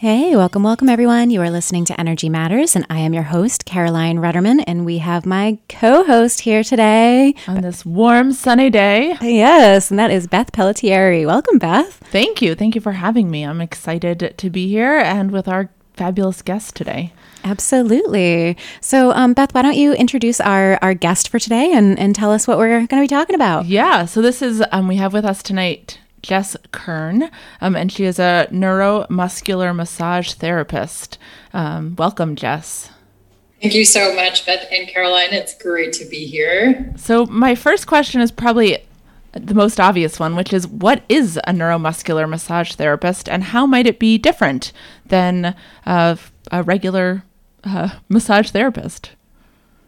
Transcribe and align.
Hey, 0.00 0.36
welcome, 0.36 0.62
welcome, 0.62 0.88
everyone. 0.88 1.30
You 1.30 1.42
are 1.42 1.50
listening 1.50 1.84
to 1.86 2.00
Energy 2.00 2.28
Matters, 2.28 2.76
and 2.76 2.86
I 2.88 3.00
am 3.00 3.12
your 3.12 3.24
host, 3.24 3.64
Caroline 3.64 4.18
Rudderman, 4.18 4.62
and 4.64 4.86
we 4.86 4.98
have 4.98 5.26
my 5.26 5.58
co 5.68 6.04
host 6.04 6.42
here 6.42 6.62
today. 6.62 7.34
On 7.48 7.62
this 7.62 7.84
warm, 7.84 8.30
sunny 8.30 8.70
day. 8.70 9.16
Yes, 9.20 9.90
and 9.90 9.98
that 9.98 10.12
is 10.12 10.28
Beth 10.28 10.52
Pelletieri. 10.52 11.26
Welcome, 11.26 11.58
Beth. 11.58 11.94
Thank 12.12 12.40
you. 12.40 12.54
Thank 12.54 12.76
you 12.76 12.80
for 12.80 12.92
having 12.92 13.28
me. 13.28 13.42
I'm 13.42 13.60
excited 13.60 14.34
to 14.38 14.50
be 14.50 14.68
here 14.68 14.98
and 15.00 15.32
with 15.32 15.48
our 15.48 15.68
fabulous 15.94 16.42
guest 16.42 16.76
today. 16.76 17.12
Absolutely. 17.42 18.56
So, 18.80 19.10
um, 19.14 19.32
Beth, 19.32 19.52
why 19.52 19.62
don't 19.62 19.74
you 19.74 19.94
introduce 19.94 20.40
our, 20.40 20.78
our 20.80 20.94
guest 20.94 21.28
for 21.28 21.40
today 21.40 21.72
and, 21.72 21.98
and 21.98 22.14
tell 22.14 22.30
us 22.30 22.46
what 22.46 22.58
we're 22.58 22.68
going 22.68 22.86
to 22.86 23.00
be 23.00 23.08
talking 23.08 23.34
about? 23.34 23.66
Yeah. 23.66 24.04
So, 24.04 24.22
this 24.22 24.42
is, 24.42 24.62
um, 24.70 24.86
we 24.86 24.94
have 24.94 25.12
with 25.12 25.24
us 25.24 25.42
tonight 25.42 25.98
Jess 26.28 26.58
Kern, 26.72 27.30
um, 27.62 27.74
and 27.74 27.90
she 27.90 28.04
is 28.04 28.18
a 28.18 28.46
neuromuscular 28.52 29.74
massage 29.74 30.34
therapist. 30.34 31.16
Um, 31.54 31.96
welcome, 31.96 32.36
Jess. 32.36 32.90
Thank 33.62 33.74
you 33.74 33.86
so 33.86 34.14
much, 34.14 34.44
Beth 34.44 34.66
and 34.70 34.86
Caroline. 34.86 35.32
It's 35.32 35.56
great 35.56 35.94
to 35.94 36.04
be 36.04 36.26
here. 36.26 36.92
So, 36.96 37.24
my 37.26 37.54
first 37.54 37.86
question 37.86 38.20
is 38.20 38.30
probably 38.30 38.76
the 39.32 39.54
most 39.54 39.80
obvious 39.80 40.20
one, 40.20 40.36
which 40.36 40.52
is 40.52 40.68
what 40.68 41.02
is 41.08 41.38
a 41.38 41.52
neuromuscular 41.52 42.28
massage 42.28 42.74
therapist 42.74 43.26
and 43.26 43.44
how 43.44 43.64
might 43.64 43.86
it 43.86 43.98
be 43.98 44.18
different 44.18 44.70
than 45.06 45.56
uh, 45.86 46.16
a 46.52 46.62
regular 46.62 47.24
uh, 47.64 47.88
massage 48.10 48.50
therapist? 48.50 49.12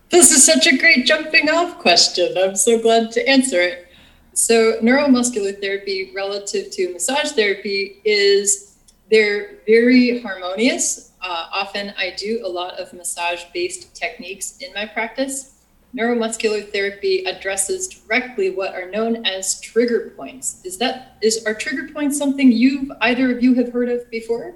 This 0.08 0.30
is 0.30 0.42
such 0.42 0.66
a 0.66 0.76
great 0.76 1.04
jumping 1.04 1.50
off 1.50 1.78
question. 1.78 2.34
I'm 2.38 2.56
so 2.56 2.80
glad 2.80 3.12
to 3.12 3.28
answer 3.28 3.60
it. 3.60 3.89
So, 4.32 4.80
neuromuscular 4.80 5.60
therapy 5.60 6.12
relative 6.14 6.70
to 6.72 6.92
massage 6.92 7.32
therapy 7.32 8.00
is 8.04 8.76
they're 9.10 9.58
very 9.66 10.20
harmonious. 10.20 11.12
Uh, 11.20 11.46
often, 11.52 11.92
I 11.98 12.14
do 12.16 12.40
a 12.44 12.48
lot 12.48 12.74
of 12.74 12.92
massage 12.92 13.44
based 13.52 13.94
techniques 13.94 14.58
in 14.60 14.72
my 14.72 14.86
practice. 14.86 15.56
Neuromuscular 15.96 16.70
therapy 16.70 17.24
addresses 17.24 17.88
directly 17.88 18.50
what 18.50 18.74
are 18.74 18.88
known 18.88 19.26
as 19.26 19.60
trigger 19.60 20.12
points. 20.16 20.62
Is 20.64 20.78
that 20.78 21.16
is 21.20 21.44
are 21.44 21.54
trigger 21.54 21.92
points 21.92 22.16
something 22.16 22.52
you've 22.52 22.92
either 23.00 23.36
of 23.36 23.42
you 23.42 23.54
have 23.54 23.72
heard 23.72 23.88
of 23.88 24.08
before? 24.10 24.54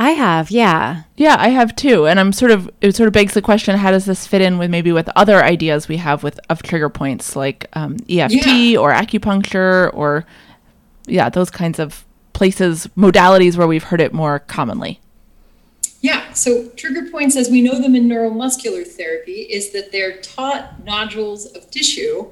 I 0.00 0.12
have, 0.12 0.50
yeah. 0.50 1.02
Yeah, 1.18 1.36
I 1.38 1.50
have 1.50 1.76
too. 1.76 2.06
And 2.06 2.18
I'm 2.18 2.32
sort 2.32 2.52
of 2.52 2.70
it 2.80 2.96
sort 2.96 3.06
of 3.06 3.12
begs 3.12 3.34
the 3.34 3.42
question: 3.42 3.76
How 3.76 3.90
does 3.90 4.06
this 4.06 4.26
fit 4.26 4.40
in 4.40 4.56
with 4.56 4.70
maybe 4.70 4.92
with 4.92 5.10
other 5.14 5.44
ideas 5.44 5.88
we 5.88 5.98
have 5.98 6.22
with 6.22 6.40
of 6.48 6.62
trigger 6.62 6.88
points 6.88 7.36
like 7.36 7.66
um, 7.74 7.98
EFT 8.08 8.46
yeah. 8.46 8.78
or 8.78 8.94
acupuncture 8.94 9.92
or 9.92 10.24
yeah, 11.06 11.28
those 11.28 11.50
kinds 11.50 11.78
of 11.78 12.06
places 12.32 12.88
modalities 12.96 13.58
where 13.58 13.66
we've 13.66 13.84
heard 13.84 14.00
it 14.00 14.14
more 14.14 14.38
commonly. 14.38 15.00
Yeah, 16.00 16.32
so 16.32 16.68
trigger 16.76 17.10
points, 17.10 17.36
as 17.36 17.50
we 17.50 17.60
know 17.60 17.78
them 17.78 17.94
in 17.94 18.08
neuromuscular 18.08 18.86
therapy, 18.86 19.42
is 19.42 19.70
that 19.72 19.92
they're 19.92 20.16
taut 20.22 20.82
nodules 20.82 21.44
of 21.44 21.70
tissue 21.70 22.30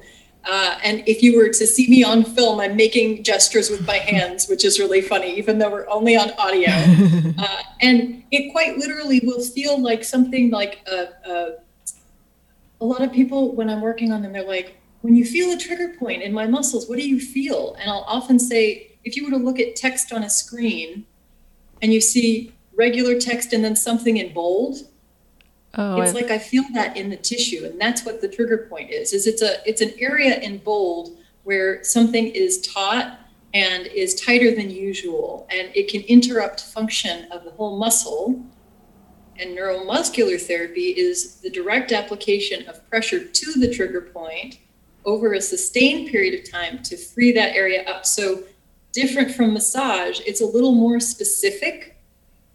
uh, 0.49 0.79
and 0.83 1.03
if 1.07 1.21
you 1.21 1.37
were 1.37 1.49
to 1.49 1.67
see 1.67 1.87
me 1.87 2.03
on 2.03 2.23
film, 2.23 2.59
I'm 2.59 2.75
making 2.75 3.23
gestures 3.23 3.69
with 3.69 3.85
my 3.85 3.97
hands, 3.97 4.47
which 4.47 4.65
is 4.65 4.79
really 4.79 5.01
funny, 5.01 5.37
even 5.37 5.59
though 5.59 5.69
we're 5.69 5.87
only 5.89 6.17
on 6.17 6.31
audio. 6.37 6.71
Uh, 7.39 7.61
and 7.81 8.23
it 8.31 8.51
quite 8.51 8.77
literally 8.77 9.21
will 9.23 9.41
feel 9.41 9.81
like 9.81 10.03
something 10.03 10.49
like 10.49 10.85
a, 10.87 11.07
a, 11.29 11.51
a 12.81 12.85
lot 12.85 13.01
of 13.01 13.13
people, 13.13 13.55
when 13.55 13.69
I'm 13.69 13.79
working 13.79 14.11
on 14.11 14.21
them, 14.21 14.33
they're 14.33 14.43
like, 14.43 14.77
when 15.01 15.15
you 15.15 15.23
feel 15.23 15.51
a 15.51 15.57
trigger 15.57 15.95
point 15.97 16.21
in 16.21 16.33
my 16.33 16.45
muscles, 16.45 16.89
what 16.89 16.97
do 16.97 17.07
you 17.07 17.19
feel? 17.19 17.75
And 17.79 17.89
I'll 17.89 18.03
often 18.07 18.39
say, 18.39 18.97
if 19.05 19.15
you 19.15 19.23
were 19.23 19.31
to 19.31 19.37
look 19.37 19.59
at 19.59 19.75
text 19.75 20.11
on 20.11 20.23
a 20.23 20.29
screen 20.29 21.05
and 21.81 21.93
you 21.93 22.01
see 22.01 22.53
regular 22.75 23.17
text 23.19 23.53
and 23.53 23.63
then 23.63 23.75
something 23.75 24.17
in 24.17 24.33
bold, 24.33 24.79
Oh, 25.75 26.01
it's 26.01 26.11
I... 26.11 26.13
like 26.13 26.31
I 26.31 26.39
feel 26.39 26.63
that 26.73 26.97
in 26.97 27.09
the 27.09 27.17
tissue, 27.17 27.65
and 27.65 27.79
that's 27.79 28.05
what 28.05 28.21
the 28.21 28.27
trigger 28.27 28.67
point 28.69 28.91
is. 28.91 29.13
Is 29.13 29.27
it's 29.27 29.41
a 29.41 29.67
it's 29.67 29.81
an 29.81 29.93
area 29.99 30.39
in 30.39 30.57
bold 30.59 31.17
where 31.43 31.83
something 31.83 32.27
is 32.27 32.61
taut 32.61 33.19
and 33.53 33.87
is 33.87 34.15
tighter 34.15 34.53
than 34.55 34.69
usual, 34.69 35.47
and 35.51 35.71
it 35.75 35.89
can 35.89 36.01
interrupt 36.01 36.61
function 36.61 37.31
of 37.31 37.43
the 37.43 37.51
whole 37.51 37.77
muscle. 37.77 38.43
And 39.39 39.57
neuromuscular 39.57 40.41
therapy 40.41 40.89
is 40.89 41.35
the 41.35 41.49
direct 41.49 41.93
application 41.93 42.67
of 42.67 42.87
pressure 42.89 43.23
to 43.23 43.53
the 43.53 43.73
trigger 43.73 44.01
point 44.01 44.59
over 45.05 45.31
a 45.33 45.39
sustained 45.41 46.09
period 46.09 46.37
of 46.37 46.51
time 46.51 46.83
to 46.83 46.97
free 46.97 47.31
that 47.31 47.55
area 47.55 47.83
up. 47.83 48.05
So, 48.05 48.43
different 48.91 49.31
from 49.31 49.53
massage, 49.53 50.19
it's 50.25 50.41
a 50.41 50.45
little 50.45 50.73
more 50.73 50.99
specific 50.99 52.01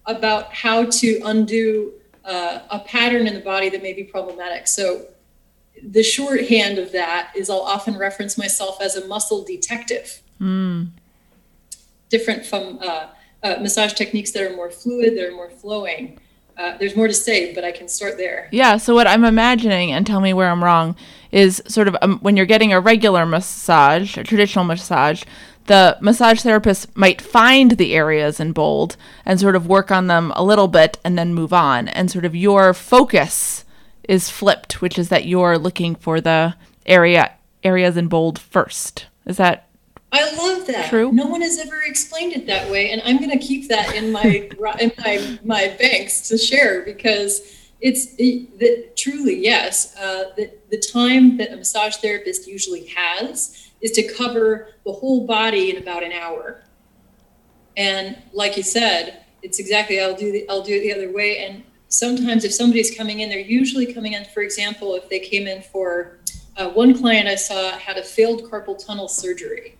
about 0.07 0.53
how 0.53 0.85
to 0.85 1.21
undo 1.25 1.95
uh, 2.25 2.61
a 2.71 2.79
pattern 2.81 3.27
in 3.27 3.35
the 3.35 3.41
body 3.41 3.69
that 3.69 3.83
may 3.83 3.93
be 3.93 4.05
problematic. 4.05 4.67
So 4.67 5.07
the 5.83 6.03
shorthand 6.03 6.79
of 6.79 6.93
that 6.93 7.33
is 7.35 7.51
I'll 7.51 7.61
often 7.61 7.99
reference 7.99 8.39
myself 8.39 8.81
as 8.81 8.97
a 8.97 9.07
muscle 9.07 9.45
detective. 9.45 10.23
Mm. 10.41 10.91
Different 12.09 12.47
from 12.47 12.79
uh, 12.81 13.09
uh, 13.43 13.57
massage 13.61 13.93
techniques 13.93 14.31
that 14.33 14.43
are 14.43 14.57
more 14.57 14.71
fluid, 14.71 15.17
that 15.17 15.27
are 15.29 15.33
more 15.33 15.51
flowing. 15.51 16.19
Uh, 16.57 16.77
there's 16.79 16.95
more 16.95 17.09
to 17.09 17.15
say, 17.15 17.53
but 17.53 17.65
I 17.65 17.73
can 17.73 17.89
start 17.89 18.17
there. 18.17 18.49
Yeah. 18.53 18.77
So 18.77 18.95
what 18.95 19.09
I'm 19.09 19.25
imagining, 19.25 19.91
and 19.91 20.07
tell 20.07 20.21
me 20.21 20.33
where 20.33 20.49
I'm 20.49 20.63
wrong, 20.63 20.95
is 21.33 21.61
sort 21.67 21.89
of 21.89 21.97
um, 22.01 22.19
when 22.21 22.37
you're 22.37 22.47
getting 22.47 22.73
a 22.73 22.81
regular 22.81 23.27
massage, 23.27 24.17
a 24.17 24.23
traditional 24.23 24.65
massage, 24.65 25.25
the 25.67 25.97
massage 26.01 26.41
therapist 26.41 26.95
might 26.97 27.21
find 27.21 27.73
the 27.73 27.95
areas 27.95 28.41
in 28.41 28.53
bold 28.53 28.97
and 29.25 29.41
sort 29.41 29.57
of 29.57 29.67
work 29.67 29.91
on 29.91 30.07
them 30.07 30.33
a 30.37 30.45
little 30.45 30.69
bit 30.69 30.99
and 31.05 31.19
then 31.19 31.35
move 31.35 31.53
on. 31.53 31.89
And 31.89 32.11
sort 32.11 32.25
of 32.25 32.37
your 32.37 32.75
focus 32.75 33.65
is 34.09 34.29
flipped, 34.29 34.83
which 34.83 34.99
is 34.99 35.09
that 35.09 35.27
you're 35.27 35.59
looking 35.59 35.95
for 35.95 36.21
the 36.21 36.55
area 36.87 37.33
areas 37.63 37.97
in 37.97 38.09
bold 38.09 38.39
first. 38.39 39.07
Is 39.25 39.39
that 39.39 39.69
I 40.13 40.33
love 40.37 40.67
that. 40.69 40.91
True. 40.91 41.11
No 41.11 41.27
one 41.27 41.41
has 41.41 41.59
ever 41.59 41.81
explained 41.87 42.35
it 42.35 42.47
that 42.47 42.71
way, 42.71 42.91
and 42.91 43.03
I'm 43.05 43.17
going 43.19 43.37
to 43.37 43.45
keep 43.45 43.69
that 43.69 43.97
in 43.97 44.13
my 44.13 44.23
in 44.81 44.93
my 44.99 45.39
my 45.43 45.77
banks 45.79 46.29
to 46.29 46.39
share 46.39 46.83
because 46.83 47.41
it's 47.81 48.15
it, 48.19 48.59
that 48.61 48.97
truly 48.97 49.43
yes. 49.43 49.97
Uh, 49.97 50.31
the 50.37 50.53
the 50.71 50.79
time 50.79 51.37
that 51.39 51.53
a 51.53 51.57
massage 51.57 51.97
therapist 51.97 52.47
usually 52.47 52.87
has 52.87 53.64
is 53.85 53.93
to 53.93 54.03
cover 54.03 54.69
the 54.85 54.93
whole 54.93 55.27
body 55.27 55.71
in 55.71 55.81
about 55.81 56.03
an 56.03 56.11
hour. 56.11 56.65
And 57.77 58.17
like 58.33 58.57
you 58.57 58.63
said, 58.63 59.25
it's 59.43 59.59
exactly 59.61 60.01
I'll 60.01 60.17
do 60.17 60.33
the, 60.33 60.49
I'll 60.49 60.63
do 60.63 60.75
it 60.75 60.81
the 60.81 60.95
other 60.95 61.13
way. 61.13 61.45
And 61.45 61.63
sometimes 61.89 62.45
if 62.45 62.53
somebody's 62.53 62.97
coming 62.97 63.21
in, 63.21 63.29
they're 63.29 63.39
usually 63.39 63.93
coming 63.93 64.15
in. 64.15 64.25
For 64.25 64.41
example, 64.43 64.95
if 64.95 65.11
they 65.11 65.21
came 65.21 65.47
in 65.47 65.61
for 65.61 66.19
uh, 66.57 66.71
one 66.71 66.97
client 66.97 67.29
I 67.29 67.35
saw 67.35 67.73
had 67.73 67.99
a 67.99 68.03
failed 68.03 68.45
carpal 68.45 68.83
tunnel 68.85 69.07
surgery. 69.07 69.77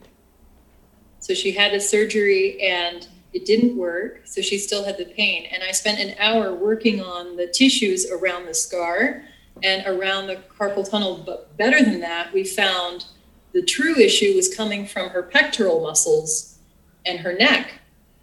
So 1.21 1.33
she 1.33 1.53
had 1.53 1.73
a 1.73 1.81
surgery 1.81 2.61
and 2.61 3.09
it 3.33 3.47
didn't 3.47 3.75
work. 3.75 4.21
So 4.27 4.43
she 4.43 4.59
still 4.59 4.85
had 4.85 4.99
the 4.99 5.07
pain. 5.07 5.49
And 5.51 5.63
I 5.63 5.71
spent 5.71 5.99
an 5.99 6.15
hour 6.19 6.53
working 6.55 7.01
on 7.01 7.37
the 7.37 7.47
tissues 7.47 8.11
around 8.11 8.45
the 8.45 8.55
scar 8.55 9.23
and 9.63 9.87
around 9.87 10.27
the 10.27 10.43
carpal 10.59 10.89
tunnel. 10.89 11.23
But 11.25 11.57
better 11.57 11.83
than 11.83 12.01
that, 12.01 12.35
we 12.35 12.45
found 12.45 13.07
the 13.55 13.63
true 13.63 13.97
issue 13.97 14.35
was 14.35 14.55
coming 14.55 14.85
from 14.85 15.09
her 15.11 15.23
pectoral 15.23 15.81
muscles 15.81 16.59
and 17.07 17.21
her 17.21 17.33
neck 17.33 17.71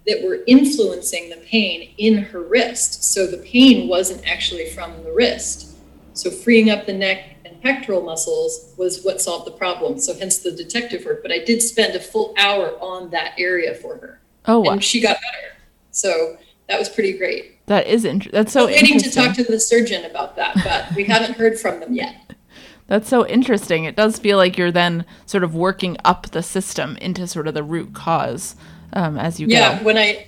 that 0.06 0.22
were 0.22 0.40
influencing 0.46 1.30
the 1.30 1.36
pain 1.36 1.94
in 1.96 2.18
her 2.18 2.42
wrist. 2.42 3.02
So 3.02 3.26
the 3.26 3.38
pain 3.38 3.88
wasn't 3.88 4.28
actually 4.28 4.68
from 4.70 5.02
the 5.02 5.12
wrist. 5.12 5.76
So 6.12 6.30
freeing 6.30 6.70
up 6.70 6.86
the 6.86 6.92
neck 6.92 7.36
and 7.44 7.60
pectoral 7.62 8.02
muscles 8.02 8.74
was 8.76 9.02
what 9.04 9.20
solved 9.20 9.46
the 9.46 9.52
problem. 9.52 9.98
So 9.98 10.14
hence 10.14 10.38
the 10.38 10.52
detective 10.52 11.04
work. 11.04 11.22
But 11.22 11.32
I 11.32 11.38
did 11.38 11.62
spend 11.62 11.94
a 11.94 12.00
full 12.00 12.34
hour 12.36 12.76
on 12.80 13.10
that 13.10 13.34
area 13.38 13.74
for 13.74 13.96
her. 13.96 14.20
Oh, 14.44 14.60
wow. 14.60 14.72
And 14.72 14.84
she 14.84 15.00
got 15.00 15.16
better. 15.20 15.56
So 15.92 16.36
that 16.68 16.78
was 16.78 16.88
pretty 16.88 17.16
great. 17.16 17.64
That 17.66 17.86
is 17.86 18.04
interesting. 18.04 18.36
That's 18.36 18.52
so 18.52 18.66
I'm 18.66 18.72
waiting 18.72 18.98
to 18.98 19.10
talk 19.10 19.34
to 19.36 19.44
the 19.44 19.60
surgeon 19.60 20.04
about 20.04 20.36
that, 20.36 20.56
but 20.64 20.94
we 20.96 21.04
haven't 21.04 21.36
heard 21.36 21.58
from 21.58 21.80
them 21.80 21.94
yet. 21.94 22.31
That's 22.92 23.08
so 23.08 23.26
interesting. 23.26 23.84
It 23.84 23.96
does 23.96 24.18
feel 24.18 24.36
like 24.36 24.58
you're 24.58 24.70
then 24.70 25.06
sort 25.24 25.44
of 25.44 25.54
working 25.54 25.96
up 26.04 26.26
the 26.26 26.42
system 26.42 26.98
into 26.98 27.26
sort 27.26 27.48
of 27.48 27.54
the 27.54 27.62
root 27.62 27.94
cause 27.94 28.54
um, 28.92 29.16
as 29.16 29.40
you 29.40 29.46
yeah, 29.46 29.70
go. 29.70 29.76
Yeah, 29.76 29.82
when 29.82 29.96
I 29.96 30.26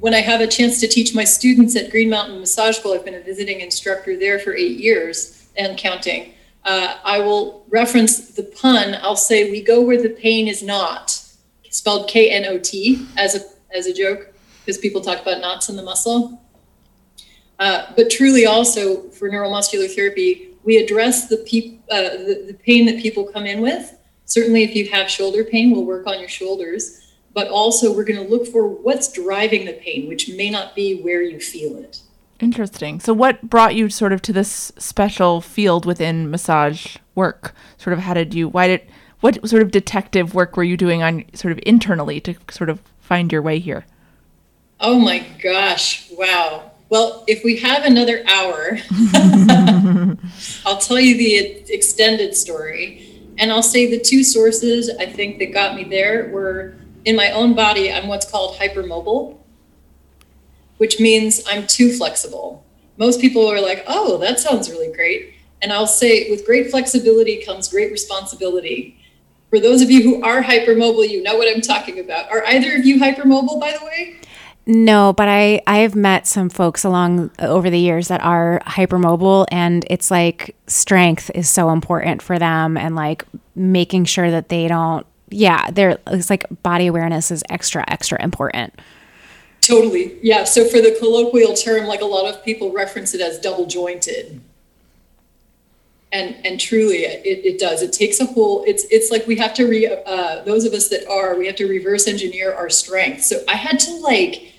when 0.00 0.14
I 0.14 0.22
have 0.22 0.40
a 0.40 0.46
chance 0.46 0.80
to 0.80 0.88
teach 0.88 1.14
my 1.14 1.24
students 1.24 1.76
at 1.76 1.90
Green 1.90 2.08
Mountain 2.08 2.40
Massage 2.40 2.78
School, 2.78 2.94
I've 2.94 3.04
been 3.04 3.16
a 3.16 3.20
visiting 3.20 3.60
instructor 3.60 4.18
there 4.18 4.38
for 4.38 4.54
eight 4.54 4.78
years 4.78 5.50
and 5.58 5.76
counting. 5.76 6.32
Uh, 6.64 6.96
I 7.04 7.18
will 7.18 7.66
reference 7.68 8.30
the 8.30 8.44
pun. 8.44 8.96
I'll 9.02 9.14
say, 9.14 9.50
"We 9.50 9.60
go 9.62 9.82
where 9.82 10.00
the 10.00 10.08
pain 10.08 10.48
is 10.48 10.62
not," 10.62 11.22
spelled 11.68 12.08
K 12.08 12.30
N 12.30 12.46
O 12.46 12.56
T 12.56 13.06
as 13.18 13.34
a 13.34 13.40
as 13.76 13.84
a 13.88 13.92
joke 13.92 14.32
because 14.64 14.78
people 14.78 15.02
talk 15.02 15.20
about 15.20 15.42
knots 15.42 15.68
in 15.68 15.76
the 15.76 15.82
muscle. 15.82 16.42
Uh, 17.58 17.92
but 17.94 18.08
truly, 18.08 18.46
also 18.46 19.02
for 19.10 19.28
neuromuscular 19.28 19.94
therapy, 19.94 20.55
we 20.66 20.76
address 20.76 21.28
the, 21.28 21.38
peop- 21.38 21.82
uh, 21.90 22.02
the, 22.02 22.44
the 22.48 22.54
pain 22.54 22.84
that 22.86 23.00
people 23.00 23.24
come 23.24 23.46
in 23.46 23.62
with. 23.62 23.96
Certainly, 24.26 24.64
if 24.64 24.74
you 24.74 24.90
have 24.90 25.08
shoulder 25.08 25.44
pain, 25.44 25.70
we'll 25.70 25.86
work 25.86 26.06
on 26.06 26.18
your 26.18 26.28
shoulders. 26.28 27.14
But 27.32 27.48
also, 27.48 27.94
we're 27.94 28.04
going 28.04 28.22
to 28.22 28.28
look 28.30 28.46
for 28.46 28.66
what's 28.66 29.12
driving 29.12 29.64
the 29.64 29.74
pain, 29.74 30.08
which 30.08 30.28
may 30.30 30.50
not 30.50 30.74
be 30.74 31.00
where 31.00 31.22
you 31.22 31.38
feel 31.38 31.76
it. 31.76 32.00
Interesting. 32.40 32.98
So, 32.98 33.14
what 33.14 33.42
brought 33.48 33.74
you 33.74 33.88
sort 33.88 34.12
of 34.12 34.20
to 34.22 34.32
this 34.32 34.72
special 34.78 35.40
field 35.40 35.86
within 35.86 36.30
massage 36.30 36.96
work? 37.14 37.54
Sort 37.78 37.94
of, 37.94 38.00
how 38.00 38.14
did 38.14 38.34
you? 38.34 38.48
Why 38.48 38.66
did? 38.66 38.82
What 39.20 39.48
sort 39.48 39.62
of 39.62 39.70
detective 39.70 40.34
work 40.34 40.56
were 40.56 40.64
you 40.64 40.76
doing 40.76 41.02
on 41.02 41.24
sort 41.34 41.52
of 41.52 41.60
internally 41.64 42.20
to 42.22 42.34
sort 42.50 42.68
of 42.68 42.80
find 43.00 43.32
your 43.32 43.42
way 43.42 43.58
here? 43.58 43.86
Oh 44.80 44.98
my 44.98 45.20
gosh! 45.42 46.10
Wow. 46.12 46.72
Well, 46.88 47.24
if 47.26 47.42
we 47.42 47.56
have 47.56 47.84
another 47.84 48.24
hour, 48.28 48.78
I'll 50.64 50.78
tell 50.78 51.00
you 51.00 51.16
the 51.16 51.72
extended 51.72 52.36
story. 52.36 53.34
And 53.38 53.52
I'll 53.52 53.62
say 53.62 53.90
the 53.90 54.00
two 54.00 54.22
sources 54.22 54.90
I 54.98 55.06
think 55.06 55.38
that 55.40 55.52
got 55.52 55.74
me 55.74 55.84
there 55.84 56.28
were 56.28 56.76
in 57.04 57.16
my 57.16 57.30
own 57.30 57.54
body, 57.54 57.92
I'm 57.92 58.08
what's 58.08 58.30
called 58.30 58.56
hypermobile, 58.56 59.38
which 60.78 60.98
means 61.00 61.42
I'm 61.48 61.66
too 61.66 61.92
flexible. 61.92 62.64
Most 62.96 63.20
people 63.20 63.46
are 63.46 63.60
like, 63.60 63.84
oh, 63.86 64.18
that 64.18 64.40
sounds 64.40 64.70
really 64.70 64.92
great. 64.92 65.34
And 65.62 65.72
I'll 65.72 65.86
say, 65.86 66.30
with 66.30 66.44
great 66.46 66.70
flexibility 66.70 67.42
comes 67.44 67.68
great 67.68 67.90
responsibility. 67.90 68.98
For 69.50 69.60
those 69.60 69.82
of 69.82 69.90
you 69.90 70.02
who 70.02 70.22
are 70.22 70.42
hypermobile, 70.42 71.08
you 71.08 71.22
know 71.22 71.36
what 71.36 71.48
I'm 71.54 71.62
talking 71.62 72.00
about. 72.00 72.30
Are 72.30 72.44
either 72.46 72.76
of 72.76 72.84
you 72.84 72.98
hypermobile, 72.98 73.60
by 73.60 73.76
the 73.78 73.84
way? 73.84 74.16
No, 74.68 75.12
but 75.12 75.28
I 75.28 75.62
I 75.66 75.78
have 75.78 75.94
met 75.94 76.26
some 76.26 76.50
folks 76.50 76.82
along 76.82 77.30
over 77.38 77.70
the 77.70 77.78
years 77.78 78.08
that 78.08 78.20
are 78.22 78.60
hypermobile 78.66 79.46
and 79.52 79.86
it's 79.88 80.10
like 80.10 80.56
strength 80.66 81.30
is 81.36 81.48
so 81.48 81.70
important 81.70 82.20
for 82.20 82.36
them 82.36 82.76
and 82.76 82.96
like 82.96 83.24
making 83.54 84.06
sure 84.06 84.30
that 84.30 84.48
they 84.48 84.66
don't 84.66 85.06
yeah, 85.28 85.70
they're 85.70 85.98
it's 86.08 86.30
like 86.30 86.46
body 86.64 86.88
awareness 86.88 87.30
is 87.30 87.44
extra 87.48 87.84
extra 87.86 88.20
important. 88.20 88.74
Totally. 89.60 90.18
Yeah, 90.20 90.44
so 90.44 90.64
for 90.64 90.80
the 90.80 90.96
colloquial 90.98 91.54
term 91.54 91.86
like 91.86 92.00
a 92.00 92.04
lot 92.06 92.32
of 92.32 92.44
people 92.44 92.72
reference 92.72 93.14
it 93.14 93.20
as 93.20 93.38
double 93.38 93.66
jointed. 93.66 94.40
And 96.10 96.44
and 96.44 96.58
truly 96.58 97.04
it, 97.04 97.44
it 97.44 97.60
does. 97.60 97.82
It 97.82 97.92
takes 97.92 98.18
a 98.18 98.26
whole 98.26 98.64
it's 98.66 98.84
it's 98.90 99.12
like 99.12 99.28
we 99.28 99.36
have 99.36 99.54
to 99.54 99.66
re 99.68 99.86
uh, 99.86 100.42
those 100.42 100.64
of 100.64 100.72
us 100.72 100.88
that 100.88 101.06
are 101.08 101.38
we 101.38 101.46
have 101.46 101.56
to 101.56 101.68
reverse 101.68 102.08
engineer 102.08 102.52
our 102.52 102.68
strength. 102.68 103.22
So 103.22 103.44
I 103.46 103.54
had 103.54 103.78
to 103.80 103.92
like 103.98 104.54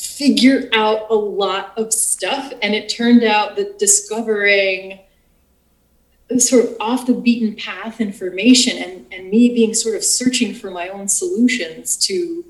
figure 0.00 0.68
out 0.72 1.10
a 1.10 1.14
lot 1.14 1.76
of 1.76 1.92
stuff. 1.92 2.52
And 2.62 2.74
it 2.74 2.88
turned 2.88 3.22
out 3.22 3.56
that 3.56 3.78
discovering 3.78 5.00
sort 6.38 6.64
of 6.64 6.76
off 6.80 7.06
the 7.06 7.14
beaten 7.14 7.56
path 7.56 8.00
information 8.00 8.78
and, 8.78 9.06
and 9.12 9.28
me 9.30 9.52
being 9.52 9.74
sort 9.74 9.96
of 9.96 10.04
searching 10.04 10.54
for 10.54 10.70
my 10.70 10.88
own 10.88 11.08
solutions 11.08 11.96
to 11.96 12.44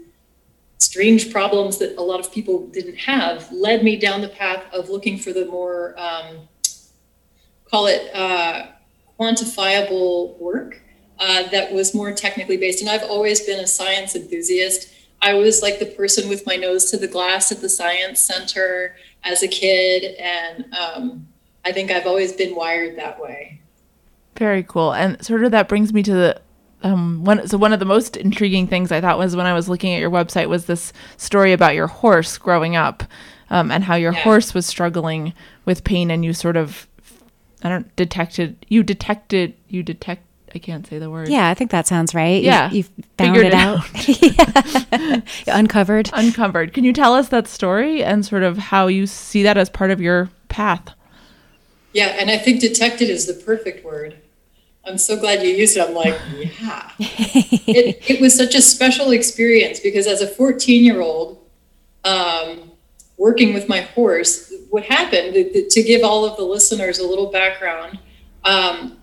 strange 0.79 1.33
problems 1.33 1.79
that 1.79 1.97
a 1.97 2.03
lot 2.03 2.21
of 2.21 2.31
people 2.33 2.67
didn't 2.69 2.97
have 2.97 3.51
led 3.51 3.83
me 3.83 3.97
down 3.97 4.21
the 4.21 4.29
path 4.29 4.63
of 4.73 4.91
looking 4.91 5.19
for 5.19 5.33
the 5.33 5.47
more 5.47 5.99
um, 5.99 6.49
call 7.65 7.87
it 7.87 8.15
uh, 8.15 8.67
quantifiable 9.19 10.39
work 10.39 10.81
uh, 11.19 11.49
that 11.49 11.73
was 11.73 11.95
more 11.95 12.13
technically 12.13 12.57
based 12.57 12.81
and 12.81 12.91
i've 12.91 13.03
always 13.05 13.41
been 13.41 13.61
a 13.61 13.67
science 13.67 14.15
enthusiast 14.17 14.90
I 15.23 15.35
was 15.35 15.63
like 15.63 15.79
the 15.79 15.87
person 15.87 16.29
with 16.29 16.47
my 16.47 16.57
nose 16.57 16.91
to 16.91 16.97
the 16.97 17.09
glass 17.09 17.53
at 17.53 17.61
the 17.61 17.69
science 17.69 18.21
center 18.21 18.97
as 19.23 19.43
a 19.43 19.49
kid, 19.49 20.17
and 20.17 20.75
um, 20.75 21.29
I 21.65 21.73
think 21.73 21.91
I've 21.91 22.07
always 22.07 22.33
been 22.33 22.55
wired 22.55 22.97
that 22.97 23.21
way. 23.21 23.61
Very 24.37 24.63
cool, 24.63 24.93
and 24.93 25.23
sort 25.25 25.45
of 25.45 25.51
that 25.51 25.69
brings 25.69 25.93
me 25.93 26.03
to 26.03 26.13
the 26.13 26.41
um, 26.83 27.25
one. 27.25 27.47
So 27.47 27.59
one 27.59 27.75
of 27.75 27.81
the 27.81 27.85
most 27.85 28.17
intriguing 28.17 28.67
things 28.67 28.91
I 28.91 29.01
thought 29.01 29.19
was 29.19 29.37
when 29.37 29.47
I 29.47 29.53
was 29.53 29.69
looking 29.69 29.93
at 29.93 30.01
your 30.01 30.11
website 30.11 30.49
was 30.49 30.65
this 30.65 30.93
story 31.19 31.53
about 31.53 31.75
your 31.75 31.89
horse 31.89 32.39
growing 32.39 32.75
up, 32.75 33.05
um, 33.51 33.71
and 33.71 33.85
how 33.85 33.97
your 33.97 34.13
yeah. 34.13 34.21
horse 34.21 34.55
was 34.55 34.67
struggling 34.67 35.35
with 35.67 35.85
pain, 35.85 36.11
and 36.11 36.25
you 36.25 36.33
sort 36.33 36.57
of, 36.57 36.89
I 37.63 37.69
don't 37.69 37.95
detected 37.97 38.65
you 38.69 38.83
detected 38.83 39.55
you 39.69 39.83
detect 39.83 40.25
I 40.55 40.59
can't 40.59 40.87
say 40.87 40.99
the 40.99 41.11
word. 41.11 41.29
Yeah, 41.29 41.49
I 41.49 41.55
think 41.55 41.71
that 41.71 41.87
sounds 41.87 42.15
right. 42.15 42.43
Yeah, 42.43 42.71
you, 42.71 42.83
have 42.83 43.05
found 43.19 43.37
Figured 43.37 43.47
it, 43.47 43.55
out. 43.55 45.23
yeah. 45.47 45.57
uncovered. 45.57 46.11
Uncovered. 46.13 46.73
Can 46.73 46.85
you 46.85 46.93
tell 46.93 47.15
us 47.15 47.29
that 47.29 47.47
story 47.47 48.03
and 48.03 48.25
sort 48.25 48.43
of 48.43 48.59
how 48.59 48.87
you 48.87 49.07
see 49.07 49.43
that 49.43 49.57
as 49.57 49.71
part 49.71 49.91
of 49.91 50.01
your 50.01 50.31
path? 50.49 50.95
Yeah, 51.93 52.17
and 52.19 52.31
I 52.31 52.39
think 52.39 52.61
detected 52.61 53.11
is 53.11 53.27
the 53.27 53.35
perfect 53.35 53.85
word. 53.85 54.17
I'm 54.85 54.99
so 54.99 55.19
glad 55.19 55.43
you 55.43 55.51
used 55.51 55.77
it. 55.77 55.89
I'm 55.89 55.95
like, 55.95 56.19
yeah. 56.61 56.91
it, 56.99 58.11
it 58.11 58.21
was 58.21 58.35
such 58.35 58.55
a 58.55 58.63
special 58.63 59.11
experience 59.11 59.81
because 59.81 60.07
as 60.07 60.23
a 60.23 60.27
14 60.27 60.85
year 60.85 61.01
old, 61.01 61.39
um, 62.05 62.71
working 63.19 63.53
with 63.53 63.69
my 63.69 63.81
horse, 63.81 64.53
what 64.71 64.85
happened, 64.85 65.35
to 65.35 65.83
give 65.83 66.03
all 66.03 66.25
of 66.25 66.37
the 66.37 66.45
listeners 66.45 66.99
a 66.99 67.07
little 67.07 67.31
background, 67.31 67.99
um, 68.45 68.97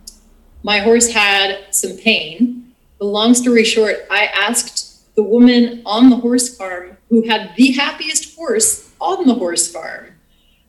my 0.68 0.80
horse 0.80 1.10
had 1.10 1.74
some 1.74 1.96
pain. 1.96 2.74
The 3.00 3.06
long 3.06 3.34
story 3.34 3.64
short, 3.64 4.06
I 4.12 4.26
asked 4.26 5.16
the 5.16 5.24
woman 5.24 5.82
on 5.86 6.10
the 6.10 6.18
horse 6.18 6.58
farm 6.58 6.98
who 7.10 7.26
had 7.26 7.54
the 7.56 7.72
happiest 7.72 8.36
horse 8.36 8.92
on 9.00 9.26
the 9.26 9.34
horse 9.34 9.72
farm, 9.72 10.08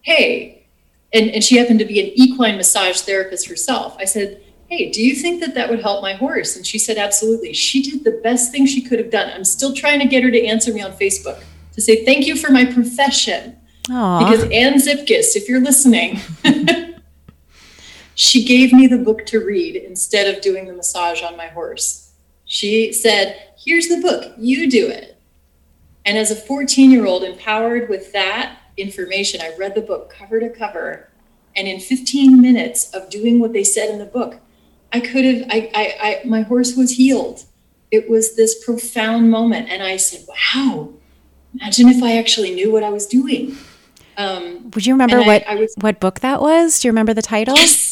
hey, 0.02 0.64
and, 1.12 1.30
and 1.30 1.42
she 1.42 1.56
happened 1.56 1.80
to 1.80 1.84
be 1.84 1.98
an 1.98 2.12
equine 2.14 2.56
massage 2.56 3.00
therapist 3.00 3.48
herself. 3.48 3.96
I 3.98 4.04
said, 4.04 4.40
hey, 4.68 4.88
do 4.92 5.02
you 5.02 5.16
think 5.16 5.40
that 5.40 5.54
that 5.56 5.68
would 5.68 5.80
help 5.80 6.00
my 6.00 6.12
horse? 6.12 6.54
And 6.54 6.64
she 6.64 6.78
said, 6.78 6.96
absolutely. 6.96 7.52
She 7.52 7.82
did 7.82 8.04
the 8.04 8.20
best 8.22 8.52
thing 8.52 8.66
she 8.66 8.82
could 8.82 9.00
have 9.00 9.10
done. 9.10 9.32
I'm 9.34 9.44
still 9.44 9.74
trying 9.74 9.98
to 9.98 10.06
get 10.06 10.22
her 10.22 10.30
to 10.30 10.46
answer 10.46 10.72
me 10.72 10.80
on 10.80 10.92
Facebook 10.92 11.42
to 11.72 11.80
say 11.80 12.04
thank 12.04 12.24
you 12.24 12.36
for 12.36 12.52
my 12.52 12.64
profession. 12.66 13.56
Aww. 13.88 14.20
Because 14.20 14.44
Ann 14.52 14.74
Zipkis, 14.74 15.34
if 15.34 15.48
you're 15.48 15.60
listening, 15.60 16.20
she 18.18 18.44
gave 18.44 18.72
me 18.72 18.88
the 18.88 18.98
book 18.98 19.24
to 19.26 19.38
read 19.38 19.76
instead 19.76 20.26
of 20.26 20.42
doing 20.42 20.66
the 20.66 20.72
massage 20.72 21.22
on 21.22 21.36
my 21.36 21.46
horse. 21.46 22.10
She 22.46 22.92
said, 22.92 23.40
Here's 23.56 23.86
the 23.86 24.00
book, 24.00 24.34
you 24.36 24.68
do 24.68 24.88
it. 24.88 25.16
And 26.04 26.18
as 26.18 26.32
a 26.32 26.34
14 26.34 26.90
year 26.90 27.06
old, 27.06 27.22
empowered 27.22 27.88
with 27.88 28.12
that 28.14 28.58
information, 28.76 29.40
I 29.40 29.54
read 29.56 29.76
the 29.76 29.82
book 29.82 30.10
cover 30.10 30.40
to 30.40 30.50
cover. 30.50 31.08
And 31.54 31.68
in 31.68 31.78
15 31.78 32.42
minutes 32.42 32.92
of 32.92 33.08
doing 33.08 33.38
what 33.38 33.52
they 33.52 33.62
said 33.62 33.88
in 33.88 34.00
the 34.00 34.04
book, 34.04 34.40
I 34.92 34.98
could 34.98 35.24
have, 35.24 35.42
I, 35.48 35.70
I, 35.72 35.96
I 36.02 36.20
my 36.26 36.42
horse 36.42 36.74
was 36.74 36.96
healed. 36.96 37.44
It 37.92 38.10
was 38.10 38.34
this 38.34 38.64
profound 38.64 39.30
moment. 39.30 39.68
And 39.68 39.80
I 39.80 39.96
said, 39.96 40.26
Wow, 40.26 40.92
imagine 41.54 41.88
if 41.88 42.02
I 42.02 42.16
actually 42.16 42.52
knew 42.52 42.72
what 42.72 42.82
I 42.82 42.90
was 42.90 43.06
doing. 43.06 43.56
Um, 44.16 44.72
Would 44.72 44.86
you 44.86 44.94
remember 44.94 45.22
what, 45.22 45.46
I, 45.46 45.52
I 45.52 45.54
was, 45.54 45.72
what 45.80 46.00
book 46.00 46.18
that 46.18 46.40
was? 46.40 46.80
Do 46.80 46.88
you 46.88 46.90
remember 46.90 47.14
the 47.14 47.22
title? 47.22 47.54
Yes. 47.54 47.87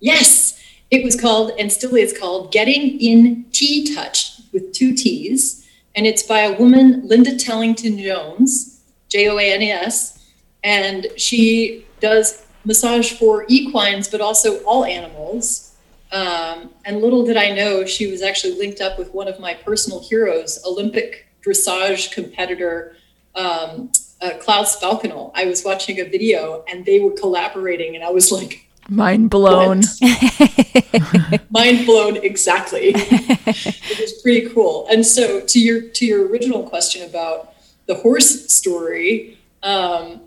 Yes, 0.00 0.62
it 0.90 1.04
was 1.04 1.20
called, 1.20 1.52
and 1.58 1.72
still 1.72 1.94
is 1.96 2.16
called, 2.16 2.52
Getting 2.52 3.00
in 3.00 3.44
T 3.52 3.94
Touch 3.94 4.40
with 4.52 4.72
two 4.72 4.94
T's. 4.94 5.66
And 5.94 6.06
it's 6.06 6.22
by 6.22 6.40
a 6.40 6.58
woman, 6.58 7.06
Linda 7.06 7.36
Tellington 7.36 7.98
Jones, 7.98 8.82
J 9.08 9.28
O 9.28 9.38
A 9.38 9.52
N 9.52 9.62
E 9.62 9.70
S. 9.70 10.24
And 10.62 11.06
she 11.16 11.86
does 12.00 12.44
massage 12.64 13.12
for 13.12 13.46
equines, 13.48 14.08
but 14.08 14.20
also 14.20 14.62
all 14.64 14.84
animals. 14.84 15.74
Um, 16.12 16.70
and 16.84 17.00
little 17.00 17.24
did 17.24 17.36
I 17.36 17.50
know, 17.50 17.84
she 17.84 18.10
was 18.10 18.22
actually 18.22 18.58
linked 18.58 18.80
up 18.80 18.98
with 18.98 19.12
one 19.12 19.28
of 19.28 19.40
my 19.40 19.54
personal 19.54 20.00
heroes, 20.00 20.60
Olympic 20.64 21.26
dressage 21.44 22.12
competitor 22.12 22.96
um, 23.34 23.90
uh, 24.20 24.30
Klaus 24.40 24.80
Balkenhol. 24.80 25.30
I 25.34 25.46
was 25.46 25.64
watching 25.64 26.00
a 26.00 26.04
video 26.04 26.64
and 26.68 26.84
they 26.84 27.00
were 27.00 27.12
collaborating, 27.12 27.94
and 27.96 28.04
I 28.04 28.10
was 28.10 28.30
like, 28.32 28.65
Mind 28.88 29.30
blown. 29.30 29.82
Mind 31.50 31.86
blown 31.86 32.16
exactly. 32.16 32.92
it 32.94 34.00
was 34.00 34.12
pretty 34.22 34.48
cool. 34.50 34.86
And 34.90 35.04
so 35.04 35.40
to 35.40 35.58
your 35.58 35.82
to 35.82 36.06
your 36.06 36.28
original 36.28 36.62
question 36.62 37.02
about 37.02 37.54
the 37.86 37.96
horse 37.96 38.52
story, 38.52 39.38
um, 39.62 40.20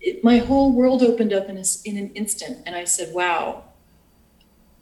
it, 0.00 0.22
my 0.22 0.38
whole 0.38 0.72
world 0.72 1.02
opened 1.02 1.32
up 1.32 1.48
in 1.48 1.56
a, 1.56 1.64
in 1.84 1.96
an 1.96 2.10
instant, 2.14 2.62
and 2.66 2.76
I 2.76 2.84
said, 2.84 3.14
"Wow, 3.14 3.64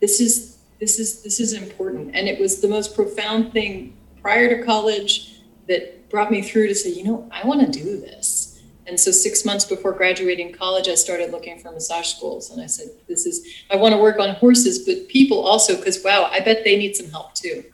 this 0.00 0.20
is 0.20 0.58
this 0.80 0.98
is 0.98 1.22
this 1.22 1.38
is 1.40 1.52
important." 1.52 2.14
And 2.14 2.28
it 2.28 2.40
was 2.40 2.60
the 2.60 2.68
most 2.68 2.94
profound 2.94 3.52
thing 3.52 3.96
prior 4.20 4.48
to 4.56 4.64
college 4.64 5.34
that 5.68 6.08
brought 6.08 6.30
me 6.30 6.42
through 6.42 6.68
to 6.68 6.74
say, 6.74 6.90
you 6.90 7.04
know, 7.04 7.28
I 7.32 7.46
want 7.46 7.60
to 7.60 7.66
do 7.66 8.00
this. 8.00 8.53
And 8.86 8.98
so 8.98 9.10
six 9.10 9.44
months 9.44 9.64
before 9.64 9.92
graduating 9.92 10.52
college, 10.52 10.88
I 10.88 10.94
started 10.94 11.30
looking 11.30 11.58
for 11.58 11.70
massage 11.70 12.08
schools. 12.08 12.50
And 12.50 12.60
I 12.60 12.66
said, 12.66 12.88
this 13.08 13.26
is, 13.26 13.46
I 13.70 13.76
want 13.76 13.94
to 13.94 13.98
work 13.98 14.18
on 14.18 14.34
horses, 14.34 14.80
but 14.80 15.08
people 15.08 15.44
also, 15.44 15.76
because 15.76 16.02
wow, 16.04 16.28
I 16.30 16.40
bet 16.40 16.64
they 16.64 16.76
need 16.76 16.94
some 16.94 17.10
help 17.10 17.34
too. 17.34 17.64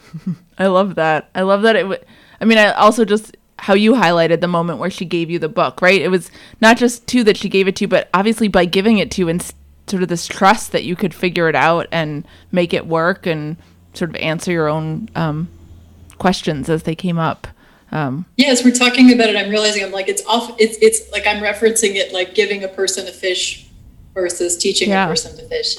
I 0.58 0.66
love 0.66 0.94
that. 0.96 1.30
I 1.34 1.42
love 1.42 1.62
that 1.62 1.76
it 1.76 1.88
would, 1.88 2.04
I 2.40 2.44
mean, 2.44 2.58
I 2.58 2.72
also 2.72 3.04
just, 3.04 3.36
how 3.58 3.74
you 3.74 3.92
highlighted 3.92 4.40
the 4.40 4.48
moment 4.48 4.78
where 4.80 4.90
she 4.90 5.04
gave 5.04 5.30
you 5.30 5.38
the 5.38 5.48
book, 5.48 5.80
right? 5.80 6.00
It 6.00 6.08
was 6.08 6.30
not 6.60 6.76
just 6.76 7.06
two 7.06 7.22
that 7.24 7.36
she 7.36 7.48
gave 7.48 7.68
it 7.68 7.76
to, 7.76 7.84
you, 7.84 7.88
but 7.88 8.08
obviously 8.12 8.48
by 8.48 8.64
giving 8.64 8.98
it 8.98 9.10
to 9.12 9.22
you 9.22 9.28
and 9.28 9.40
sort 9.86 10.02
of 10.02 10.08
this 10.08 10.26
trust 10.26 10.72
that 10.72 10.84
you 10.84 10.96
could 10.96 11.14
figure 11.14 11.48
it 11.48 11.54
out 11.54 11.86
and 11.92 12.26
make 12.50 12.72
it 12.74 12.86
work 12.86 13.26
and 13.26 13.56
sort 13.94 14.10
of 14.10 14.16
answer 14.16 14.50
your 14.50 14.68
own 14.68 15.08
um, 15.14 15.48
questions 16.18 16.68
as 16.68 16.84
they 16.84 16.94
came 16.94 17.18
up. 17.18 17.46
Um, 17.92 18.24
yeah, 18.38 18.48
as 18.48 18.64
we're 18.64 18.74
talking 18.74 19.12
about 19.12 19.28
it, 19.28 19.36
I'm 19.36 19.50
realizing 19.50 19.84
I'm 19.84 19.92
like 19.92 20.08
it's 20.08 20.24
off. 20.26 20.54
It's 20.58 20.78
it's 20.80 21.10
like 21.12 21.26
I'm 21.26 21.42
referencing 21.42 21.94
it 21.94 22.12
like 22.12 22.34
giving 22.34 22.64
a 22.64 22.68
person 22.68 23.06
a 23.06 23.12
fish 23.12 23.68
versus 24.14 24.56
teaching 24.56 24.88
yeah. 24.88 25.04
a 25.04 25.08
person 25.08 25.36
to 25.36 25.46
fish, 25.48 25.76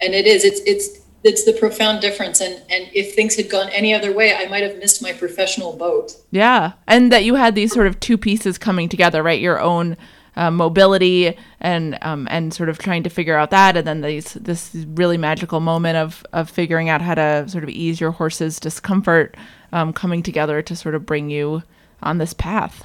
and 0.00 0.14
it 0.14 0.26
is. 0.26 0.44
It's 0.44 0.60
it's 0.60 1.00
it's 1.24 1.44
the 1.44 1.52
profound 1.52 2.00
difference. 2.00 2.40
And 2.40 2.54
and 2.70 2.88
if 2.94 3.14
things 3.14 3.34
had 3.34 3.50
gone 3.50 3.68
any 3.70 3.92
other 3.92 4.12
way, 4.12 4.34
I 4.34 4.46
might 4.46 4.62
have 4.62 4.78
missed 4.78 5.02
my 5.02 5.12
professional 5.12 5.76
boat. 5.76 6.12
Yeah, 6.30 6.72
and 6.86 7.10
that 7.10 7.24
you 7.24 7.34
had 7.34 7.56
these 7.56 7.72
sort 7.72 7.88
of 7.88 7.98
two 7.98 8.16
pieces 8.16 8.56
coming 8.56 8.88
together, 8.88 9.20
right? 9.20 9.40
Your 9.40 9.60
own 9.60 9.96
uh, 10.36 10.52
mobility 10.52 11.36
and 11.60 11.98
um, 12.02 12.28
and 12.30 12.54
sort 12.54 12.68
of 12.68 12.78
trying 12.78 13.02
to 13.02 13.10
figure 13.10 13.36
out 13.36 13.50
that, 13.50 13.76
and 13.76 13.84
then 13.84 14.00
these 14.00 14.34
this 14.34 14.70
really 14.90 15.18
magical 15.18 15.58
moment 15.58 15.96
of 15.96 16.24
of 16.32 16.48
figuring 16.48 16.88
out 16.88 17.02
how 17.02 17.16
to 17.16 17.48
sort 17.48 17.64
of 17.64 17.70
ease 17.70 18.00
your 18.00 18.12
horse's 18.12 18.60
discomfort 18.60 19.36
um, 19.72 19.92
coming 19.92 20.22
together 20.22 20.62
to 20.62 20.76
sort 20.76 20.94
of 20.94 21.06
bring 21.06 21.30
you 21.30 21.62
on 22.02 22.18
this 22.18 22.32
path. 22.32 22.84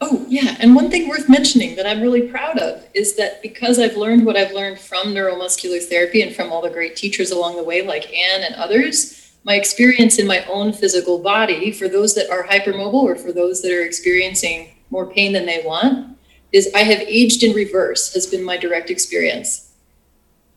Oh, 0.00 0.26
yeah. 0.28 0.56
And 0.60 0.74
one 0.74 0.90
thing 0.90 1.08
worth 1.08 1.28
mentioning 1.28 1.74
that 1.76 1.86
I'm 1.86 2.02
really 2.02 2.22
proud 2.22 2.58
of 2.58 2.86
is 2.92 3.16
that 3.16 3.40
because 3.40 3.78
I've 3.78 3.96
learned 3.96 4.26
what 4.26 4.36
I've 4.36 4.52
learned 4.52 4.78
from 4.78 5.14
neuromuscular 5.14 5.82
therapy 5.82 6.20
and 6.20 6.34
from 6.34 6.52
all 6.52 6.60
the 6.60 6.68
great 6.68 6.96
teachers 6.96 7.30
along 7.30 7.56
the 7.56 7.64
way, 7.64 7.80
like 7.80 8.12
Anne 8.12 8.42
and 8.42 8.54
others, 8.56 9.32
my 9.44 9.54
experience 9.54 10.18
in 10.18 10.26
my 10.26 10.44
own 10.46 10.72
physical 10.72 11.18
body, 11.18 11.72
for 11.72 11.88
those 11.88 12.14
that 12.14 12.28
are 12.30 12.46
hypermobile 12.46 12.94
or 12.94 13.16
for 13.16 13.32
those 13.32 13.62
that 13.62 13.72
are 13.72 13.84
experiencing 13.84 14.70
more 14.90 15.06
pain 15.06 15.32
than 15.32 15.46
they 15.46 15.62
want, 15.64 16.18
is 16.52 16.70
I 16.74 16.80
have 16.80 17.00
aged 17.00 17.42
in 17.42 17.54
reverse, 17.54 18.12
has 18.12 18.26
been 18.26 18.44
my 18.44 18.56
direct 18.58 18.90
experience. 18.90 19.72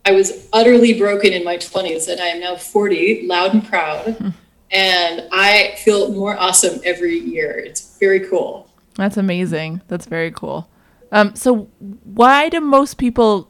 I 0.05 0.11
was 0.11 0.47
utterly 0.51 0.97
broken 0.97 1.33
in 1.33 1.43
my 1.43 1.57
20s 1.57 2.09
and 2.09 2.19
I 2.19 2.27
am 2.27 2.39
now 2.39 2.55
40, 2.55 3.25
loud 3.27 3.53
and 3.53 3.65
proud. 3.65 4.33
And 4.71 5.27
I 5.31 5.75
feel 5.77 6.11
more 6.13 6.37
awesome 6.37 6.79
every 6.83 7.17
year. 7.17 7.51
It's 7.57 7.97
very 7.99 8.21
cool. 8.21 8.69
That's 8.95 9.17
amazing. 9.17 9.81
That's 9.87 10.05
very 10.05 10.31
cool. 10.31 10.69
Um, 11.11 11.35
so 11.35 11.69
why 12.03 12.49
do 12.49 12.59
most 12.61 12.97
people 12.97 13.49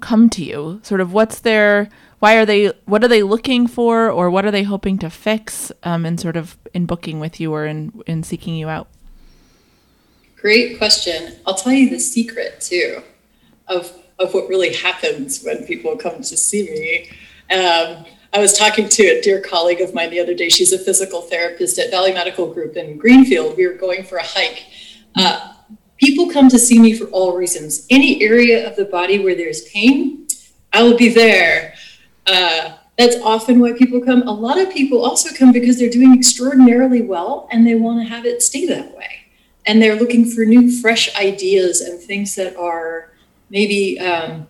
come 0.00 0.28
to 0.30 0.44
you? 0.44 0.80
Sort 0.82 1.00
of 1.00 1.12
what's 1.12 1.40
their 1.40 1.88
why 2.18 2.36
are 2.36 2.44
they 2.44 2.72
what 2.84 3.04
are 3.04 3.08
they 3.08 3.22
looking 3.22 3.66
for 3.66 4.10
or 4.10 4.30
what 4.30 4.44
are 4.44 4.50
they 4.50 4.64
hoping 4.64 4.98
to 4.98 5.10
fix 5.10 5.72
um, 5.84 6.04
in 6.04 6.18
sort 6.18 6.36
of 6.36 6.58
in 6.74 6.86
booking 6.86 7.20
with 7.20 7.40
you 7.40 7.52
or 7.52 7.66
in 7.66 8.02
in 8.06 8.22
seeking 8.22 8.54
you 8.56 8.68
out? 8.68 8.88
Great 10.36 10.78
question. 10.78 11.36
I'll 11.46 11.54
tell 11.54 11.72
you 11.72 11.90
the 11.90 12.00
secret 12.00 12.60
too 12.60 13.02
of 13.68 13.92
of 14.18 14.34
what 14.34 14.48
really 14.48 14.74
happens 14.74 15.42
when 15.42 15.64
people 15.64 15.96
come 15.96 16.16
to 16.22 16.36
see 16.36 16.64
me. 16.64 17.56
Um, 17.56 18.04
I 18.32 18.40
was 18.40 18.52
talking 18.52 18.88
to 18.90 19.02
a 19.04 19.22
dear 19.22 19.40
colleague 19.40 19.80
of 19.80 19.94
mine 19.94 20.10
the 20.10 20.20
other 20.20 20.34
day. 20.34 20.50
She's 20.50 20.72
a 20.72 20.78
physical 20.78 21.22
therapist 21.22 21.78
at 21.78 21.90
Valley 21.90 22.12
Medical 22.12 22.52
Group 22.52 22.76
in 22.76 22.98
Greenfield. 22.98 23.56
We 23.56 23.66
were 23.66 23.74
going 23.74 24.04
for 24.04 24.18
a 24.18 24.24
hike. 24.24 24.66
Uh, 25.16 25.54
people 25.96 26.30
come 26.30 26.50
to 26.50 26.58
see 26.58 26.78
me 26.78 26.94
for 26.94 27.06
all 27.06 27.34
reasons. 27.34 27.86
Any 27.88 28.22
area 28.22 28.68
of 28.68 28.76
the 28.76 28.84
body 28.84 29.18
where 29.18 29.34
there's 29.34 29.62
pain, 29.70 30.26
I 30.74 30.82
will 30.82 30.96
be 30.96 31.08
there. 31.08 31.74
Uh, 32.26 32.76
that's 32.98 33.16
often 33.22 33.60
why 33.60 33.72
people 33.72 34.00
come. 34.02 34.22
A 34.28 34.32
lot 34.32 34.58
of 34.58 34.70
people 34.70 35.02
also 35.02 35.34
come 35.34 35.50
because 35.50 35.78
they're 35.78 35.88
doing 35.88 36.12
extraordinarily 36.12 37.00
well 37.00 37.48
and 37.50 37.66
they 37.66 37.76
want 37.76 38.06
to 38.06 38.12
have 38.12 38.26
it 38.26 38.42
stay 38.42 38.66
that 38.66 38.94
way. 38.94 39.08
And 39.64 39.80
they're 39.80 39.96
looking 39.96 40.26
for 40.26 40.44
new, 40.44 40.70
fresh 40.70 41.14
ideas 41.16 41.80
and 41.80 41.98
things 41.98 42.34
that 42.34 42.56
are 42.56 43.12
maybe. 43.48 43.98
Um, 43.98 44.46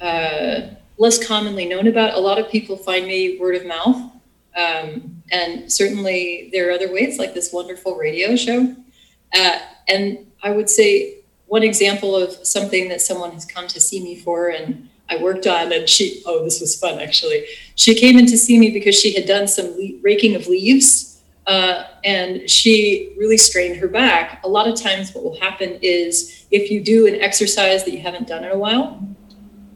uh, 0.00 0.74
less 0.98 1.24
commonly 1.24 1.66
known 1.66 1.86
about. 1.86 2.14
A 2.14 2.20
lot 2.20 2.38
of 2.38 2.50
people 2.50 2.76
find 2.76 3.06
me 3.06 3.38
word 3.38 3.56
of 3.56 3.66
mouth. 3.66 4.12
Um, 4.56 5.22
and 5.30 5.70
certainly 5.70 6.48
there 6.52 6.68
are 6.68 6.72
other 6.72 6.92
ways, 6.92 7.18
like 7.18 7.34
this 7.34 7.52
wonderful 7.52 7.96
radio 7.96 8.36
show. 8.36 8.74
Uh, 9.34 9.58
and 9.88 10.26
I 10.42 10.50
would 10.50 10.70
say 10.70 11.18
one 11.46 11.62
example 11.62 12.16
of 12.16 12.32
something 12.46 12.88
that 12.88 13.00
someone 13.00 13.32
has 13.32 13.44
come 13.44 13.66
to 13.68 13.80
see 13.80 14.02
me 14.02 14.16
for 14.16 14.48
and 14.48 14.88
I 15.08 15.22
worked 15.22 15.46
on, 15.46 15.72
and 15.72 15.88
she, 15.88 16.20
oh, 16.26 16.42
this 16.42 16.60
was 16.60 16.76
fun 16.76 16.98
actually. 16.98 17.46
She 17.76 17.94
came 17.94 18.18
in 18.18 18.26
to 18.26 18.36
see 18.36 18.58
me 18.58 18.70
because 18.70 18.98
she 18.98 19.12
had 19.14 19.26
done 19.26 19.46
some 19.46 19.66
le- 19.76 20.00
raking 20.02 20.34
of 20.34 20.48
leaves 20.48 21.16
uh, 21.46 21.84
and 22.04 22.48
she 22.50 23.14
really 23.16 23.36
strained 23.36 23.76
her 23.76 23.86
back. 23.86 24.42
A 24.44 24.48
lot 24.48 24.66
of 24.66 24.80
times, 24.80 25.14
what 25.14 25.22
will 25.22 25.38
happen 25.38 25.78
is 25.80 26.46
if 26.50 26.70
you 26.70 26.80
do 26.82 27.06
an 27.06 27.14
exercise 27.20 27.84
that 27.84 27.92
you 27.92 28.00
haven't 28.00 28.26
done 28.26 28.42
in 28.42 28.50
a 28.50 28.58
while, 28.58 29.00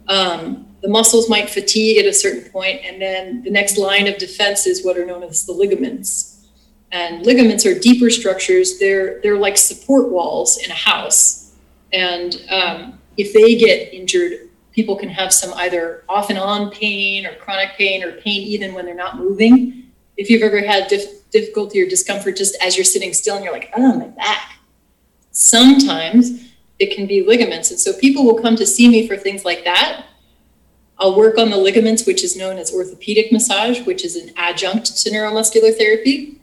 um, 0.09 0.67
the 0.83 0.89
muscles 0.89 1.29
might 1.29 1.51
fatigue 1.51 1.99
at 1.99 2.07
a 2.07 2.13
certain 2.13 2.51
point, 2.51 2.81
and 2.85 3.01
then 3.01 3.43
the 3.43 3.51
next 3.51 3.77
line 3.77 4.07
of 4.07 4.19
defense 4.19 4.67
is 4.67 4.85
what 4.85 4.97
are 4.97 5.05
known 5.05 5.23
as 5.23 5.45
the 5.45 5.53
ligaments. 5.53 6.47
And 6.93 7.25
ligaments 7.25 7.65
are 7.67 7.79
deeper 7.79 8.11
structures. 8.11 8.79
They're 8.79 9.21
they're 9.23 9.39
like 9.39 9.57
support 9.57 10.11
walls 10.11 10.59
in 10.59 10.71
a 10.71 10.75
house, 10.75 11.55
and 11.93 12.43
um, 12.51 12.99
if 13.17 13.33
they 13.33 13.57
get 13.57 13.93
injured, 13.93 14.49
people 14.73 14.97
can 14.97 15.09
have 15.09 15.33
some 15.33 15.53
either 15.55 16.05
off 16.09 16.31
and 16.31 16.39
on 16.39 16.71
pain 16.71 17.27
or 17.27 17.35
chronic 17.35 17.71
pain 17.77 18.03
or 18.03 18.13
pain 18.13 18.43
even 18.43 18.75
when 18.75 18.87
they're 18.87 18.95
not 18.95 19.19
moving. 19.19 19.91
If 20.17 20.31
you've 20.31 20.43
ever 20.43 20.61
had 20.61 20.89
dif- 20.89 21.31
difficulty 21.31 21.83
or 21.83 21.89
discomfort 21.89 22.37
just 22.37 22.57
as 22.63 22.77
you're 22.77 22.85
sitting 22.85 23.13
still 23.13 23.37
and 23.37 23.45
you're 23.45 23.53
like, 23.53 23.71
oh, 23.77 23.95
my 23.97 24.07
back. 24.07 24.59
Sometimes 25.31 26.51
it 26.79 26.95
can 26.95 27.07
be 27.07 27.23
ligaments. 27.23 27.71
And 27.71 27.79
so 27.79 27.93
people 27.99 28.25
will 28.25 28.41
come 28.41 28.57
to 28.57 28.67
see 28.67 28.89
me 28.89 29.07
for 29.07 29.17
things 29.17 29.45
like 29.45 29.65
that 29.65 30.07
I'll 31.01 31.17
work 31.17 31.39
on 31.39 31.49
the 31.49 31.57
ligaments, 31.57 32.07
which 32.07 32.23
is 32.23 32.37
known 32.37 32.59
as 32.59 32.73
orthopedic 32.73 33.33
massage, 33.33 33.81
which 33.87 34.05
is 34.05 34.17
an 34.17 34.33
adjunct 34.37 34.97
to 34.99 35.11
neuromuscular 35.11 35.75
therapy. 35.77 36.39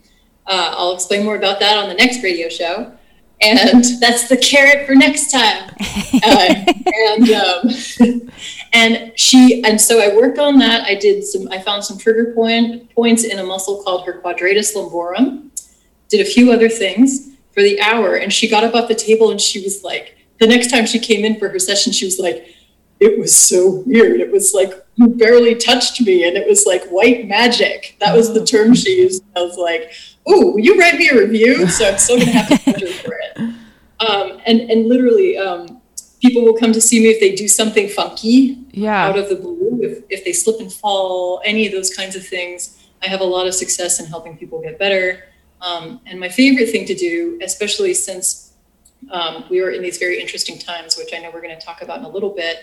Uh, 0.48 0.74
I'll 0.76 0.96
explain 0.96 1.24
more 1.24 1.36
about 1.36 1.60
that 1.60 1.78
on 1.78 1.90
the 1.90 1.96
next 1.96 2.24
radio 2.24 2.50
show. 2.50 2.92
And 3.40 3.84
that's 4.02 4.28
the 4.28 4.38
carrot 4.38 4.88
for 4.88 4.96
next 4.96 5.32
time. 5.32 5.74
Uh, 6.24 6.66
and 7.10 7.30
um, 7.30 7.70
and 8.74 9.12
she 9.16 9.64
and 9.64 9.80
so 9.80 10.00
I 10.00 10.16
worked 10.16 10.40
on 10.40 10.58
that. 10.60 10.86
I 10.88 10.96
did 10.96 11.24
some. 11.24 11.48
I 11.52 11.60
found 11.60 11.84
some 11.84 11.98
trigger 11.98 12.34
point 12.34 12.90
points 12.96 13.24
in 13.24 13.38
a 13.38 13.44
muscle 13.44 13.84
called 13.84 14.06
her 14.08 14.14
quadratus 14.14 14.76
lumborum. 14.76 15.50
Did 16.10 16.22
a 16.22 16.26
few 16.26 16.52
other 16.52 16.70
things 16.70 17.36
for 17.54 17.62
the 17.62 17.80
hour, 17.82 18.16
and 18.16 18.34
she 18.34 18.50
got 18.50 18.64
up 18.64 18.74
off 18.74 18.88
the 18.88 18.96
table 18.96 19.30
and 19.30 19.40
she 19.40 19.62
was 19.62 19.84
like, 19.84 20.18
the 20.40 20.48
next 20.48 20.72
time 20.72 20.86
she 20.86 20.98
came 20.98 21.26
in 21.26 21.38
for 21.38 21.50
her 21.50 21.60
session, 21.60 21.92
she 21.94 22.06
was 22.06 22.20
like, 22.20 22.48
it 23.00 23.20
was 23.20 23.36
so 23.36 23.84
weird. 23.86 24.20
It 24.20 24.32
was 24.32 24.54
like 24.54 24.72
you 24.96 25.08
barely 25.08 25.56
touched 25.56 26.01
me, 26.01 26.27
and 26.27 26.36
it 26.36 26.48
was 26.48 26.66
like 26.66 26.84
white 26.88 27.27
magic. 27.27 27.96
That 28.00 28.16
was 28.16 28.34
the 28.34 28.46
term 28.46 28.74
she 28.74 28.98
used. 28.98 29.24
I 29.36 29.42
was 29.42 29.58
like, 29.58 29.92
"Oh, 30.25 30.54
will 30.54 30.60
you 30.60 30.80
write 30.80 30.96
me 30.96 31.10
a 31.10 31.18
review?" 31.18 31.68
So 31.68 31.88
I'm 31.88 31.98
still 31.98 32.20
gonna 32.20 32.32
have 32.32 32.50
to 32.50 32.60
pleasure 32.60 32.94
for 32.94 33.13
it. 33.13 33.54
Um, 34.00 34.39
and 34.46 34.62
and 34.70 34.88
literally, 34.88 35.39
um, 35.39 35.82
people 36.22 36.44
will 36.44 36.54
come 36.54 36.72
to 36.72 36.80
see 36.80 37.00
me 37.00 37.08
if 37.08 37.20
they 37.20 37.34
do 37.34 37.48
something 37.48 37.89
funky, 37.89 38.63
yeah, 38.70 39.08
out 39.08 39.18
of 39.18 39.27
the 39.27 39.36
blue. 39.36 39.80
If 39.82 40.04
if 40.12 40.24
they 40.24 40.34
slip 40.34 40.60
and 40.60 40.72
fall, 40.72 41.42
any 41.44 41.66
of 41.66 41.74
those 41.74 41.92
kinds 41.92 42.16
of 42.16 42.24
things, 42.24 42.77
I 43.04 43.08
have 43.08 43.22
a 43.22 43.25
lot 43.25 43.48
of 43.48 43.56
success 43.56 44.00
in 44.00 44.06
helping 44.06 44.38
people 44.38 44.62
get 44.62 44.77
better. 44.77 45.24
Um, 45.62 46.00
and 46.06 46.20
my 46.20 46.30
favorite 46.30 46.70
thing 46.70 46.86
to 46.86 46.94
do, 46.94 47.39
especially 47.42 47.96
since 47.96 48.54
um, 49.10 49.46
we 49.50 49.62
are 49.62 49.72
in 49.72 49.82
these 49.82 49.98
very 49.98 50.22
interesting 50.22 50.60
times, 50.60 50.96
which 50.96 51.10
I 51.13 51.18
know 51.18 51.32
we're 51.34 51.42
going 51.42 51.58
to 51.58 51.66
talk 51.66 51.82
about 51.82 51.98
in 51.98 52.06
a 52.06 52.10
little 52.10 52.30
bit 52.30 52.58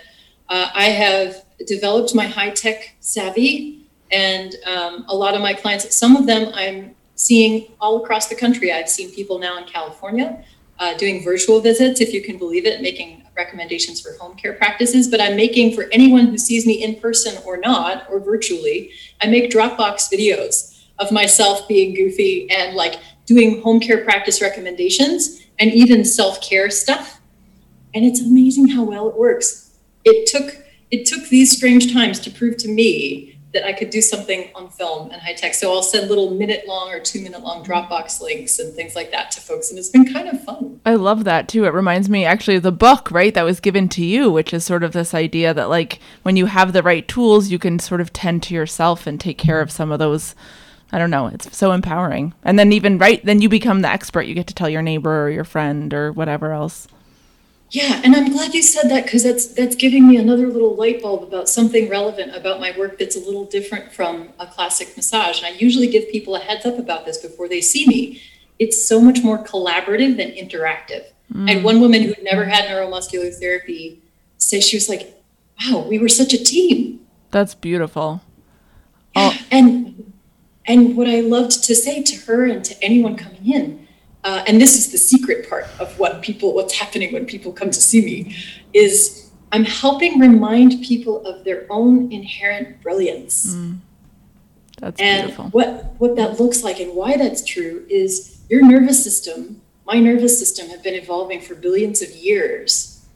uh, 0.48 0.70
I 0.74 0.84
have 0.84 1.44
developed 1.66 2.14
my 2.14 2.26
high 2.26 2.50
tech 2.50 2.94
savvy, 3.00 3.86
and 4.10 4.54
um, 4.66 5.04
a 5.08 5.14
lot 5.14 5.34
of 5.34 5.40
my 5.40 5.54
clients, 5.54 5.94
some 5.96 6.16
of 6.16 6.26
them 6.26 6.52
I'm 6.54 6.94
seeing 7.14 7.72
all 7.80 8.02
across 8.02 8.28
the 8.28 8.34
country. 8.34 8.72
I've 8.72 8.88
seen 8.88 9.10
people 9.10 9.38
now 9.38 9.56
in 9.58 9.64
California 9.64 10.44
uh, 10.78 10.94
doing 10.96 11.22
virtual 11.22 11.60
visits, 11.60 12.00
if 12.00 12.12
you 12.12 12.22
can 12.22 12.38
believe 12.38 12.66
it, 12.66 12.82
making 12.82 13.22
recommendations 13.36 14.00
for 14.00 14.12
home 14.18 14.36
care 14.36 14.52
practices. 14.54 15.08
But 15.08 15.20
I'm 15.20 15.36
making 15.36 15.74
for 15.74 15.88
anyone 15.92 16.26
who 16.26 16.38
sees 16.38 16.66
me 16.66 16.82
in 16.82 17.00
person 17.00 17.40
or 17.44 17.56
not, 17.56 18.06
or 18.10 18.20
virtually, 18.20 18.92
I 19.22 19.28
make 19.28 19.50
Dropbox 19.50 20.12
videos 20.12 20.84
of 20.98 21.10
myself 21.10 21.66
being 21.66 21.94
goofy 21.94 22.48
and 22.50 22.76
like 22.76 23.00
doing 23.26 23.62
home 23.62 23.80
care 23.80 24.04
practice 24.04 24.42
recommendations 24.42 25.46
and 25.58 25.72
even 25.72 26.04
self 26.04 26.40
care 26.40 26.70
stuff. 26.70 27.20
And 27.94 28.04
it's 28.04 28.20
amazing 28.20 28.68
how 28.68 28.82
well 28.82 29.08
it 29.08 29.16
works 29.16 29.63
it 30.04 30.26
took 30.26 30.64
it 30.90 31.06
took 31.06 31.28
these 31.28 31.56
strange 31.56 31.92
times 31.92 32.20
to 32.20 32.30
prove 32.30 32.56
to 32.58 32.68
me 32.68 33.34
that 33.54 33.64
I 33.64 33.72
could 33.72 33.90
do 33.90 34.02
something 34.02 34.50
on 34.54 34.68
film 34.68 35.10
and 35.10 35.22
high 35.22 35.32
tech. 35.32 35.54
So 35.54 35.72
I'll 35.72 35.82
send 35.82 36.08
little 36.08 36.30
minute 36.30 36.66
long 36.66 36.90
or 36.90 37.00
two 37.00 37.20
minute 37.22 37.40
long 37.40 37.64
Dropbox 37.64 38.20
links 38.20 38.58
and 38.58 38.74
things 38.74 38.94
like 38.94 39.12
that 39.12 39.30
to 39.32 39.40
folks. 39.40 39.70
And 39.70 39.78
it's 39.78 39.88
been 39.88 40.12
kind 40.12 40.28
of 40.28 40.42
fun. 40.44 40.80
I 40.84 40.96
love 40.96 41.24
that 41.24 41.48
too. 41.48 41.64
It 41.64 41.72
reminds 41.72 42.08
me 42.08 42.24
actually 42.24 42.56
of 42.56 42.64
the 42.64 42.72
book, 42.72 43.10
right, 43.10 43.32
that 43.32 43.44
was 43.44 43.60
given 43.60 43.88
to 43.90 44.04
you, 44.04 44.30
which 44.30 44.52
is 44.52 44.64
sort 44.64 44.82
of 44.82 44.92
this 44.92 45.14
idea 45.14 45.54
that 45.54 45.70
like 45.70 46.00
when 46.22 46.36
you 46.36 46.46
have 46.46 46.72
the 46.72 46.82
right 46.82 47.06
tools, 47.06 47.48
you 47.48 47.58
can 47.58 47.78
sort 47.78 48.00
of 48.00 48.12
tend 48.12 48.42
to 48.44 48.54
yourself 48.54 49.06
and 49.06 49.20
take 49.20 49.38
care 49.38 49.60
of 49.60 49.70
some 49.70 49.92
of 49.92 50.00
those. 50.00 50.34
I 50.92 50.98
don't 50.98 51.10
know. 51.10 51.28
It's 51.28 51.56
so 51.56 51.72
empowering. 51.72 52.34
And 52.44 52.58
then 52.58 52.72
even 52.72 52.98
right, 52.98 53.24
then 53.24 53.40
you 53.40 53.48
become 53.48 53.80
the 53.80 53.88
expert. 53.88 54.22
You 54.22 54.34
get 54.34 54.48
to 54.48 54.54
tell 54.54 54.68
your 54.68 54.82
neighbor 54.82 55.24
or 55.24 55.30
your 55.30 55.44
friend 55.44 55.94
or 55.94 56.12
whatever 56.12 56.52
else. 56.52 56.88
Yeah, 57.74 58.00
and 58.04 58.14
I'm 58.14 58.30
glad 58.30 58.54
you 58.54 58.62
said 58.62 58.88
that 58.90 59.02
because 59.02 59.24
that's 59.24 59.46
that's 59.48 59.74
giving 59.74 60.06
me 60.06 60.16
another 60.16 60.46
little 60.46 60.76
light 60.76 61.02
bulb 61.02 61.24
about 61.24 61.48
something 61.48 61.88
relevant 61.88 62.32
about 62.32 62.60
my 62.60 62.72
work 62.78 63.00
that's 63.00 63.16
a 63.16 63.18
little 63.18 63.46
different 63.46 63.92
from 63.92 64.28
a 64.38 64.46
classic 64.46 64.96
massage. 64.96 65.38
And 65.38 65.46
I 65.52 65.58
usually 65.58 65.88
give 65.88 66.08
people 66.08 66.36
a 66.36 66.38
heads 66.38 66.64
up 66.64 66.78
about 66.78 67.04
this 67.04 67.18
before 67.18 67.48
they 67.48 67.60
see 67.60 67.84
me. 67.88 68.22
It's 68.60 68.86
so 68.86 69.00
much 69.00 69.24
more 69.24 69.42
collaborative 69.42 70.16
than 70.16 70.30
interactive. 70.30 71.06
Mm. 71.32 71.50
And 71.50 71.64
one 71.64 71.80
woman 71.80 72.02
who'd 72.02 72.22
never 72.22 72.44
had 72.44 72.66
neuromuscular 72.66 73.34
therapy 73.34 74.00
say 74.38 74.60
she 74.60 74.76
was 74.76 74.88
like, 74.88 75.20
"Wow, 75.60 75.84
we 75.88 75.98
were 75.98 76.08
such 76.08 76.32
a 76.32 76.38
team." 76.38 77.00
That's 77.32 77.56
beautiful. 77.56 78.22
Oh. 79.16 79.36
and 79.50 80.12
and 80.64 80.96
what 80.96 81.08
I 81.08 81.22
loved 81.22 81.64
to 81.64 81.74
say 81.74 82.04
to 82.04 82.16
her 82.26 82.44
and 82.44 82.64
to 82.66 82.80
anyone 82.84 83.16
coming 83.16 83.52
in 83.52 83.83
uh, 84.24 84.42
and 84.46 84.60
this 84.60 84.76
is 84.76 84.90
the 84.90 84.98
secret 84.98 85.48
part 85.48 85.66
of 85.78 85.98
what 85.98 86.22
people 86.22 86.54
what's 86.54 86.74
happening 86.74 87.12
when 87.12 87.26
people 87.26 87.52
come 87.52 87.70
to 87.70 87.80
see 87.80 88.04
me 88.04 88.36
is 88.72 89.30
i'm 89.52 89.64
helping 89.64 90.18
remind 90.18 90.82
people 90.82 91.24
of 91.26 91.44
their 91.44 91.66
own 91.70 92.10
inherent 92.10 92.80
brilliance. 92.82 93.54
Mm. 93.54 93.78
that's 94.80 95.00
and 95.00 95.26
beautiful. 95.28 95.50
what 95.50 95.94
what 95.98 96.16
that 96.16 96.40
looks 96.40 96.62
like 96.62 96.80
and 96.80 96.94
why 96.94 97.16
that's 97.16 97.44
true 97.44 97.86
is 97.88 98.40
your 98.48 98.64
nervous 98.64 99.02
system 99.02 99.60
my 99.86 100.00
nervous 100.00 100.38
system 100.38 100.68
have 100.70 100.82
been 100.82 100.94
evolving 100.94 101.40
for 101.40 101.54
billions 101.54 102.02
of 102.02 102.10
years. 102.10 103.06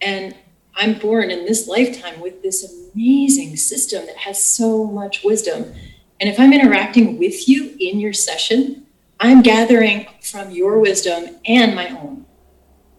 And 0.00 0.34
i'm 0.78 0.98
born 0.98 1.30
in 1.30 1.46
this 1.46 1.66
lifetime 1.66 2.20
with 2.20 2.42
this 2.42 2.90
amazing 2.94 3.56
system 3.56 4.04
that 4.06 4.16
has 4.16 4.42
so 4.42 4.84
much 4.84 5.24
wisdom. 5.24 5.72
And 6.20 6.28
if 6.30 6.38
i'm 6.38 6.52
interacting 6.52 7.18
with 7.18 7.48
you 7.48 7.76
in 7.80 7.98
your 7.98 8.12
session 8.12 8.85
I'm 9.20 9.42
gathering 9.42 10.06
from 10.20 10.50
your 10.50 10.78
wisdom 10.78 11.36
and 11.46 11.74
my 11.74 11.88
own. 11.88 12.26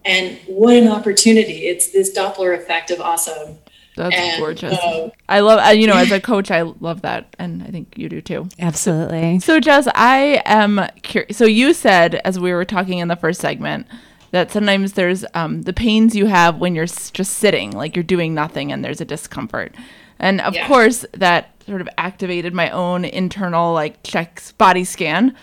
And 0.04 0.40
what 0.48 0.76
an 0.76 0.88
opportunity. 0.88 1.68
It's 1.68 1.92
this 1.92 2.18
Doppler 2.18 2.58
effect 2.58 2.92
of 2.92 3.02
awesome. 3.02 3.58
That's 3.98 4.16
and, 4.16 4.40
gorgeous. 4.40 4.74
Uh, 4.74 5.10
I 5.28 5.42
love, 5.42 5.60
uh, 5.60 5.72
you 5.72 5.88
know, 5.88 5.98
as 5.98 6.12
a 6.12 6.22
coach, 6.22 6.50
I 6.50 6.62
love 6.62 7.02
that. 7.02 7.36
And 7.38 7.64
I 7.64 7.68
think 7.68 7.98
you 7.98 8.08
do 8.08 8.22
too. 8.22 8.48
Absolutely. 8.60 9.40
So, 9.40 9.60
Jess, 9.60 9.88
I 9.96 10.42
am 10.46 10.88
curious. 11.02 11.36
So, 11.36 11.46
you 11.46 11.74
said, 11.74 12.16
as 12.24 12.40
we 12.40 12.54
were 12.54 12.64
talking 12.64 13.00
in 13.00 13.08
the 13.08 13.16
first 13.16 13.42
segment, 13.42 13.88
that 14.32 14.52
sometimes 14.52 14.94
there's 14.94 15.26
um, 15.34 15.64
the 15.64 15.74
pains 15.74 16.16
you 16.16 16.28
have 16.28 16.58
when 16.58 16.76
you're 16.76 16.86
just 16.86 17.34
sitting, 17.34 17.72
like 17.72 17.96
you're 17.96 18.04
doing 18.04 18.34
nothing 18.34 18.72
and 18.72 18.86
there's 18.86 19.02
a 19.02 19.06
discomfort. 19.06 19.74
And 20.20 20.42
of 20.42 20.54
yeah. 20.54 20.68
course, 20.68 21.06
that 21.14 21.54
sort 21.66 21.82
of 21.82 21.90
activated 21.98 22.54
my 22.54 22.70
own 22.70 23.04
internal, 23.04 23.74
like, 23.74 24.02
checks 24.04 24.52
body 24.54 24.84
scan 24.84 25.36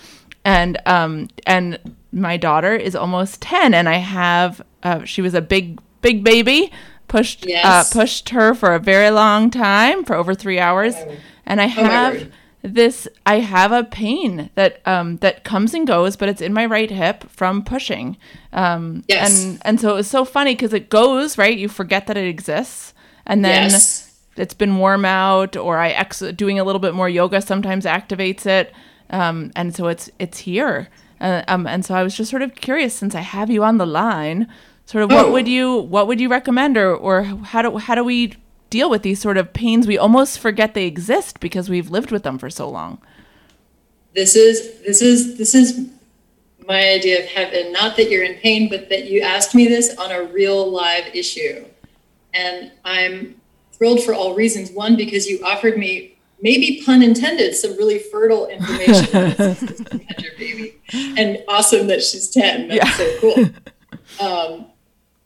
and 0.44 0.80
um 0.86 1.28
and 1.46 1.78
my 2.12 2.36
daughter 2.36 2.74
is 2.74 2.94
almost 2.94 3.40
10 3.42 3.74
and 3.74 3.88
i 3.88 3.96
have 3.96 4.62
uh, 4.82 5.04
she 5.04 5.22
was 5.22 5.34
a 5.34 5.40
big 5.40 5.80
big 6.02 6.22
baby 6.22 6.70
pushed 7.08 7.44
uh, 7.44 7.48
yes. 7.48 7.64
uh, 7.64 7.98
pushed 7.98 8.30
her 8.30 8.54
for 8.54 8.74
a 8.74 8.78
very 8.78 9.10
long 9.10 9.50
time 9.50 10.04
for 10.04 10.14
over 10.14 10.34
three 10.34 10.58
hours 10.58 10.94
oh. 10.96 11.16
and 11.46 11.60
i 11.60 11.64
oh 11.64 11.68
have 11.68 12.22
oh 12.22 12.26
this 12.64 13.06
i 13.26 13.40
have 13.40 13.72
a 13.72 13.84
pain 13.84 14.48
that 14.54 14.80
um 14.86 15.18
that 15.18 15.44
comes 15.44 15.74
and 15.74 15.86
goes 15.86 16.16
but 16.16 16.30
it's 16.30 16.40
in 16.40 16.50
my 16.50 16.64
right 16.64 16.90
hip 16.90 17.22
from 17.28 17.62
pushing 17.62 18.16
um 18.54 19.04
yes. 19.06 19.44
and 19.44 19.58
and 19.66 19.80
so 19.80 19.90
it 19.90 19.94
was 19.94 20.06
so 20.06 20.24
funny 20.24 20.54
because 20.54 20.72
it 20.72 20.88
goes 20.88 21.36
right 21.36 21.58
you 21.58 21.68
forget 21.68 22.06
that 22.06 22.16
it 22.16 22.26
exists 22.26 22.94
and 23.26 23.44
then 23.44 23.70
yes. 23.70 24.18
it's 24.36 24.54
been 24.54 24.78
warm 24.78 25.04
out 25.04 25.56
or 25.56 25.76
i 25.76 25.90
ex 25.90 26.20
doing 26.20 26.58
a 26.58 26.64
little 26.64 26.80
bit 26.80 26.94
more 26.94 27.08
yoga 27.08 27.42
sometimes 27.42 27.84
activates 27.84 28.46
it 28.46 28.72
um, 29.10 29.52
and 29.54 29.74
so 29.74 29.88
it's 29.88 30.10
it's 30.18 30.38
here. 30.38 30.88
Uh, 31.20 31.42
um, 31.48 31.66
and 31.66 31.84
so 31.84 31.94
I 31.94 32.02
was 32.02 32.16
just 32.16 32.30
sort 32.30 32.42
of 32.42 32.54
curious, 32.54 32.94
since 32.94 33.14
I 33.14 33.20
have 33.20 33.50
you 33.50 33.64
on 33.64 33.78
the 33.78 33.86
line, 33.86 34.48
sort 34.84 35.04
of 35.04 35.10
what 35.10 35.26
oh. 35.26 35.32
would 35.32 35.48
you 35.48 35.78
what 35.80 36.06
would 36.06 36.20
you 36.20 36.28
recommend, 36.28 36.76
or 36.76 36.94
or 36.94 37.22
how 37.22 37.62
do 37.62 37.78
how 37.78 37.94
do 37.94 38.04
we 38.04 38.34
deal 38.70 38.90
with 38.90 39.02
these 39.02 39.20
sort 39.20 39.36
of 39.36 39.52
pains? 39.52 39.86
We 39.86 39.96
almost 39.96 40.38
forget 40.38 40.74
they 40.74 40.86
exist 40.86 41.40
because 41.40 41.68
we've 41.68 41.90
lived 41.90 42.10
with 42.10 42.22
them 42.22 42.38
for 42.38 42.50
so 42.50 42.68
long. 42.68 43.00
This 44.14 44.36
is 44.36 44.80
this 44.82 45.02
is 45.02 45.38
this 45.38 45.54
is 45.54 45.88
my 46.66 46.88
idea 46.90 47.20
of 47.20 47.26
heaven. 47.26 47.72
Not 47.72 47.96
that 47.96 48.10
you're 48.10 48.24
in 48.24 48.34
pain, 48.40 48.68
but 48.68 48.88
that 48.88 49.04
you 49.04 49.20
asked 49.20 49.54
me 49.54 49.66
this 49.66 49.96
on 49.96 50.10
a 50.10 50.24
real 50.24 50.70
live 50.70 51.06
issue, 51.14 51.64
and 52.32 52.72
I'm 52.84 53.40
thrilled 53.72 54.02
for 54.04 54.14
all 54.14 54.34
reasons. 54.34 54.70
One, 54.70 54.96
because 54.96 55.26
you 55.26 55.44
offered 55.44 55.78
me 55.78 56.13
maybe 56.40 56.82
pun 56.84 57.02
intended, 57.02 57.54
some 57.54 57.76
really 57.76 57.98
fertile 57.98 58.46
information 58.46 59.04
had 59.06 60.18
your 60.18 60.32
baby. 60.38 60.80
And 60.92 61.42
awesome 61.48 61.86
that 61.88 62.02
she's 62.02 62.30
10. 62.30 62.68
That's 62.68 62.76
yeah. 62.76 62.96
so 62.96 63.18
cool. 63.20 63.50
Um, 64.20 64.66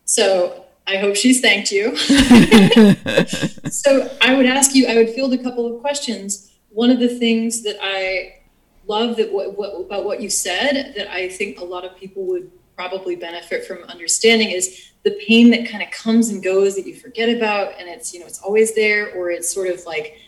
so 0.05 0.65
I 0.87 0.97
hope 0.97 1.17
she's 1.17 1.41
thanked 1.41 1.71
you. 1.71 1.97
so 3.71 4.11
I 4.23 4.35
would 4.35 4.47
ask 4.47 4.75
you, 4.75 4.87
I 4.87 4.97
would 4.97 5.11
field 5.11 5.35
a 5.35 5.39
couple 5.39 5.73
of 5.73 5.81
questions. 5.81 6.53
One 6.71 6.91
of 6.91 6.99
the 6.99 7.09
things 7.09 7.63
that 7.63 7.77
I 7.83 8.39
love 8.87 9.17
that 9.17 9.33
what, 9.33 9.57
what, 9.57 9.75
about 9.75 10.05
what 10.05 10.21
you 10.21 10.31
said 10.31 10.95
that 10.97 11.13
I 11.13 11.29
think 11.29 11.61
a 11.61 11.65
lot 11.65 11.85
of 11.85 11.97
people 11.97 12.25
would 12.27 12.51
probably 12.75 13.17
benefit 13.17 13.67
from 13.67 13.83
understanding 13.85 14.51
is 14.51 14.93
the 15.03 15.11
pain 15.27 15.51
that 15.51 15.69
kind 15.69 15.83
of 15.83 15.91
comes 15.91 16.31
and 16.31 16.43
goes 16.43 16.75
that 16.77 16.87
you 16.87 16.95
forget 16.95 17.29
about 17.29 17.73
and 17.79 17.89
it's 17.89 18.15
you 18.15 18.21
know 18.21 18.27
it's 18.27 18.41
always 18.41 18.75
there 18.75 19.13
or 19.15 19.31
it's 19.31 19.53
sort 19.53 19.69
of 19.69 19.85
like 19.85 20.19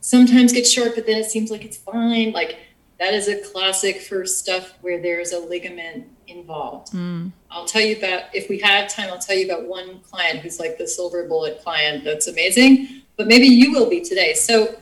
sometimes 0.00 0.52
gets 0.52 0.70
short, 0.70 0.94
but 0.94 1.06
then 1.06 1.18
it 1.18 1.26
seems 1.26 1.50
like 1.50 1.64
it's 1.64 1.76
fine. 1.76 2.32
Like 2.32 2.58
that 2.98 3.14
is 3.14 3.28
a 3.28 3.40
classic 3.40 4.00
for 4.00 4.26
stuff 4.26 4.74
where 4.82 5.00
there's 5.00 5.32
a 5.32 5.38
ligament 5.38 6.06
involved. 6.28 6.92
Mm. 6.92 7.32
I'll 7.50 7.64
tell 7.64 7.82
you 7.82 7.96
about, 7.96 8.24
if 8.34 8.48
we 8.48 8.58
have 8.60 8.88
time, 8.88 9.08
I'll 9.10 9.18
tell 9.18 9.36
you 9.36 9.46
about 9.46 9.66
one 9.66 10.00
client 10.00 10.40
who's 10.40 10.60
like 10.60 10.78
the 10.78 10.86
silver 10.86 11.26
bullet 11.26 11.62
client 11.62 12.04
that's 12.04 12.28
amazing, 12.28 13.02
but 13.16 13.26
maybe 13.26 13.46
you 13.46 13.72
will 13.72 13.88
be 13.88 14.00
today. 14.00 14.34
So, 14.34 14.76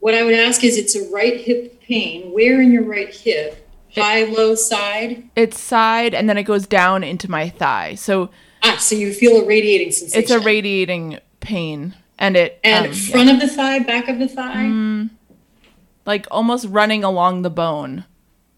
what 0.00 0.14
I 0.14 0.22
would 0.22 0.34
ask 0.34 0.62
is 0.62 0.78
it's 0.78 0.94
a 0.94 1.10
right 1.10 1.40
hip 1.40 1.80
pain. 1.80 2.32
Where 2.32 2.60
in 2.62 2.70
your 2.70 2.84
right 2.84 3.12
hip? 3.12 3.68
High, 3.94 4.24
low, 4.24 4.54
side? 4.54 5.28
It's 5.34 5.58
side, 5.58 6.14
and 6.14 6.28
then 6.28 6.38
it 6.38 6.44
goes 6.44 6.66
down 6.66 7.02
into 7.02 7.28
my 7.28 7.48
thigh. 7.48 7.96
So, 7.96 8.30
ah, 8.62 8.76
so 8.76 8.94
you 8.94 9.12
feel 9.12 9.42
a 9.42 9.46
radiating 9.46 9.90
sensation. 9.90 10.22
It's 10.22 10.30
a 10.30 10.38
radiating 10.38 11.18
pain 11.40 11.94
and 12.18 12.36
it 12.36 12.60
and 12.64 12.86
um, 12.86 12.92
front 12.92 13.28
yeah. 13.28 13.34
of 13.34 13.40
the 13.40 13.48
thigh, 13.48 13.78
back 13.80 14.08
of 14.08 14.18
the 14.18 14.28
thigh, 14.28 14.64
mm, 14.64 15.10
like 16.06 16.26
almost 16.30 16.66
running 16.68 17.04
along 17.04 17.42
the 17.42 17.50
bone, 17.50 18.04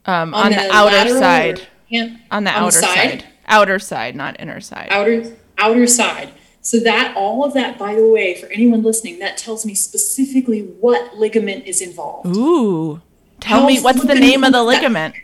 um, 0.07 0.35
on, 0.35 0.47
on 0.47 0.51
the, 0.51 0.57
the 0.57 0.73
outer 0.73 1.09
side, 1.19 1.67
Yeah, 1.89 2.17
on 2.31 2.45
the 2.45 2.51
on 2.51 2.65
outer 2.65 2.67
the 2.67 2.87
side? 2.87 3.21
side, 3.21 3.27
outer 3.47 3.79
side, 3.79 4.17
not 4.17 4.41
inner 4.41 4.61
side, 4.61 4.89
outer 4.91 5.37
outer 5.59 5.87
side. 5.87 6.33
So 6.63 6.79
that 6.81 7.17
all 7.17 7.43
of 7.45 7.55
that, 7.55 7.79
by 7.79 7.95
the 7.95 8.07
way, 8.07 8.35
for 8.35 8.47
anyone 8.49 8.83
listening, 8.83 9.19
that 9.21 9.39
tells 9.39 9.65
me 9.65 9.75
specifically 9.75 10.61
what 10.61 11.17
ligament 11.17 11.65
is 11.67 11.81
involved. 11.81 12.37
Ooh. 12.37 13.01
Tell 13.41 13.63
How's 13.63 13.69
me 13.69 13.81
what's 13.81 14.05
the 14.05 14.15
name 14.15 14.45
of 14.45 14.53
the 14.53 14.63
ligament. 14.63 15.15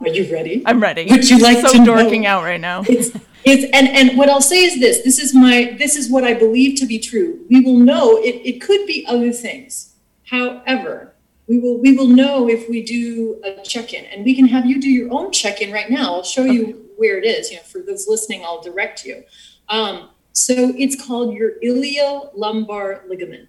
Are 0.00 0.08
you 0.08 0.32
ready? 0.32 0.62
I'm 0.64 0.80
ready. 0.80 1.06
Would 1.10 1.28
you 1.28 1.38
like 1.38 1.58
so 1.58 1.72
to 1.72 1.84
dorking 1.84 2.22
know? 2.22 2.28
out 2.30 2.44
right 2.44 2.60
now? 2.60 2.82
It's, 2.88 3.16
it's 3.44 3.64
and 3.74 3.88
and 3.88 4.16
what 4.16 4.28
I'll 4.30 4.40
say 4.40 4.64
is 4.64 4.80
this. 4.80 5.02
This 5.04 5.18
is 5.18 5.34
my 5.34 5.76
this 5.78 5.96
is 5.96 6.10
what 6.10 6.24
I 6.24 6.32
believe 6.34 6.78
to 6.80 6.86
be 6.86 6.98
true. 6.98 7.44
We 7.50 7.60
will 7.60 7.76
know 7.76 8.16
it, 8.16 8.40
it 8.44 8.60
could 8.60 8.86
be 8.86 9.04
other 9.06 9.32
things. 9.32 9.94
However, 10.24 11.14
we 11.46 11.58
will 11.58 11.78
we 11.78 11.96
will 11.96 12.08
know 12.08 12.48
if 12.48 12.68
we 12.68 12.82
do 12.82 13.40
a 13.44 13.62
check-in 13.62 14.06
and 14.06 14.24
we 14.24 14.34
can 14.34 14.46
have 14.46 14.64
you 14.64 14.80
do 14.80 14.88
your 14.88 15.12
own 15.12 15.30
check-in 15.30 15.70
right 15.72 15.90
now. 15.90 16.14
I'll 16.14 16.22
show 16.22 16.44
you 16.44 16.88
where 16.96 17.18
it 17.18 17.26
is. 17.26 17.50
You 17.50 17.58
know, 17.58 17.62
for 17.64 17.80
those 17.80 18.08
listening, 18.08 18.42
I'll 18.44 18.62
direct 18.62 19.04
you. 19.04 19.24
Um, 19.68 20.10
so 20.32 20.72
it's 20.76 21.00
called 21.06 21.34
your 21.34 21.52
iliolumbar 21.62 23.08
ligament 23.08 23.48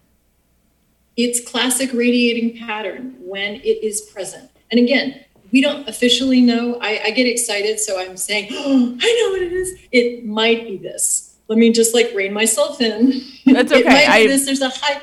its 1.18 1.40
classic 1.48 1.92
radiating 1.94 2.58
pattern 2.58 3.16
when 3.20 3.56
it 3.56 3.84
is 3.84 4.02
present. 4.02 4.50
And 4.72 4.80
again, 4.80 5.24
we 5.52 5.62
don't 5.62 5.88
officially 5.88 6.42
know. 6.42 6.78
I, 6.82 7.02
I 7.06 7.12
get 7.12 7.28
excited, 7.28 7.80
so 7.80 8.00
I'm 8.00 8.18
saying, 8.18 8.50
oh, 8.52 8.98
I 9.02 9.22
know 9.22 9.32
what 9.32 9.42
it 9.42 9.54
is. 9.54 9.80
It 9.92 10.26
might 10.26 10.68
be 10.68 10.78
this. 10.78 11.36
Let 11.48 11.60
me 11.60 11.72
just 11.72 11.94
like 11.94 12.12
rein 12.14 12.34
myself 12.34 12.82
in. 12.82 13.22
That's 13.46 13.72
okay. 13.72 13.82
it 13.82 13.86
might 13.86 14.10
I... 14.10 14.24
be 14.24 14.28
this. 14.28 14.46
There's 14.46 14.62
a 14.62 14.70
high, 14.70 15.02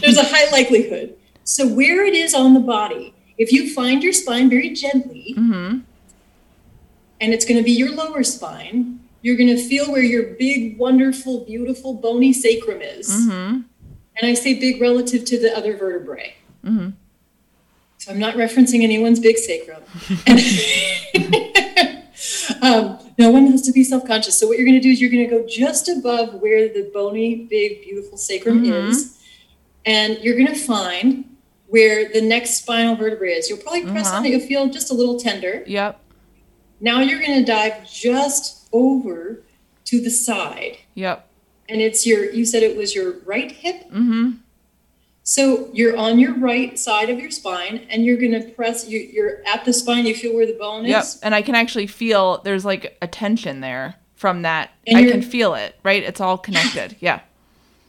there's 0.00 0.18
a 0.18 0.24
high 0.24 0.50
likelihood. 0.50 1.16
So 1.44 1.66
where 1.66 2.04
it 2.04 2.14
is 2.14 2.34
on 2.34 2.54
the 2.54 2.60
body, 2.60 3.14
if 3.38 3.52
you 3.52 3.72
find 3.72 4.02
your 4.02 4.12
spine 4.12 4.50
very 4.50 4.70
gently, 4.70 5.34
mm-hmm. 5.36 5.78
and 7.20 7.34
it's 7.34 7.44
going 7.44 7.58
to 7.58 7.62
be 7.62 7.72
your 7.72 7.92
lower 7.92 8.24
spine, 8.24 9.00
you're 9.22 9.36
going 9.36 9.54
to 9.54 9.62
feel 9.62 9.90
where 9.90 10.02
your 10.02 10.34
big, 10.34 10.76
wonderful, 10.76 11.44
beautiful, 11.44 11.94
bony 11.94 12.32
sacrum 12.32 12.82
is. 12.82 13.08
Mm-hmm 13.08 13.60
And 14.20 14.30
I 14.30 14.34
say 14.34 14.58
big 14.58 14.80
relative 14.80 15.24
to 15.26 15.38
the 15.38 15.56
other 15.56 15.76
vertebrae. 15.76 16.34
Mm-hmm. 16.64 16.90
So 17.98 18.12
I'm 18.12 18.18
not 18.18 18.34
referencing 18.34 18.82
anyone's 18.82 19.20
big 19.20 19.36
sacrum. 19.36 19.82
um, 22.62 22.98
no 23.18 23.30
one 23.30 23.46
has 23.48 23.62
to 23.62 23.72
be 23.72 23.84
self 23.84 24.06
conscious. 24.06 24.38
So 24.38 24.46
what 24.46 24.58
you're 24.58 24.66
going 24.66 24.80
to 24.80 24.82
do 24.82 24.90
is 24.90 25.00
you're 25.00 25.10
going 25.10 25.28
to 25.28 25.38
go 25.38 25.46
just 25.46 25.88
above 25.88 26.34
where 26.34 26.68
the 26.68 26.90
bony, 26.92 27.46
big, 27.50 27.82
beautiful 27.82 28.18
sacrum 28.18 28.62
mm-hmm. 28.62 28.90
is. 28.90 29.18
And 29.84 30.18
you're 30.18 30.36
going 30.36 30.48
to 30.48 30.54
find 30.54 31.36
where 31.68 32.12
the 32.12 32.20
next 32.20 32.58
spinal 32.58 32.96
vertebrae 32.96 33.32
is. 33.32 33.48
You'll 33.48 33.58
probably 33.58 33.84
press 33.84 34.08
uh-huh. 34.08 34.18
on 34.18 34.26
it, 34.26 34.30
you'll 34.30 34.40
feel 34.40 34.68
just 34.68 34.90
a 34.90 34.94
little 34.94 35.18
tender. 35.18 35.64
Yep. 35.66 36.00
Now 36.80 37.00
you're 37.00 37.20
going 37.20 37.38
to 37.38 37.44
dive 37.44 37.90
just 37.90 38.68
over 38.72 39.42
to 39.86 40.00
the 40.00 40.10
side. 40.10 40.78
Yep. 40.94 41.28
And 41.68 41.80
it's 41.80 42.06
your, 42.06 42.30
you 42.30 42.44
said 42.44 42.62
it 42.62 42.76
was 42.76 42.94
your 42.94 43.18
right 43.24 43.50
hip? 43.50 43.84
Mm-hmm. 43.86 44.32
So 45.22 45.68
you're 45.72 45.96
on 45.96 46.20
your 46.20 46.34
right 46.34 46.78
side 46.78 47.10
of 47.10 47.18
your 47.18 47.32
spine 47.32 47.86
and 47.90 48.04
you're 48.04 48.16
going 48.16 48.30
to 48.30 48.48
press, 48.50 48.88
you, 48.88 49.00
you're 49.00 49.42
at 49.46 49.64
the 49.64 49.72
spine, 49.72 50.06
you 50.06 50.14
feel 50.14 50.34
where 50.34 50.46
the 50.46 50.52
bone 50.52 50.84
yep. 50.84 51.02
is. 51.02 51.18
And 51.20 51.34
I 51.34 51.42
can 51.42 51.56
actually 51.56 51.88
feel 51.88 52.40
there's 52.44 52.64
like 52.64 52.96
a 53.02 53.08
tension 53.08 53.60
there 53.60 53.96
from 54.14 54.42
that. 54.42 54.70
And 54.86 54.96
I 54.96 55.10
can 55.10 55.22
feel 55.22 55.54
it, 55.54 55.74
right? 55.82 56.02
It's 56.02 56.20
all 56.20 56.38
connected. 56.38 56.96
Yeah. 57.00 57.20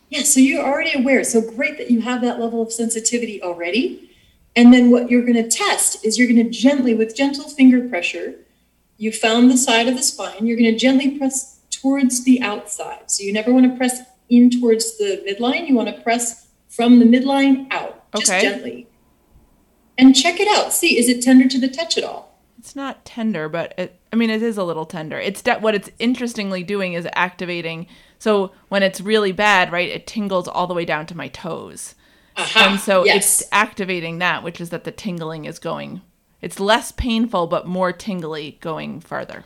Yeah, 0.10 0.24
so 0.24 0.40
you're 0.40 0.66
already 0.66 0.98
aware. 0.98 1.24
So 1.26 1.42
great 1.42 1.78
that 1.78 1.92
you 1.92 2.00
have 2.00 2.22
that 2.22 2.40
level 2.40 2.62
of 2.62 2.72
sensitivity 2.72 3.44
already. 3.44 4.10
And 4.56 4.74
then 4.74 4.90
what 4.90 5.12
you're 5.12 5.22
going 5.22 5.34
to 5.34 5.50
test 5.50 6.04
is 6.06 6.18
you're 6.18 6.30
going 6.30 6.44
to 6.44 6.50
gently, 6.50 6.94
with 6.94 7.14
gentle 7.14 7.50
finger 7.50 7.88
pressure, 7.90 8.36
you 8.98 9.12
found 9.12 9.52
the 9.52 9.58
side 9.58 9.88
of 9.88 9.96
the 9.96 10.02
spine, 10.02 10.48
you're 10.48 10.58
going 10.58 10.72
to 10.72 10.80
gently 10.80 11.18
press 11.18 11.57
towards 11.82 12.24
the 12.24 12.42
outside. 12.42 13.10
So 13.12 13.24
you 13.24 13.34
never 13.34 13.54
want 13.54 13.70
to 13.70 13.78
press 13.78 14.02
in 14.30 14.50
towards 14.50 14.98
the 14.98 15.24
midline. 15.28 15.68
You 15.68 15.76
want 15.76 15.96
to 15.96 16.02
press 16.02 16.48
from 16.70 17.00
the 17.00 17.06
midline 17.06 17.72
out, 17.72 18.12
just 18.16 18.32
okay. 18.32 18.42
gently. 18.42 18.88
And 19.98 20.16
check 20.16 20.40
it 20.40 20.48
out. 20.48 20.74
See, 20.74 20.98
is 20.98 21.10
it 21.10 21.24
tender 21.24 21.48
to 21.48 21.60
the 21.60 21.68
touch 21.68 21.98
at 21.98 22.04
all? 22.04 22.40
It's 22.60 22.76
not 22.76 23.06
tender, 23.06 23.50
but 23.50 23.74
it, 23.78 24.00
I 24.12 24.16
mean, 24.16 24.30
it 24.30 24.44
is 24.44 24.58
a 24.58 24.64
little 24.64 24.86
tender. 24.86 25.18
It's 25.18 25.42
de- 25.42 25.60
what 25.60 25.76
it's 25.76 25.90
interestingly 26.00 26.64
doing 26.64 26.94
is 26.94 27.08
activating 27.14 27.88
so 28.20 28.52
when 28.70 28.84
it's 28.84 29.02
really 29.02 29.32
bad, 29.32 29.72
right, 29.72 29.90
it 29.90 30.08
tingles 30.08 30.48
all 30.48 30.68
the 30.68 30.74
way 30.74 30.86
down 30.86 31.06
to 31.08 31.18
my 31.18 31.28
toes. 31.28 31.96
Uh-huh. 32.36 32.60
And 32.70 32.80
so 32.80 33.06
yes. 33.06 33.42
it's 33.42 33.50
activating 33.52 34.20
that, 34.20 34.44
which 34.44 34.62
is 34.62 34.70
that 34.70 34.84
the 34.84 34.92
tingling 34.92 35.46
is 35.46 35.60
going, 35.60 36.02
it's 36.42 36.60
less 36.60 36.92
painful, 36.92 37.48
but 37.48 37.68
more 37.68 37.92
tingly 37.92 38.58
going 38.62 39.00
farther. 39.00 39.46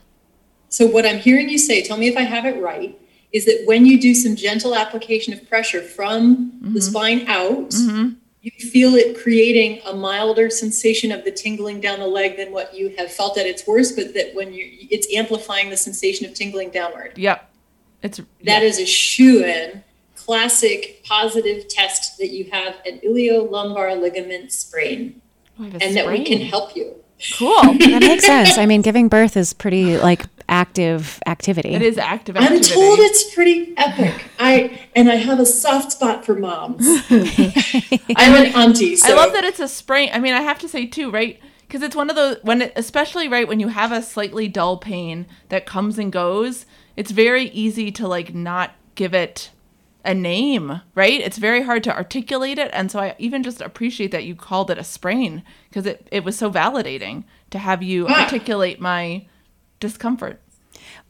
So 0.72 0.88
what 0.88 1.06
I'm 1.06 1.20
hearing 1.20 1.50
you 1.50 1.58
say, 1.58 1.84
tell 1.84 1.98
me 1.98 2.08
if 2.08 2.16
I 2.18 2.22
have 2.22 2.46
it 2.46 2.60
right, 2.62 2.98
is 3.34 3.46
that 3.46 3.64
when 3.66 3.86
you 3.86 4.00
do 4.00 4.16
some 4.16 4.36
gentle 4.36 4.74
application 4.74 5.34
of 5.34 5.48
pressure 5.48 5.82
from 5.82 6.52
mm-hmm. 6.52 6.74
the 6.74 6.82
spine 6.82 7.28
out, 7.28 7.70
mm-hmm. 7.72 8.14
you 8.42 8.52
feel 8.70 8.96
it 8.96 9.22
creating 9.22 9.82
a 9.86 9.94
milder 9.94 10.50
sensation 10.50 11.12
of 11.12 11.26
the 11.26 11.32
tingling 11.32 11.82
down 11.82 12.00
the 12.00 12.08
leg 12.08 12.38
than 12.38 12.54
what 12.54 12.74
you 12.74 12.96
have 12.98 13.12
felt 13.12 13.38
at 13.38 13.46
its 13.46 13.68
worst, 13.68 13.98
but 13.98 14.14
that 14.14 14.34
when 14.34 14.54
you 14.54 14.66
it's 14.90 15.14
amplifying 15.14 15.70
the 15.70 15.78
sensation 15.78 16.26
of 16.26 16.34
tingling 16.34 16.72
downward. 16.72 17.18
Yep. 17.18 17.50
It's 18.02 18.18
that 18.18 18.26
yeah. 18.44 18.60
is 18.62 18.80
a 18.80 18.86
shoe 18.86 19.44
in 19.44 19.84
classic 20.16 21.04
positive 21.04 21.68
test 21.68 22.18
that 22.18 22.30
you 22.30 22.50
have 22.52 22.76
an 22.86 23.00
iliolumbar 23.00 24.00
ligament 24.00 24.54
sprain 24.54 25.22
oh, 25.60 25.64
and 25.64 25.76
sprain. 25.82 25.96
that 25.96 26.08
we 26.08 26.24
can 26.24 26.40
help 26.40 26.76
you. 26.78 26.96
Cool. 27.38 27.62
that 27.62 28.02
makes 28.02 28.26
sense. 28.26 28.58
I 28.58 28.66
mean, 28.66 28.82
giving 28.82 29.08
birth 29.08 29.38
is 29.38 29.54
pretty 29.54 29.98
like 29.98 30.26
active 30.52 31.20
activity. 31.26 31.74
It 31.74 31.82
is 31.82 31.98
active 31.98 32.38
activity. 32.38 32.58
I'm 32.58 32.64
told 32.64 33.00
it's 33.00 33.34
pretty 33.34 33.74
epic. 33.78 34.26
I 34.38 34.88
and 34.96 35.10
I 35.10 35.16
have 35.16 35.40
a 35.40 35.46
soft 35.46 35.94
spot 35.94 36.26
for 36.26 36.36
moms. 36.36 36.86
I'm 37.10 38.36
an 38.36 38.54
auntie. 38.54 38.98
So. 38.98 39.14
I 39.14 39.16
love 39.16 39.34
that 39.34 39.44
it's 39.44 39.60
a 39.60 39.68
sprain. 39.68 40.12
I 40.14 40.20
mean, 40.20 40.34
I 40.34 40.42
have 40.42 40.60
to 40.60 40.68
say 40.68 40.86
too, 40.86 41.10
right? 41.10 41.40
Because 41.68 41.82
it's 41.82 41.96
one 41.96 42.10
of 42.10 42.18
those 42.18 42.38
when, 42.44 42.64
it, 42.64 42.74
especially 42.76 43.30
right 43.30 43.48
when 43.48 43.62
you 43.62 43.70
have 43.70 43.94
a 43.94 44.02
slightly 44.02 44.50
dull 44.50 44.78
pain 44.78 45.26
that 45.48 45.66
comes 45.66 45.98
and 45.98 46.12
goes 46.12 46.66
it's 46.96 47.12
very 47.12 47.46
easy 47.46 47.92
to 47.92 48.08
like 48.08 48.34
not 48.34 48.72
give 48.96 49.14
it 49.14 49.52
a 50.04 50.14
name, 50.14 50.82
right? 50.96 51.22
It's 51.22 51.38
very 51.38 51.62
hard 51.62 51.84
to 51.86 51.96
articulate 51.96 52.58
it. 52.58 52.70
And 52.74 52.92
so 52.92 53.00
I 53.00 53.16
even 53.20 53.44
just 53.44 53.62
appreciate 53.62 54.12
that 54.12 54.24
you 54.24 54.36
called 54.36 54.72
it 54.72 54.78
a 54.78 54.84
sprain 54.84 55.44
because 55.70 55.86
it, 55.86 56.08
it 56.12 56.24
was 56.24 56.38
so 56.38 56.52
validating 56.52 57.24
to 57.52 57.60
have 57.60 57.84
you 57.84 58.08
ah. 58.10 58.24
articulate 58.24 58.80
my 58.80 59.26
discomfort. 59.82 60.39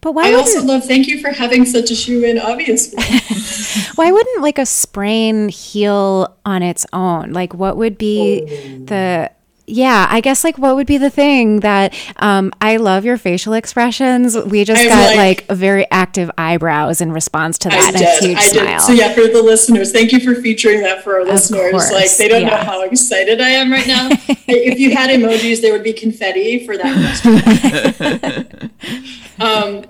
But 0.00 0.12
why 0.12 0.30
I 0.30 0.34
also 0.34 0.64
love 0.64 0.84
thank 0.84 1.06
you 1.06 1.20
for 1.20 1.30
having 1.30 1.64
such 1.64 1.92
a 1.92 1.94
shoe 1.94 2.24
in, 2.24 2.36
obviously. 2.36 3.00
why 3.94 4.10
wouldn't 4.10 4.42
like 4.42 4.58
a 4.58 4.66
sprain 4.66 5.48
heal 5.48 6.36
on 6.44 6.64
its 6.64 6.84
own? 6.92 7.32
Like 7.32 7.54
what 7.54 7.76
would 7.76 7.96
be 7.96 8.42
oh. 8.42 8.84
the 8.86 9.30
yeah, 9.66 10.06
I 10.10 10.20
guess 10.20 10.42
like 10.42 10.58
what 10.58 10.74
would 10.74 10.86
be 10.86 10.98
the 10.98 11.10
thing 11.10 11.60
that 11.60 11.94
um, 12.16 12.52
I 12.60 12.78
love 12.78 13.04
your 13.04 13.16
facial 13.16 13.52
expressions. 13.52 14.36
We 14.36 14.64
just 14.64 14.82
I'm 14.82 14.88
got 14.88 15.16
like, 15.16 15.48
like, 15.48 15.56
very 15.56 15.88
active 15.90 16.30
eyebrows 16.36 17.00
in 17.00 17.12
response 17.12 17.58
to 17.58 17.68
that. 17.68 17.94
I 17.94 17.98
did. 17.98 18.22
huge 18.24 18.38
I 18.38 18.42
smile. 18.42 18.78
Did. 18.78 18.86
So 18.86 18.92
yeah, 18.92 19.12
for 19.14 19.28
the 19.28 19.42
listeners, 19.42 19.92
thank 19.92 20.12
you 20.12 20.20
for 20.20 20.40
featuring 20.40 20.82
that 20.82 21.04
for 21.04 21.14
our 21.14 21.20
of 21.20 21.28
listeners. 21.28 21.70
Course. 21.70 21.92
Like 21.92 22.16
they 22.16 22.28
don't 22.28 22.42
yeah. 22.42 22.50
know 22.50 22.56
how 22.56 22.82
excited 22.82 23.40
I 23.40 23.50
am 23.50 23.70
right 23.70 23.86
now. 23.86 24.08
if 24.28 24.80
you 24.80 24.96
had 24.96 25.10
emojis, 25.10 25.60
there 25.60 25.72
would 25.72 25.84
be 25.84 25.92
confetti 25.92 26.66
for 26.66 26.76
that 26.76 28.70
um, 29.40 29.84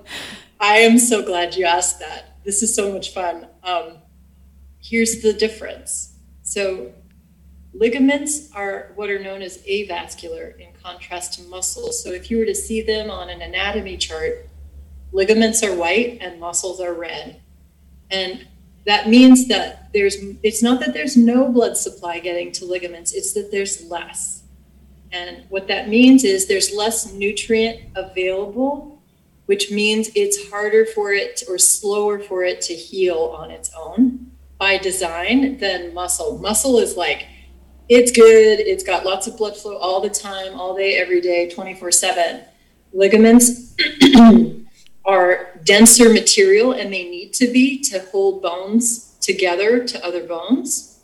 I 0.60 0.76
am 0.78 0.98
so 0.98 1.24
glad 1.24 1.56
you 1.56 1.64
asked 1.64 1.98
that. 2.00 2.36
This 2.44 2.62
is 2.62 2.74
so 2.74 2.92
much 2.92 3.14
fun. 3.14 3.46
Um, 3.62 3.98
here's 4.80 5.22
the 5.22 5.32
difference. 5.32 6.14
So 6.42 6.92
Ligaments 7.74 8.50
are 8.52 8.92
what 8.96 9.08
are 9.08 9.18
known 9.18 9.40
as 9.40 9.58
avascular 9.58 10.58
in 10.58 10.68
contrast 10.82 11.34
to 11.34 11.42
muscles. 11.48 12.02
So 12.02 12.10
if 12.10 12.30
you 12.30 12.38
were 12.38 12.44
to 12.44 12.54
see 12.54 12.82
them 12.82 13.10
on 13.10 13.30
an 13.30 13.40
anatomy 13.40 13.96
chart, 13.96 14.46
ligaments 15.12 15.62
are 15.62 15.74
white 15.74 16.18
and 16.20 16.38
muscles 16.38 16.80
are 16.80 16.92
red. 16.92 17.40
And 18.10 18.46
that 18.86 19.08
means 19.08 19.48
that 19.48 19.90
there's 19.92 20.16
it's 20.42 20.62
not 20.62 20.80
that 20.80 20.92
there's 20.92 21.16
no 21.16 21.48
blood 21.48 21.76
supply 21.76 22.18
getting 22.18 22.52
to 22.52 22.64
ligaments, 22.64 23.12
it's 23.12 23.32
that 23.32 23.50
there's 23.50 23.84
less. 23.88 24.42
And 25.12 25.44
what 25.48 25.68
that 25.68 25.88
means 25.88 26.24
is 26.24 26.46
there's 26.46 26.74
less 26.74 27.12
nutrient 27.12 27.80
available, 27.94 29.02
which 29.46 29.70
means 29.70 30.10
it's 30.14 30.50
harder 30.50 30.86
for 30.86 31.12
it 31.12 31.42
or 31.48 31.58
slower 31.58 32.18
for 32.18 32.44
it 32.44 32.60
to 32.62 32.74
heal 32.74 33.34
on 33.36 33.50
its 33.50 33.70
own 33.76 34.30
by 34.58 34.78
design 34.78 35.58
than 35.58 35.92
muscle. 35.92 36.38
Muscle 36.38 36.78
is 36.78 36.96
like 36.96 37.26
it's 37.94 38.10
good. 38.10 38.60
It's 38.60 38.82
got 38.82 39.04
lots 39.04 39.26
of 39.26 39.36
blood 39.36 39.54
flow 39.54 39.76
all 39.76 40.00
the 40.00 40.08
time, 40.08 40.58
all 40.58 40.74
day, 40.74 40.96
every 40.96 41.20
day, 41.20 41.50
24 41.50 41.92
7. 41.92 42.40
Ligaments 42.94 43.74
are 45.04 45.60
denser 45.64 46.10
material 46.10 46.72
and 46.72 46.90
they 46.90 47.04
need 47.04 47.34
to 47.34 47.52
be 47.52 47.82
to 47.82 48.00
hold 48.10 48.40
bones 48.40 49.16
together 49.20 49.84
to 49.84 50.02
other 50.04 50.26
bones. 50.26 51.00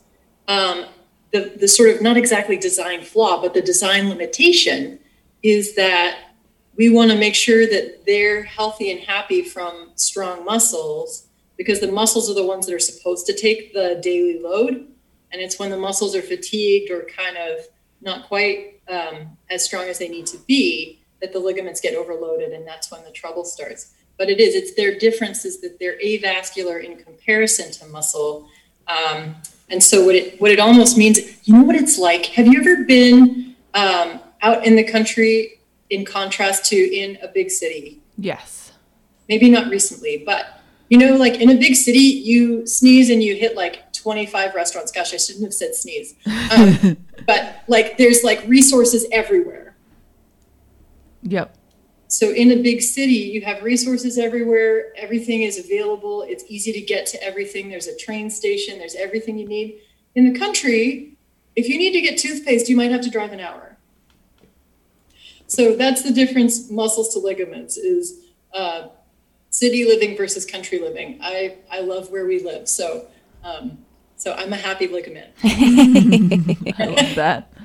Um, 0.49 0.87
the, 1.31 1.53
the 1.61 1.69
sort 1.69 1.91
of 1.91 2.01
not 2.01 2.17
exactly 2.17 2.57
design 2.57 3.03
flaw, 3.03 3.43
but 3.43 3.53
the 3.53 3.61
design 3.61 4.09
limitation 4.09 4.99
is 5.43 5.75
that 5.75 6.31
we 6.77 6.89
want 6.89 7.11
to 7.11 7.19
make 7.19 7.35
sure 7.35 7.67
that 7.67 8.07
they're 8.07 8.45
healthy 8.45 8.91
and 8.91 9.01
happy 9.01 9.43
from 9.43 9.91
strong 9.95 10.43
muscles 10.43 11.27
because 11.59 11.81
the 11.81 11.93
muscles 11.93 12.31
are 12.31 12.35
the 12.35 12.47
ones 12.47 12.65
that 12.65 12.75
are 12.75 12.79
supposed 12.79 13.27
to 13.27 13.35
take 13.35 13.75
the 13.75 14.01
daily 14.03 14.41
load 14.41 14.87
and 15.33 15.41
it's 15.41 15.59
when 15.59 15.71
the 15.71 15.77
muscles 15.77 16.15
are 16.15 16.23
fatigued 16.23 16.91
or 16.91 17.03
kind 17.05 17.37
of 17.37 17.67
not 18.01 18.27
quite 18.27 18.81
um, 18.89 19.37
as 19.51 19.65
strong 19.65 19.85
as 19.85 19.99
they 19.99 20.09
need 20.09 20.27
to 20.27 20.39
be 20.47 21.01
that 21.21 21.33
the 21.33 21.39
ligaments 21.39 21.81
get 21.81 21.95
overloaded 21.95 22.53
and 22.53 22.67
that's 22.67 22.91
when 22.91 23.03
the 23.05 23.11
trouble 23.11 23.45
starts. 23.45 23.95
But 24.17 24.29
it 24.29 24.41
is 24.41 24.55
it's 24.55 24.75
their 24.75 24.99
difference 24.99 25.45
is 25.45 25.61
that 25.61 25.79
they're 25.79 25.99
avascular 26.05 26.83
in 26.83 26.97
comparison 26.97 27.71
to 27.73 27.87
muscle. 27.87 28.49
Um, 28.87 29.37
and 29.71 29.83
so 29.83 30.05
what 30.05 30.15
it 30.15 30.41
what 30.41 30.51
it 30.51 30.59
almost 30.59 30.97
means 30.97 31.19
you 31.47 31.55
know 31.55 31.63
what 31.63 31.77
it's 31.77 31.99
like? 31.99 32.27
Have 32.27 32.47
you 32.47 32.61
ever 32.61 32.85
been 32.85 33.55
um, 33.75 34.21
out 34.43 34.67
in 34.67 34.77
the 34.77 34.85
country 34.85 35.61
in 35.91 36.05
contrast 36.05 36.65
to 36.67 36.77
in 36.77 37.19
a 37.23 37.29
big 37.29 37.51
city? 37.51 38.01
Yes. 38.17 38.73
Maybe 39.29 39.51
not 39.51 39.69
recently 39.71 40.23
but 40.25 40.63
you 40.89 40.99
know 40.99 41.17
like 41.17 41.41
in 41.41 41.51
a 41.51 41.57
big 41.57 41.77
city 41.77 41.99
you 41.99 42.67
sneeze 42.67 43.11
and 43.11 43.23
you 43.23 43.37
hit 43.37 43.55
like 43.55 43.88
25 44.03 44.55
restaurants. 44.55 44.93
Gosh, 44.93 45.15
I 45.15 45.17
shouldn't 45.17 45.45
have 45.45 45.55
said 45.55 45.75
sneeze. 45.75 46.15
Um, 46.51 46.97
but 47.27 47.63
like 47.69 47.99
there's 47.99 48.25
like 48.25 48.43
resources 48.47 49.07
everywhere. 49.13 49.77
Yep. 51.23 51.57
So 52.09 52.31
in 52.31 52.51
a 52.53 52.57
big 52.57 52.81
city, 52.81 53.13
you 53.13 53.43
have 53.43 53.63
resources 53.63 54.17
everywhere. 54.17 54.93
Everything 54.97 55.43
is 55.43 55.59
available. 55.59 56.23
It's 56.23 56.45
easy 56.49 56.73
to 56.73 56.81
get 56.81 57.07
to 57.07 57.23
everything. 57.23 57.69
There's 57.69 57.87
a 57.87 57.97
train 57.97 58.31
station. 58.31 58.79
There's 58.79 58.95
everything 58.95 59.37
you 59.39 59.47
need. 59.47 59.81
In 60.15 60.33
the 60.33 60.39
country, 60.39 61.19
if 61.55 61.69
you 61.69 61.77
need 61.77 61.93
to 61.93 62.01
get 62.01 62.19
toothpaste, 62.19 62.69
you 62.69 62.77
might 62.77 62.91
have 62.91 63.03
to 63.03 63.11
drive 63.11 63.33
an 63.33 63.41
hour. 63.41 63.77
So 65.49 65.77
that's 65.77 66.03
the 66.03 66.13
difference. 66.13 66.71
Muscles 66.71 67.13
to 67.15 67.19
ligaments 67.19 67.77
is 67.77 68.27
uh, 68.55 68.89
city 69.51 69.85
living 69.85 70.17
versus 70.17 70.47
country 70.47 70.79
living. 70.79 71.19
I 71.23 71.57
I 71.71 71.81
love 71.81 72.11
where 72.11 72.27
we 72.27 72.43
live. 72.43 72.69
So 72.69 73.07
um, 73.43 73.79
So 74.19 74.35
I'm 74.35 74.53
a 74.53 74.57
happy 74.57 74.87
ligament. 74.89 75.31
I 75.45 76.85
love 76.97 77.15
that. 77.15 77.53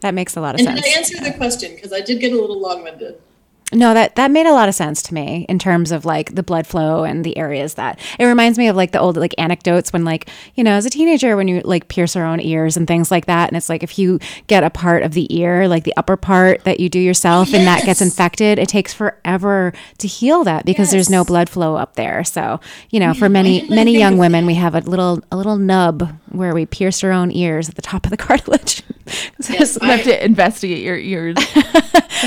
That 0.00 0.14
makes 0.14 0.34
a 0.36 0.40
lot 0.40 0.54
of 0.54 0.60
And 0.60 0.68
sense. 0.68 0.80
did 0.80 0.94
I 0.94 0.98
answer 0.98 1.20
the 1.32 1.36
question? 1.36 1.74
Because 1.74 1.92
I 1.92 2.00
did 2.00 2.20
get 2.20 2.32
a 2.32 2.40
little 2.40 2.58
long-winded. 2.58 3.20
No, 3.70 3.92
that 3.92 4.16
that 4.16 4.30
made 4.30 4.46
a 4.46 4.52
lot 4.54 4.70
of 4.70 4.74
sense 4.74 5.02
to 5.02 5.14
me 5.14 5.44
in 5.46 5.58
terms 5.58 5.92
of 5.92 6.06
like 6.06 6.34
the 6.34 6.42
blood 6.42 6.66
flow 6.66 7.04
and 7.04 7.22
the 7.22 7.36
areas 7.36 7.74
that 7.74 8.00
it 8.18 8.24
reminds 8.24 8.56
me 8.56 8.66
of 8.68 8.76
like 8.76 8.92
the 8.92 8.98
old 8.98 9.18
like 9.18 9.34
anecdotes 9.36 9.92
when 9.92 10.06
like 10.06 10.26
you 10.54 10.64
know 10.64 10.70
as 10.72 10.86
a 10.86 10.90
teenager 10.90 11.36
when 11.36 11.48
you 11.48 11.60
like 11.66 11.88
pierce 11.88 12.16
our 12.16 12.24
own 12.24 12.40
ears 12.40 12.78
and 12.78 12.86
things 12.86 13.10
like 13.10 13.26
that 13.26 13.48
and 13.50 13.58
it's 13.58 13.68
like 13.68 13.82
if 13.82 13.98
you 13.98 14.18
get 14.46 14.64
a 14.64 14.70
part 14.70 15.02
of 15.02 15.12
the 15.12 15.26
ear 15.38 15.68
like 15.68 15.84
the 15.84 15.92
upper 15.98 16.16
part 16.16 16.64
that 16.64 16.80
you 16.80 16.88
do 16.88 16.98
yourself 16.98 17.52
and 17.52 17.66
that 17.66 17.84
gets 17.84 18.00
infected 18.00 18.58
it 18.58 18.70
takes 18.70 18.94
forever 18.94 19.74
to 19.98 20.08
heal 20.08 20.44
that 20.44 20.64
because 20.64 20.90
there's 20.90 21.10
no 21.10 21.22
blood 21.22 21.50
flow 21.50 21.76
up 21.76 21.94
there. 21.94 22.24
So 22.24 22.60
you 22.88 22.98
know 23.00 23.12
for 23.12 23.28
many 23.28 23.68
many 23.68 23.98
young 23.98 24.16
women 24.16 24.46
we 24.46 24.54
have 24.54 24.74
a 24.74 24.80
little 24.80 25.22
a 25.30 25.36
little 25.36 25.58
nub 25.58 26.08
where 26.30 26.54
we 26.54 26.64
pierce 26.64 27.04
our 27.04 27.12
own 27.12 27.30
ears 27.30 27.68
at 27.68 27.74
the 27.74 27.82
top 27.82 28.06
of 28.06 28.10
the 28.10 28.16
cartilage. 28.28 28.82
So 29.40 29.54
Yes, 29.54 29.78
You 29.80 29.88
have 29.88 30.02
to 30.04 30.22
investigate 30.22 30.84
your 30.84 30.98
ears. 30.98 31.36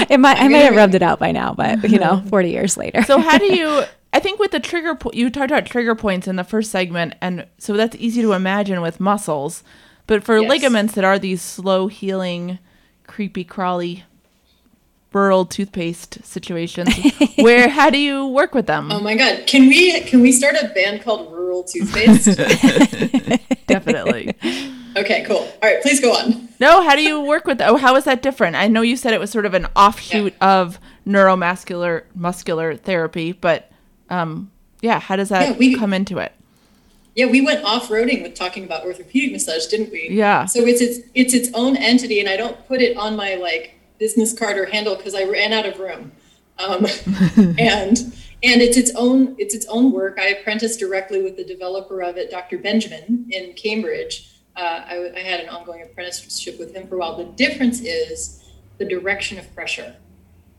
it 0.09 0.19
might 0.19 0.37
I 0.37 0.43
gonna- 0.43 0.57
have 0.61 0.75
rubbed 0.75 0.95
it 0.95 1.03
out 1.03 1.19
by 1.19 1.30
now 1.31 1.53
but 1.53 1.89
you 1.89 1.97
know 1.99 2.21
40 2.29 2.49
years 2.49 2.77
later 2.77 3.01
So 3.03 3.19
how 3.19 3.37
do 3.37 3.45
you? 3.55 3.83
I 4.13 4.19
think 4.19 4.39
with 4.39 4.51
the 4.51 4.59
trigger, 4.59 4.93
po- 4.95 5.11
you 5.13 5.29
talked 5.29 5.51
about 5.51 5.65
trigger 5.65 5.95
points 5.95 6.27
in 6.27 6.35
the 6.35 6.43
first 6.43 6.69
segment, 6.69 7.13
and 7.21 7.47
so 7.57 7.73
that's 7.77 7.95
easy 7.97 8.21
to 8.21 8.33
imagine 8.33 8.81
with 8.81 8.99
muscles. 8.99 9.63
But 10.05 10.25
for 10.25 10.37
Yes. 10.37 10.49
ligaments 10.49 10.95
that 10.95 11.05
are 11.05 11.17
these 11.17 11.41
slow 11.41 11.87
healing, 11.87 12.59
creepy 13.07 13.45
crawly, 13.45 14.03
rural 15.13 15.45
toothpaste 15.45 16.25
situations, 16.25 16.93
where 17.37 17.69
how 17.69 17.89
do 17.89 17.97
you 17.97 18.27
work 18.27 18.53
with 18.53 18.65
them? 18.67 18.91
Oh 18.91 18.99
my 18.99 19.15
god! 19.15 19.47
Can 19.47 19.69
we 19.69 20.01
can 20.01 20.19
we 20.19 20.33
start 20.33 20.55
a 20.61 20.67
band 20.75 21.03
called 21.03 21.31
Rural 21.31 21.63
Toothpaste? 21.63 22.37
Definitely. 23.67 24.35
okay, 24.97 25.23
cool. 25.25 25.37
All 25.37 25.59
right, 25.63 25.81
please 25.81 25.99
go 26.01 26.11
on. 26.13 26.49
No, 26.59 26.81
how 26.83 26.95
do 26.95 27.01
you 27.01 27.21
work 27.21 27.45
with? 27.45 27.61
Oh, 27.61 27.77
how 27.77 27.95
is 27.95 28.03
that 28.03 28.21
different? 28.21 28.55
I 28.57 28.67
know 28.67 28.81
you 28.81 28.97
said 28.97 29.13
it 29.13 29.19
was 29.19 29.29
sort 29.31 29.45
of 29.45 29.53
an 29.53 29.67
offshoot 29.75 30.33
of 30.41 30.79
neuromuscular 31.07 32.03
muscular 32.15 32.75
therapy, 32.75 33.31
but 33.31 33.71
um, 34.09 34.51
yeah, 34.81 34.99
how 34.99 35.15
does 35.15 35.29
that 35.29 35.49
Yeah, 35.51 35.57
we- 35.57 35.75
come 35.75 35.93
into 35.93 36.17
it? 36.17 36.33
Yeah, 37.13 37.25
we 37.25 37.41
went 37.41 37.65
off 37.65 37.89
roading 37.89 38.21
with 38.23 38.35
talking 38.35 38.63
about 38.63 38.85
orthopedic 38.85 39.33
massage, 39.33 39.65
didn't 39.65 39.91
we? 39.91 40.07
Yeah. 40.11 40.45
So 40.45 40.61
it's 40.65 40.79
its 40.79 40.99
it's 41.13 41.33
its 41.33 41.49
own 41.53 41.75
entity, 41.75 42.21
and 42.21 42.29
I 42.29 42.37
don't 42.37 42.65
put 42.69 42.81
it 42.81 42.95
on 42.95 43.17
my 43.17 43.35
like 43.35 43.75
business 43.99 44.31
card 44.37 44.57
or 44.57 44.65
handle 44.65 44.95
because 44.95 45.13
I 45.13 45.25
ran 45.25 45.51
out 45.51 45.65
of 45.65 45.77
room. 45.77 46.13
Um, 46.57 46.85
and 47.59 47.97
and 48.43 48.61
it's 48.61 48.77
its 48.77 48.91
own 48.95 49.35
it's 49.37 49.53
its 49.53 49.65
own 49.65 49.91
work. 49.91 50.19
I 50.21 50.27
apprenticed 50.27 50.79
directly 50.79 51.21
with 51.21 51.35
the 51.35 51.43
developer 51.43 52.01
of 52.01 52.15
it, 52.15 52.31
Dr. 52.31 52.57
Benjamin 52.57 53.25
in 53.29 53.53
Cambridge. 53.55 54.29
Uh, 54.55 54.81
I, 54.85 55.11
I 55.13 55.19
had 55.19 55.41
an 55.41 55.49
ongoing 55.49 55.81
apprenticeship 55.81 56.57
with 56.59 56.73
him 56.73 56.87
for 56.87 56.95
a 56.95 56.99
while. 56.99 57.17
The 57.17 57.25
difference 57.25 57.81
is 57.81 58.41
the 58.77 58.85
direction 58.85 59.37
of 59.37 59.53
pressure. 59.53 59.95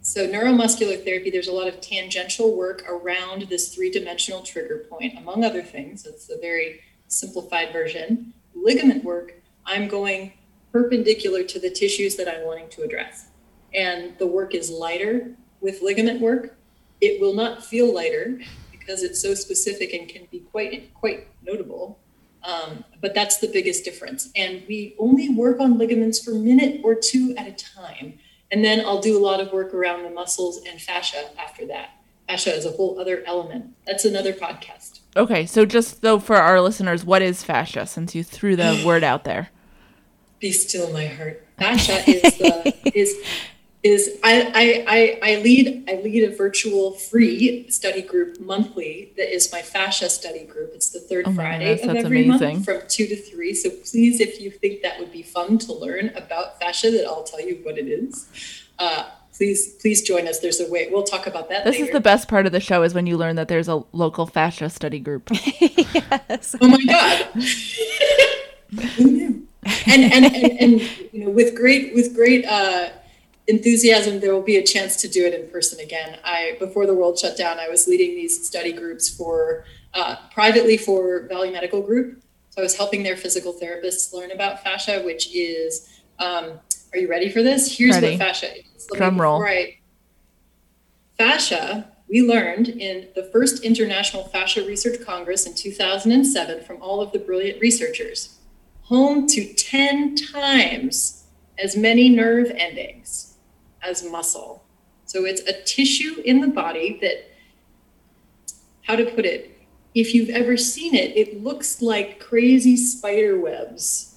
So 0.04 0.26
neuromuscular 0.26 1.04
therapy, 1.04 1.30
there's 1.30 1.46
a 1.46 1.52
lot 1.52 1.68
of 1.68 1.80
tangential 1.80 2.56
work 2.56 2.84
around 2.88 3.42
this 3.42 3.72
three-dimensional 3.72 4.42
trigger 4.42 4.84
point, 4.90 5.16
among 5.16 5.44
other 5.44 5.62
things. 5.62 6.04
It's 6.06 6.28
a 6.28 6.38
very 6.38 6.80
simplified 7.06 7.72
version. 7.72 8.32
Ligament 8.52 9.04
work, 9.04 9.40
I'm 9.64 9.86
going 9.86 10.32
perpendicular 10.72 11.44
to 11.44 11.60
the 11.60 11.70
tissues 11.70 12.16
that 12.16 12.26
I'm 12.26 12.44
wanting 12.44 12.68
to 12.70 12.82
address. 12.82 13.28
And 13.72 14.18
the 14.18 14.26
work 14.26 14.56
is 14.56 14.70
lighter 14.70 15.36
with 15.60 15.82
ligament 15.82 16.20
work. 16.20 16.56
It 17.00 17.20
will 17.20 17.34
not 17.34 17.64
feel 17.64 17.94
lighter 17.94 18.40
because 18.72 19.04
it's 19.04 19.22
so 19.22 19.34
specific 19.34 19.92
and 19.92 20.08
can 20.08 20.26
be 20.32 20.40
quite 20.40 20.92
quite 20.94 21.28
notable. 21.42 22.00
Um, 22.42 22.84
but 23.00 23.14
that's 23.14 23.38
the 23.38 23.46
biggest 23.46 23.84
difference. 23.84 24.30
And 24.34 24.64
we 24.66 24.96
only 24.98 25.28
work 25.28 25.60
on 25.60 25.78
ligaments 25.78 26.18
for 26.18 26.32
a 26.32 26.38
minute 26.38 26.80
or 26.82 26.96
two 26.96 27.36
at 27.38 27.46
a 27.46 27.52
time. 27.52 28.18
And 28.52 28.62
then 28.62 28.84
I'll 28.84 29.00
do 29.00 29.18
a 29.18 29.22
lot 29.22 29.40
of 29.40 29.50
work 29.50 29.72
around 29.72 30.02
the 30.02 30.10
muscles 30.10 30.62
and 30.64 30.80
fascia 30.80 31.30
after 31.38 31.66
that. 31.68 31.96
Fascia 32.28 32.54
is 32.54 32.66
a 32.66 32.70
whole 32.70 33.00
other 33.00 33.24
element. 33.26 33.74
That's 33.86 34.04
another 34.04 34.34
podcast. 34.34 35.00
Okay, 35.16 35.46
so 35.46 35.64
just 35.64 36.02
though 36.02 36.18
for 36.18 36.36
our 36.36 36.60
listeners, 36.60 37.04
what 37.04 37.22
is 37.22 37.42
fascia? 37.42 37.86
Since 37.86 38.14
you 38.14 38.22
threw 38.22 38.54
the 38.54 38.82
word 38.86 39.02
out 39.02 39.24
there. 39.24 39.48
Be 40.38 40.52
still, 40.52 40.92
my 40.92 41.06
heart. 41.06 41.46
Fascia 41.58 42.08
is 42.08 42.36
the 42.38 42.74
is 42.94 43.14
is 43.82 44.18
I, 44.22 44.52
I 44.54 44.84
I 44.86 45.32
I 45.32 45.42
lead 45.42 45.84
I 45.88 45.96
lead 45.96 46.24
a 46.24 46.36
virtual 46.36 46.92
free 46.92 47.68
study 47.68 48.02
group 48.02 48.40
monthly 48.40 49.12
that 49.16 49.34
is 49.34 49.50
my 49.52 49.60
fascia 49.60 50.08
study 50.08 50.44
group. 50.44 50.70
It's 50.74 50.90
the 50.90 51.00
third 51.00 51.26
Oh 51.26 51.32
Friday 51.32 51.76
goodness, 51.76 51.90
of 51.90 52.04
every 52.04 52.24
amazing. 52.24 52.54
month 52.54 52.64
from 52.64 52.82
two 52.88 53.06
to 53.08 53.16
three. 53.16 53.54
So 53.54 53.70
please, 53.70 54.20
if 54.20 54.40
you 54.40 54.50
think 54.50 54.82
that 54.82 55.00
would 55.00 55.10
be 55.10 55.22
fun 55.22 55.58
to 55.58 55.72
learn 55.72 56.10
about 56.14 56.60
fascia, 56.60 56.90
that 56.92 57.06
I'll 57.06 57.24
tell 57.24 57.40
you 57.40 57.58
what 57.64 57.76
it 57.76 57.88
is. 57.88 58.28
Uh, 58.78 59.06
please 59.34 59.74
please 59.80 60.02
join 60.02 60.28
us. 60.28 60.38
There's 60.38 60.60
a 60.60 60.70
way. 60.70 60.88
We'll 60.88 61.02
talk 61.02 61.26
about 61.26 61.48
that. 61.48 61.64
This 61.64 61.74
later. 61.74 61.86
is 61.86 61.90
the 61.90 62.00
best 62.00 62.28
part 62.28 62.46
of 62.46 62.52
the 62.52 62.60
show 62.60 62.84
is 62.84 62.94
when 62.94 63.06
you 63.06 63.16
learn 63.16 63.34
that 63.34 63.48
there's 63.48 63.68
a 63.68 63.82
local 63.92 64.26
fascia 64.26 64.70
study 64.70 65.00
group. 65.00 65.28
yes. 65.32 66.54
Oh 66.60 66.68
my 66.68 66.84
god. 66.84 67.24
Who 68.96 69.10
knew? 69.10 69.46
And, 69.86 70.12
and 70.12 70.24
and 70.24 70.60
and 70.60 70.80
you 71.12 71.24
know, 71.24 71.30
with 71.30 71.56
great 71.56 71.94
with 71.94 72.14
great 72.14 72.44
uh, 72.44 72.90
enthusiasm, 73.48 74.20
there 74.20 74.33
will 74.33 74.42
be 74.42 74.57
a 74.57 74.62
chance 74.64 74.96
to 74.96 75.09
do 75.09 75.24
it 75.26 75.35
in 75.35 75.50
person 75.50 75.81
again. 75.81 76.18
I 76.24 76.57
before 76.59 76.87
the 76.87 76.94
world 76.94 77.18
shut 77.18 77.37
down, 77.37 77.59
I 77.59 77.68
was 77.68 77.87
leading 77.88 78.14
these 78.14 78.46
study 78.46 78.72
groups 78.72 79.09
for 79.09 79.64
uh, 79.94 80.16
privately 80.33 80.76
for 80.76 81.26
Valley 81.28 81.50
Medical 81.50 81.83
Group. 81.83 82.22
So 82.50 82.61
I 82.61 82.62
was 82.62 82.76
helping 82.76 83.02
their 83.02 83.16
physical 83.16 83.52
therapists 83.55 84.12
learn 84.12 84.31
about 84.31 84.62
fascia, 84.62 85.02
which 85.02 85.35
is. 85.35 85.88
Um, 86.18 86.61
are 86.92 86.98
you 86.98 87.09
ready 87.09 87.31
for 87.31 87.42
this? 87.42 87.76
Here's 87.76 87.94
Ready. 87.94 88.11
what 88.11 88.18
fascia 88.18 88.55
is. 88.55 88.87
Let 88.90 88.98
Drum 88.98 89.20
roll. 89.20 89.42
I- 89.42 89.78
Fascia, 91.16 91.90
we 92.09 92.22
learned 92.22 92.68
in 92.68 93.09
the 93.14 93.24
first 93.33 93.64
International 93.64 94.24
Fascia 94.24 94.64
Research 94.66 95.00
Congress 95.05 95.46
in 95.46 95.55
2007 95.55 96.64
from 96.64 96.83
all 96.83 97.00
of 97.00 97.12
the 97.12 97.18
brilliant 97.18 97.61
researchers, 97.61 98.38
home 98.83 99.26
to 99.28 99.55
10 99.55 100.16
times 100.16 101.24
as 101.59 101.76
many 101.76 102.09
nerve 102.09 102.50
endings 102.50 103.31
as 103.82 104.04
muscle. 104.04 104.64
So 105.04 105.24
it's 105.24 105.42
a 105.42 105.62
tissue 105.62 106.20
in 106.24 106.40
the 106.40 106.48
body 106.48 106.98
that, 107.02 107.30
how 108.82 108.96
to 108.96 109.04
put 109.04 109.24
it, 109.24 109.50
if 109.94 110.14
you've 110.14 110.30
ever 110.30 110.56
seen 110.56 110.94
it, 110.94 111.16
it 111.16 111.42
looks 111.42 111.82
like 111.82 112.20
crazy 112.20 112.76
spider 112.76 113.38
webs. 113.38 114.16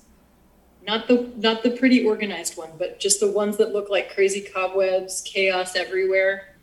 Not 0.88 1.08
the 1.08 1.32
not 1.38 1.64
the 1.64 1.72
pretty 1.72 2.06
organized 2.06 2.58
one 2.58 2.70
but 2.78 3.00
just 3.00 3.20
the 3.20 3.32
ones 3.32 3.58
that 3.58 3.74
look 3.74 3.90
like 3.90 4.14
crazy 4.14 4.42
cobwebs 4.42 5.22
chaos 5.22 5.76
everywhere. 5.76 6.56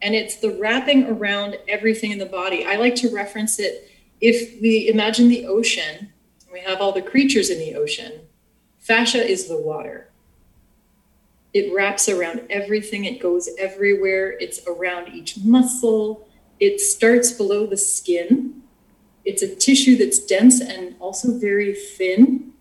And 0.00 0.14
it's 0.14 0.36
the 0.36 0.58
wrapping 0.58 1.06
around 1.08 1.58
everything 1.68 2.10
in 2.10 2.18
the 2.18 2.26
body. 2.26 2.64
I 2.64 2.76
like 2.76 2.94
to 2.96 3.14
reference 3.14 3.58
it 3.60 3.90
if 4.20 4.60
we 4.60 4.88
imagine 4.88 5.28
the 5.28 5.46
ocean 5.46 6.10
we 6.52 6.60
have 6.60 6.80
all 6.80 6.92
the 6.92 7.02
creatures 7.02 7.50
in 7.50 7.58
the 7.58 7.74
ocean 7.74 8.12
fascia 8.78 9.22
is 9.22 9.48
the 9.48 9.60
water 9.60 10.10
it 11.54 11.72
wraps 11.74 12.08
around 12.08 12.42
everything 12.50 13.04
it 13.04 13.20
goes 13.20 13.48
everywhere 13.58 14.36
it's 14.40 14.60
around 14.66 15.12
each 15.14 15.38
muscle 15.44 16.28
it 16.60 16.80
starts 16.80 17.32
below 17.32 17.66
the 17.66 17.76
skin 17.76 18.62
it's 19.24 19.42
a 19.42 19.54
tissue 19.54 19.96
that's 19.96 20.18
dense 20.18 20.60
and 20.60 20.94
also 21.00 21.38
very 21.38 21.74
thin 21.74 22.52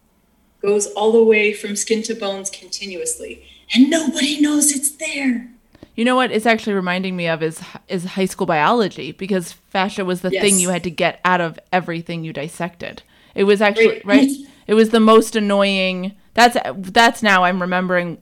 goes 0.62 0.88
all 0.94 1.12
the 1.12 1.24
way 1.24 1.54
from 1.54 1.76
skin 1.76 2.02
to 2.02 2.14
bones 2.16 2.50
continuously 2.50 3.44
and 3.74 3.90
nobody 3.90 4.40
knows 4.40 4.72
it's 4.72 4.92
there 4.92 5.50
You 5.96 6.04
know 6.06 6.16
what 6.16 6.32
it's 6.32 6.46
actually 6.46 6.74
reminding 6.74 7.16
me 7.16 7.28
of 7.28 7.42
is 7.42 7.62
is 7.88 8.04
high 8.04 8.26
school 8.26 8.48
biology 8.48 9.12
because 9.14 9.54
fascia 9.54 10.04
was 10.04 10.22
the 10.22 10.30
thing 10.30 10.60
you 10.60 10.70
had 10.70 10.84
to 10.84 10.92
get 10.92 11.20
out 11.24 11.40
of 11.42 11.58
everything 11.72 12.24
you 12.26 12.34
dissected. 12.34 13.02
It 13.34 13.46
was 13.46 13.62
actually 13.62 14.02
Right. 14.04 14.06
right. 14.06 14.32
It 14.68 14.74
was 14.74 14.90
the 14.90 15.00
most 15.00 15.36
annoying. 15.36 16.14
That's 16.34 16.58
that's 16.92 17.22
now 17.24 17.44
I'm 17.46 17.62
remembering 17.62 18.18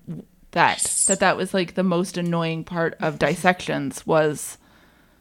that 0.53 1.03
that 1.07 1.19
that 1.19 1.37
was 1.37 1.53
like 1.53 1.75
the 1.75 1.83
most 1.83 2.17
annoying 2.17 2.63
part 2.63 2.95
of 2.99 3.19
dissections 3.19 4.07
was 4.07 4.57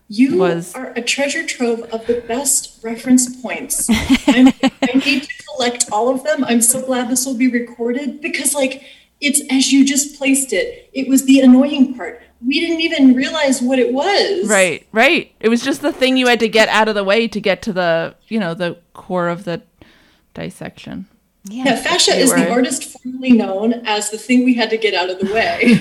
you 0.08 0.36
Was- 0.36 0.74
are 0.74 0.92
a 0.94 1.02
treasure 1.02 1.46
trove 1.46 1.80
of 1.92 2.06
the 2.06 2.20
best 2.20 2.82
reference 2.82 3.40
points. 3.40 3.88
I'm, 4.28 4.48
i 4.82 5.02
need 5.04 5.22
to 5.22 5.44
collect 5.44 5.86
all 5.90 6.10
of 6.10 6.22
them. 6.22 6.44
I'm 6.44 6.60
so 6.60 6.84
glad 6.84 7.08
this 7.08 7.24
will 7.24 7.36
be 7.36 7.48
recorded 7.48 8.20
because 8.20 8.54
like 8.54 8.82
it's 9.20 9.40
as 9.50 9.72
you 9.72 9.84
just 9.84 10.18
placed 10.18 10.52
it 10.52 10.90
it 10.92 11.08
was 11.08 11.24
the 11.24 11.40
annoying 11.40 11.94
part. 11.94 12.22
We 12.44 12.60
didn't 12.60 12.80
even 12.80 13.14
realize 13.14 13.62
what 13.62 13.78
it 13.78 13.92
was. 13.92 14.48
Right 14.48 14.86
right. 14.92 15.34
It 15.40 15.48
was 15.48 15.62
just 15.62 15.80
the 15.80 15.92
thing 15.92 16.16
you 16.16 16.26
had 16.26 16.40
to 16.40 16.48
get 16.48 16.68
out 16.68 16.88
of 16.88 16.94
the 16.94 17.04
way 17.04 17.26
to 17.28 17.40
get 17.40 17.62
to 17.62 17.72
the 17.72 18.14
you 18.28 18.38
know 18.38 18.54
the 18.54 18.78
core 18.92 19.28
of 19.28 19.44
the 19.44 19.62
dissection. 20.34 21.06
Yeah 21.44 21.76
fascia 21.76 22.16
You 22.16 22.22
is 22.22 22.34
the 22.34 22.50
artist 22.50 22.84
formerly 22.84 23.32
known 23.32 23.72
as 23.84 24.10
the 24.10 24.18
thing 24.18 24.44
we 24.44 24.54
had 24.54 24.70
to 24.70 24.76
get 24.76 24.94
out 24.94 25.10
of 25.10 25.18
the 25.18 25.32
way 25.32 25.78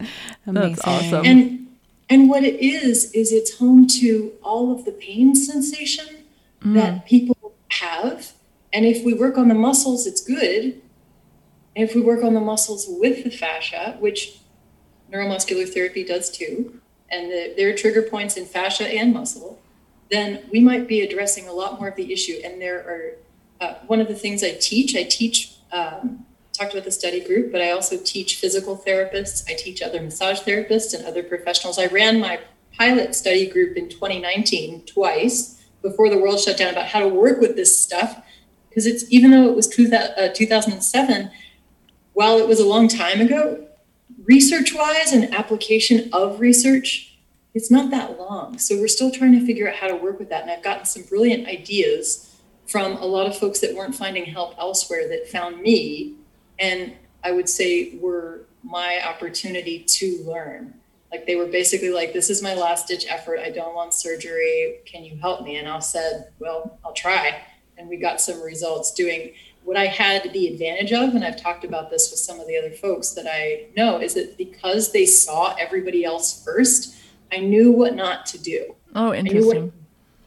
Amazing. 0.46 0.78
awesome. 0.84 1.26
and 1.26 1.66
and 2.08 2.28
what 2.28 2.44
it 2.44 2.60
is 2.60 3.10
is 3.12 3.32
it's 3.32 3.58
home 3.58 3.86
to 3.88 4.32
all 4.42 4.70
of 4.72 4.84
the 4.84 4.92
pain 4.92 5.34
sensation 5.34 6.06
that 6.62 7.06
people 7.06 7.36
have. 7.70 8.32
And 8.72 8.84
if 8.84 9.04
we 9.04 9.14
work 9.14 9.38
on 9.38 9.48
the 9.48 9.54
muscles, 9.54 10.06
it's 10.06 10.20
good. 10.20 10.80
And 11.74 11.88
if 11.88 11.94
we 11.94 12.00
work 12.00 12.24
on 12.24 12.34
the 12.34 12.40
muscles 12.40 12.86
with 12.88 13.24
the 13.24 13.30
fascia, 13.30 13.96
which 14.00 14.38
neuromuscular 15.12 15.72
therapy 15.72 16.04
does 16.04 16.30
too, 16.30 16.80
and 17.10 17.30
the, 17.30 17.54
there 17.56 17.68
are 17.70 17.76
trigger 17.76 18.02
points 18.02 18.36
in 18.36 18.46
fascia 18.46 18.88
and 18.88 19.12
muscle, 19.12 19.60
then 20.10 20.44
we 20.50 20.60
might 20.60 20.86
be 20.86 21.00
addressing 21.00 21.48
a 21.48 21.52
lot 21.52 21.78
more 21.78 21.88
of 21.88 21.96
the 21.96 22.12
issue. 22.12 22.40
And 22.44 22.60
there 22.60 22.78
are 22.78 23.66
uh, 23.66 23.74
one 23.86 24.00
of 24.00 24.08
the 24.08 24.14
things 24.14 24.44
I 24.44 24.52
teach, 24.60 24.94
I 24.96 25.04
teach, 25.04 25.54
um, 25.72 26.24
talked 26.52 26.72
about 26.72 26.84
the 26.84 26.90
study 26.90 27.20
group, 27.20 27.52
but 27.52 27.60
I 27.60 27.70
also 27.70 27.96
teach 27.98 28.36
physical 28.36 28.76
therapists. 28.76 29.48
I 29.50 29.54
teach 29.54 29.82
other 29.82 30.00
massage 30.00 30.40
therapists 30.40 30.94
and 30.94 31.04
other 31.04 31.22
professionals. 31.22 31.78
I 31.78 31.86
ran 31.86 32.20
my 32.20 32.40
pilot 32.72 33.14
study 33.14 33.48
group 33.48 33.76
in 33.76 33.88
2019 33.88 34.82
twice 34.86 35.64
before 35.82 36.08
the 36.08 36.18
world 36.18 36.40
shut 36.40 36.56
down 36.56 36.72
about 36.72 36.86
how 36.86 37.00
to 37.00 37.08
work 37.08 37.40
with 37.40 37.56
this 37.56 37.78
stuff. 37.78 38.22
Because 38.68 38.86
it's 38.86 39.04
even 39.10 39.30
though 39.30 39.48
it 39.48 39.56
was 39.56 39.68
two, 39.68 39.90
uh, 39.92 40.28
2007, 40.34 41.30
while 42.12 42.38
it 42.38 42.48
was 42.48 42.60
a 42.60 42.66
long 42.66 42.88
time 42.88 43.20
ago, 43.20 43.66
research 44.24 44.74
wise 44.74 45.12
and 45.12 45.34
application 45.34 46.08
of 46.12 46.40
research, 46.40 47.15
it's 47.56 47.70
not 47.70 47.90
that 47.90 48.18
long. 48.18 48.58
So 48.58 48.78
we're 48.78 48.86
still 48.86 49.10
trying 49.10 49.32
to 49.32 49.44
figure 49.46 49.66
out 49.66 49.76
how 49.76 49.88
to 49.88 49.96
work 49.96 50.18
with 50.18 50.28
that. 50.28 50.42
And 50.42 50.50
I've 50.50 50.62
gotten 50.62 50.84
some 50.84 51.04
brilliant 51.04 51.48
ideas 51.48 52.38
from 52.66 52.98
a 52.98 53.06
lot 53.06 53.26
of 53.26 53.38
folks 53.38 53.60
that 53.60 53.74
weren't 53.74 53.94
finding 53.94 54.26
help 54.26 54.54
elsewhere 54.58 55.08
that 55.08 55.26
found 55.28 55.62
me. 55.62 56.16
And 56.58 56.92
i 57.24 57.32
would 57.32 57.48
say 57.48 57.96
were 57.96 58.42
my 58.62 59.00
opportunity 59.02 59.78
to 59.78 60.22
learn. 60.26 60.74
Like 61.10 61.26
they 61.26 61.36
were 61.36 61.46
basically 61.46 61.88
like 61.88 62.12
this 62.12 62.28
is 62.28 62.42
my 62.42 62.52
last 62.52 62.88
ditch 62.88 63.06
effort. 63.08 63.38
I 63.38 63.50
don't 63.50 63.74
want 63.74 63.94
surgery. 63.94 64.80
Can 64.84 65.02
you 65.02 65.16
help 65.16 65.42
me? 65.42 65.56
And 65.56 65.66
i 65.66 65.78
said 65.78 66.28
well 66.38 66.78
i'll 66.84 66.92
try. 66.92 67.40
And 67.78 67.88
we 67.88 67.96
got 67.96 68.20
some 68.20 68.42
results 68.42 68.92
doing 68.92 69.32
what 69.64 69.78
i 69.78 69.86
had 69.86 70.30
the 70.32 70.46
advantage 70.46 70.92
of 70.92 71.14
and 71.14 71.24
i've 71.24 71.40
talked 71.42 71.64
about 71.64 71.90
this 71.90 72.10
with 72.12 72.20
some 72.20 72.38
of 72.38 72.46
the 72.46 72.56
other 72.56 72.70
folks 72.70 73.10
that 73.10 73.26
i 73.28 73.66
know 73.76 74.00
is 74.00 74.14
that 74.14 74.38
because 74.38 74.92
they 74.92 75.04
saw 75.04 75.56
everybody 75.56 76.04
else 76.04 76.44
first 76.44 76.95
i 77.32 77.38
knew 77.38 77.72
what 77.72 77.94
not 77.94 78.26
to 78.26 78.38
do 78.38 78.74
oh 78.94 79.12
interesting 79.12 79.72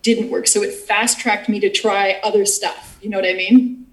didn't 0.01 0.29
work. 0.29 0.47
So 0.47 0.61
it 0.63 0.73
fast 0.73 1.19
tracked 1.19 1.49
me 1.49 1.59
to 1.59 1.69
try 1.69 2.19
other 2.23 2.45
stuff. 2.45 2.97
You 3.01 3.09
know 3.09 3.17
what 3.17 3.27
I 3.27 3.33
mean? 3.33 3.87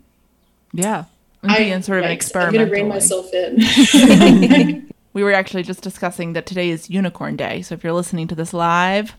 Yeah. 0.72 1.04
I, 1.42 1.58
being 1.58 1.82
sort 1.82 2.00
of 2.00 2.06
an 2.06 2.10
experiment. 2.10 2.56
I'm 2.56 2.68
going 2.68 2.68
to 2.68 2.74
rein 2.74 2.88
myself 2.88 3.32
in. 3.32 4.88
we 5.12 5.22
were 5.22 5.32
actually 5.32 5.62
just 5.62 5.82
discussing 5.82 6.32
that 6.32 6.46
today 6.46 6.70
is 6.70 6.90
Unicorn 6.90 7.36
Day. 7.36 7.62
So 7.62 7.74
if 7.74 7.84
you're 7.84 7.92
listening 7.92 8.26
to 8.28 8.34
this 8.34 8.52
live, 8.52 9.14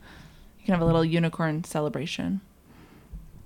you 0.59 0.65
can 0.65 0.73
have 0.73 0.81
a 0.81 0.85
little 0.85 1.05
unicorn 1.05 1.63
celebration. 1.63 2.41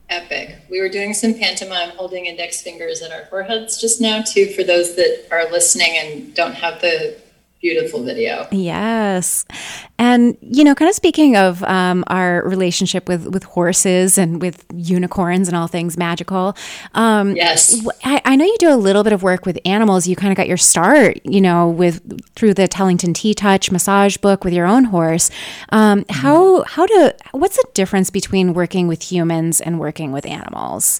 Epic. 0.09 0.57
We 0.69 0.81
were 0.81 0.89
doing 0.89 1.13
some 1.13 1.35
pantomime 1.35 1.89
holding 1.91 2.25
index 2.25 2.61
fingers 2.61 3.01
at 3.01 3.11
our 3.11 3.25
foreheads 3.25 3.79
just 3.79 4.01
now, 4.01 4.21
too, 4.21 4.47
for 4.47 4.63
those 4.63 4.95
that 4.95 5.27
are 5.31 5.49
listening 5.51 5.95
and 5.97 6.33
don't 6.33 6.55
have 6.55 6.81
the 6.81 7.17
beautiful 7.61 8.03
video. 8.03 8.47
Yes. 8.51 9.45
And, 9.99 10.35
you 10.41 10.63
know, 10.63 10.73
kind 10.73 10.89
of 10.89 10.95
speaking 10.95 11.37
of 11.37 11.63
um, 11.63 12.03
our 12.07 12.43
relationship 12.43 13.07
with, 13.07 13.27
with 13.27 13.43
horses 13.43 14.17
and 14.17 14.41
with 14.41 14.65
unicorns 14.73 15.47
and 15.47 15.55
all 15.55 15.67
things 15.67 15.95
magical. 15.95 16.55
Um, 16.95 17.35
yes. 17.35 17.85
I, 18.03 18.21
I, 18.25 18.35
know 18.35 18.45
you 18.45 18.57
do 18.57 18.73
a 18.73 18.75
little 18.75 19.03
bit 19.03 19.13
of 19.13 19.21
work 19.21 19.45
with 19.45 19.59
animals. 19.63 20.07
You 20.07 20.15
kind 20.15 20.31
of 20.31 20.37
got 20.37 20.47
your 20.47 20.57
start, 20.57 21.19
you 21.23 21.39
know, 21.39 21.69
with 21.69 22.01
through 22.35 22.55
the 22.55 22.67
Tellington 22.67 23.13
T-Touch 23.13 23.71
massage 23.71 24.17
book 24.17 24.43
with 24.43 24.53
your 24.53 24.65
own 24.65 24.85
horse. 24.85 25.29
Um, 25.69 26.01
mm-hmm. 26.01 26.19
How, 26.19 26.63
how 26.63 26.87
do, 26.87 27.11
what's 27.31 27.57
the 27.57 27.67
difference 27.73 28.09
between 28.09 28.53
working 28.53 28.87
with 28.87 29.11
humans 29.11 29.61
and 29.61 29.79
working 29.79 30.11
with 30.11 30.25
animals? 30.25 30.99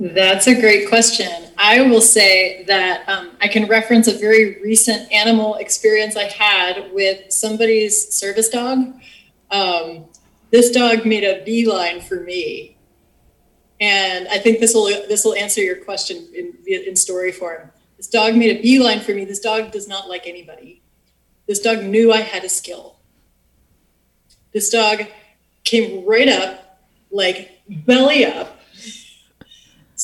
That's 0.00 0.46
a 0.46 0.58
great 0.60 0.88
question. 0.88 1.28
I 1.58 1.80
will 1.80 2.00
say 2.00 2.62
that 2.64 3.08
um, 3.08 3.32
I 3.40 3.48
can 3.48 3.66
reference 3.66 4.06
a 4.06 4.16
very 4.16 4.62
recent 4.62 5.10
animal 5.12 5.56
experience 5.56 6.16
I 6.16 6.24
had 6.24 6.92
with 6.92 7.32
somebody's 7.32 8.12
service 8.14 8.48
dog. 8.48 8.94
Um, 9.50 10.04
this 10.50 10.70
dog 10.70 11.04
made 11.04 11.24
a 11.24 11.44
beeline 11.44 12.00
for 12.00 12.20
me, 12.20 12.76
and 13.80 14.28
I 14.28 14.38
think 14.38 14.60
this 14.60 14.72
will 14.72 14.86
this 14.86 15.24
will 15.24 15.34
answer 15.34 15.60
your 15.60 15.76
question 15.84 16.28
in 16.32 16.56
in 16.66 16.94
story 16.94 17.32
form. 17.32 17.72
This 17.96 18.06
dog 18.06 18.36
made 18.36 18.56
a 18.56 18.62
beeline 18.62 19.00
for 19.00 19.12
me. 19.12 19.24
This 19.24 19.40
dog 19.40 19.72
does 19.72 19.88
not 19.88 20.08
like 20.08 20.28
anybody. 20.28 20.80
This 21.48 21.58
dog 21.58 21.82
knew 21.82 22.12
I 22.12 22.20
had 22.20 22.44
a 22.44 22.48
skill. 22.48 23.00
This 24.52 24.70
dog 24.70 25.06
came 25.64 26.06
right 26.06 26.28
up, 26.28 26.80
like 27.10 27.60
belly 27.68 28.24
up, 28.24 28.57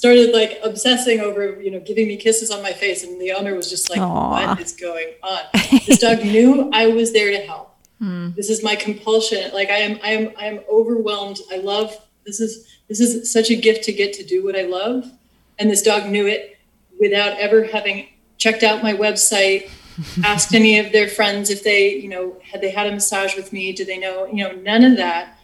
started 0.04 0.34
like 0.34 0.58
obsessing 0.62 1.20
over, 1.20 1.58
you 1.62 1.70
know, 1.70 1.80
giving 1.80 2.06
me 2.06 2.18
kisses 2.18 2.50
on 2.50 2.62
my 2.62 2.74
face. 2.74 3.02
And 3.02 3.18
the 3.18 3.32
owner 3.32 3.54
was 3.54 3.70
just 3.70 3.88
like, 3.88 4.00
Aww. 4.00 4.48
what 4.48 4.60
is 4.60 4.72
going 4.72 5.14
on? 5.22 5.40
this 5.86 5.98
dog 5.98 6.18
knew 6.24 6.68
I 6.74 6.88
was 6.88 7.14
there 7.14 7.30
to 7.30 7.38
help. 7.38 7.74
Hmm. 8.00 8.32
This 8.36 8.50
is 8.50 8.62
my 8.62 8.76
compulsion. 8.76 9.50
Like 9.54 9.70
I 9.70 9.78
am, 9.78 9.98
I 10.04 10.10
am, 10.10 10.34
I 10.38 10.44
am 10.48 10.60
overwhelmed. 10.70 11.38
I 11.50 11.56
love, 11.56 11.96
this 12.26 12.38
is, 12.38 12.68
this 12.86 13.00
is 13.00 13.32
such 13.32 13.48
a 13.48 13.56
gift 13.56 13.82
to 13.84 13.94
get 13.94 14.12
to 14.14 14.22
do 14.22 14.44
what 14.44 14.54
I 14.58 14.64
love. 14.64 15.10
And 15.58 15.70
this 15.70 15.80
dog 15.80 16.10
knew 16.10 16.26
it 16.26 16.58
without 17.00 17.38
ever 17.38 17.64
having 17.64 18.06
checked 18.36 18.62
out 18.62 18.82
my 18.82 18.92
website, 18.92 19.70
asked 20.22 20.54
any 20.54 20.78
of 20.80 20.92
their 20.92 21.08
friends 21.08 21.48
if 21.48 21.64
they, 21.64 21.94
you 21.94 22.10
know, 22.10 22.36
had 22.42 22.60
they 22.60 22.70
had 22.70 22.88
a 22.88 22.92
massage 22.92 23.36
with 23.36 23.54
me? 23.54 23.72
Do 23.72 23.86
they 23.86 23.96
know, 23.96 24.26
you 24.26 24.44
know, 24.44 24.52
none 24.52 24.84
of 24.84 24.98
that, 24.98 25.38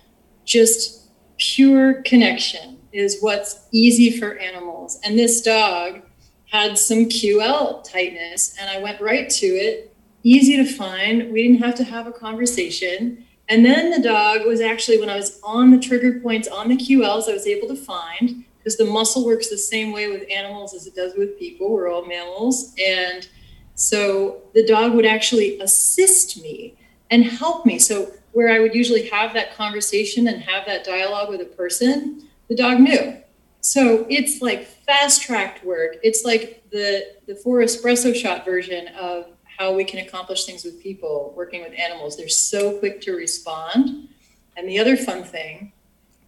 just 0.45 1.09
pure 1.39 2.03
connection 2.03 2.80
is 2.93 3.19
what's 3.21 3.67
easy 3.73 4.19
for 4.19 4.39
animals. 4.39 4.99
And 5.05 5.19
this 5.19 5.43
dog 5.43 6.03
had 6.51 6.79
some 6.79 7.07
QL 7.07 7.85
tightness, 7.85 8.57
and 8.61 8.69
I 8.69 8.81
went 8.81 9.01
right 9.01 9.31
to 9.31 9.47
it. 9.47 9.95
Easy 10.23 10.57
to 10.57 10.65
find. 10.65 11.33
We 11.33 11.43
didn't 11.43 11.63
have 11.63 11.77
to 11.77 11.85
have 11.85 12.07
a 12.07 12.13
conversation. 12.13 13.25
And 13.49 13.65
then 13.65 13.91
the 13.91 14.03
dog 14.03 14.47
was 14.47 14.61
actually, 14.61 14.99
when 14.99 15.11
I 15.11 15.17
was 15.17 15.41
on 15.43 15.71
the 15.71 15.79
trigger 15.79 16.21
points 16.21 16.49
on 16.49 16.69
the 16.69 16.77
QLs, 16.77 17.29
I 17.29 17.33
was 17.33 17.47
able 17.47 17.69
to 17.69 17.77
find 17.77 18.45
because 18.59 18.77
the 18.77 18.85
muscle 18.85 19.25
works 19.25 19.49
the 19.49 19.59
same 19.59 19.93
way 19.93 20.09
with 20.09 20.31
animals 20.31 20.75
as 20.75 20.87
it 20.87 20.95
does 20.95 21.15
with 21.17 21.39
people. 21.39 21.73
We're 21.73 21.91
all 21.91 22.05
mammals. 22.05 22.75
And 22.85 23.27
so 23.75 24.43
the 24.55 24.67
dog 24.67 24.95
would 24.95 25.07
actually 25.07 25.59
assist 25.61 26.43
me 26.43 26.77
and 27.11 27.25
help 27.25 27.65
me. 27.65 27.79
So, 27.79 28.13
where 28.33 28.53
I 28.53 28.61
would 28.61 28.75
usually 28.75 29.09
have 29.09 29.35
that 29.35 29.57
conversation 29.57 30.29
and 30.29 30.41
have 30.43 30.65
that 30.67 30.85
dialogue 30.85 31.31
with 31.31 31.41
a 31.41 31.47
person, 31.47 32.29
the 32.51 32.57
dog 32.57 32.81
knew. 32.81 33.17
So 33.63 34.07
it's 34.11 34.43
like 34.43 34.67
fast 34.67 35.23
tracked 35.23 35.65
work. 35.65 35.97
It's 36.03 36.25
like 36.25 36.69
the 36.71 37.15
the 37.27 37.37
four 37.37 37.59
espresso 37.61 38.15
shot 38.15 38.45
version 38.45 38.89
of 38.89 39.27
how 39.59 39.73
we 39.73 39.85
can 39.85 40.05
accomplish 40.07 40.45
things 40.45 40.65
with 40.65 40.83
people 40.83 41.33
working 41.37 41.63
with 41.63 41.73
animals. 41.79 42.17
They're 42.17 42.29
so 42.29 42.79
quick 42.79 43.01
to 43.03 43.13
respond. 43.13 44.09
And 44.57 44.69
the 44.69 44.79
other 44.79 44.97
fun 44.97 45.23
thing, 45.23 45.73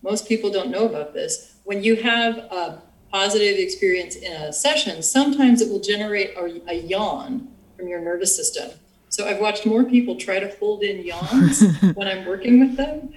most 0.03 0.29
people 0.29 0.51
don't 0.51 0.71
know 0.71 0.87
about 0.87 1.13
this, 1.13 1.57
when 1.65 1.83
you 1.83 1.97
have 1.97 2.39
a 2.39 2.83
positive 3.11 3.59
experience 3.59 4.17
in 4.17 4.33
a 4.33 4.53
session, 4.53 5.03
sometimes 5.03 5.61
it 5.61 5.69
will 5.69 5.81
generate 5.81 6.37
a, 6.37 6.63
a 6.71 6.75
yawn 6.75 7.49
from 7.77 7.89
your 7.89 8.01
nervous 8.01 8.35
system. 8.35 8.71
So 9.09 9.27
I've 9.27 9.41
watched 9.41 9.67
more 9.67 9.85
people 9.85 10.17
try 10.17 10.39
to 10.39 10.55
hold 10.59 10.83
in 10.83 11.05
yawns 11.05 11.63
when 11.95 12.07
I'm 12.07 12.27
working 12.27 12.61
with 12.61 12.77
them. 12.77 13.13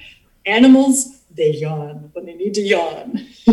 Animals 0.45 1.24
they 1.36 1.52
yawn 1.52 2.10
when 2.13 2.26
they 2.26 2.34
need 2.34 2.54
to 2.56 2.62
yawn. 2.62 3.28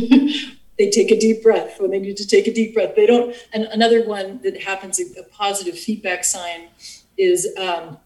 they 0.79 0.91
take 0.91 1.11
a 1.11 1.19
deep 1.19 1.43
breath 1.43 1.81
when 1.81 1.91
they 1.91 1.99
need 1.99 2.17
to 2.17 2.27
take 2.27 2.47
a 2.47 2.53
deep 2.53 2.75
breath. 2.75 2.95
They 2.97 3.07
don't. 3.07 3.35
And 3.53 3.65
another 3.65 4.07
one 4.07 4.41
that 4.43 4.63
happens, 4.63 5.01
a 5.01 5.23
positive 5.25 5.79
feedback 5.79 6.25
sign, 6.25 6.69
is 7.19 7.49
um, 7.59 7.99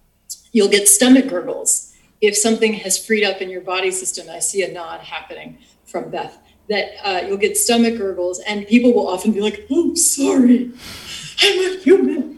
you'll 0.53 0.69
get 0.69 0.89
stomach 0.89 1.29
gurgles 1.29 1.95
if 2.21 2.37
something 2.37 2.73
has 2.75 3.05
freed 3.05 3.25
up 3.25 3.41
in 3.41 3.51
your 3.51 3.61
body 3.61 3.91
system. 3.91 4.29
I 4.31 4.41
see 4.41 4.63
a 4.63 4.73
nod 4.73 5.01
happening 5.01 5.59
from 5.85 6.11
Beth. 6.11 6.39
That 6.69 6.89
uh, 7.05 7.27
you'll 7.27 7.37
get 7.37 7.57
stomach 7.57 7.97
gurgles, 7.97 8.41
and 8.41 8.67
people 8.67 8.93
will 8.93 9.07
often 9.07 9.31
be 9.31 9.41
like, 9.41 9.67
"Oh, 9.71 9.95
sorry, 9.95 10.73
I'm 11.43 11.59
a 11.59 11.79
human." 11.81 12.37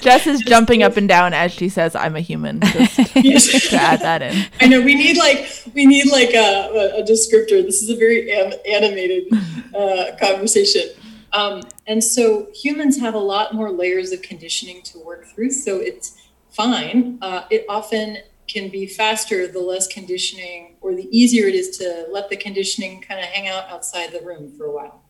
Jess 0.00 0.26
is 0.26 0.40
jumping 0.42 0.82
up 0.82 0.96
and 0.96 1.08
down 1.08 1.34
as 1.34 1.52
she 1.52 1.68
says, 1.68 1.94
"I'm 1.94 2.16
a 2.16 2.20
human." 2.20 2.60
Just 2.60 3.70
to 3.70 3.76
add 3.76 4.00
that 4.00 4.22
in. 4.22 4.46
I 4.60 4.66
know 4.66 4.80
we 4.80 4.94
need 4.94 5.16
like 5.18 5.46
we 5.74 5.86
need 5.86 6.10
like 6.10 6.30
a, 6.30 6.98
a 6.98 7.02
descriptor. 7.02 7.62
This 7.62 7.82
is 7.82 7.90
a 7.90 7.96
very 7.96 8.32
am- 8.32 8.58
animated 8.66 9.32
uh, 9.74 10.16
conversation, 10.18 10.88
um, 11.32 11.62
and 11.86 12.02
so 12.02 12.48
humans 12.54 12.98
have 12.98 13.14
a 13.14 13.18
lot 13.18 13.54
more 13.54 13.70
layers 13.70 14.12
of 14.12 14.22
conditioning 14.22 14.82
to 14.84 14.98
work 14.98 15.26
through. 15.26 15.50
So 15.50 15.76
it's 15.78 16.16
fine. 16.50 17.18
Uh, 17.20 17.44
it 17.50 17.64
often 17.68 18.18
can 18.48 18.68
be 18.68 18.86
faster 18.86 19.46
the 19.46 19.60
less 19.60 19.86
conditioning, 19.86 20.76
or 20.80 20.94
the 20.94 21.08
easier 21.16 21.46
it 21.46 21.54
is 21.54 21.76
to 21.78 22.06
let 22.10 22.28
the 22.28 22.36
conditioning 22.36 23.00
kind 23.00 23.20
of 23.20 23.26
hang 23.26 23.48
out 23.48 23.68
outside 23.70 24.12
the 24.12 24.20
room 24.20 24.52
for 24.56 24.66
a 24.66 24.72
while. 24.72 25.01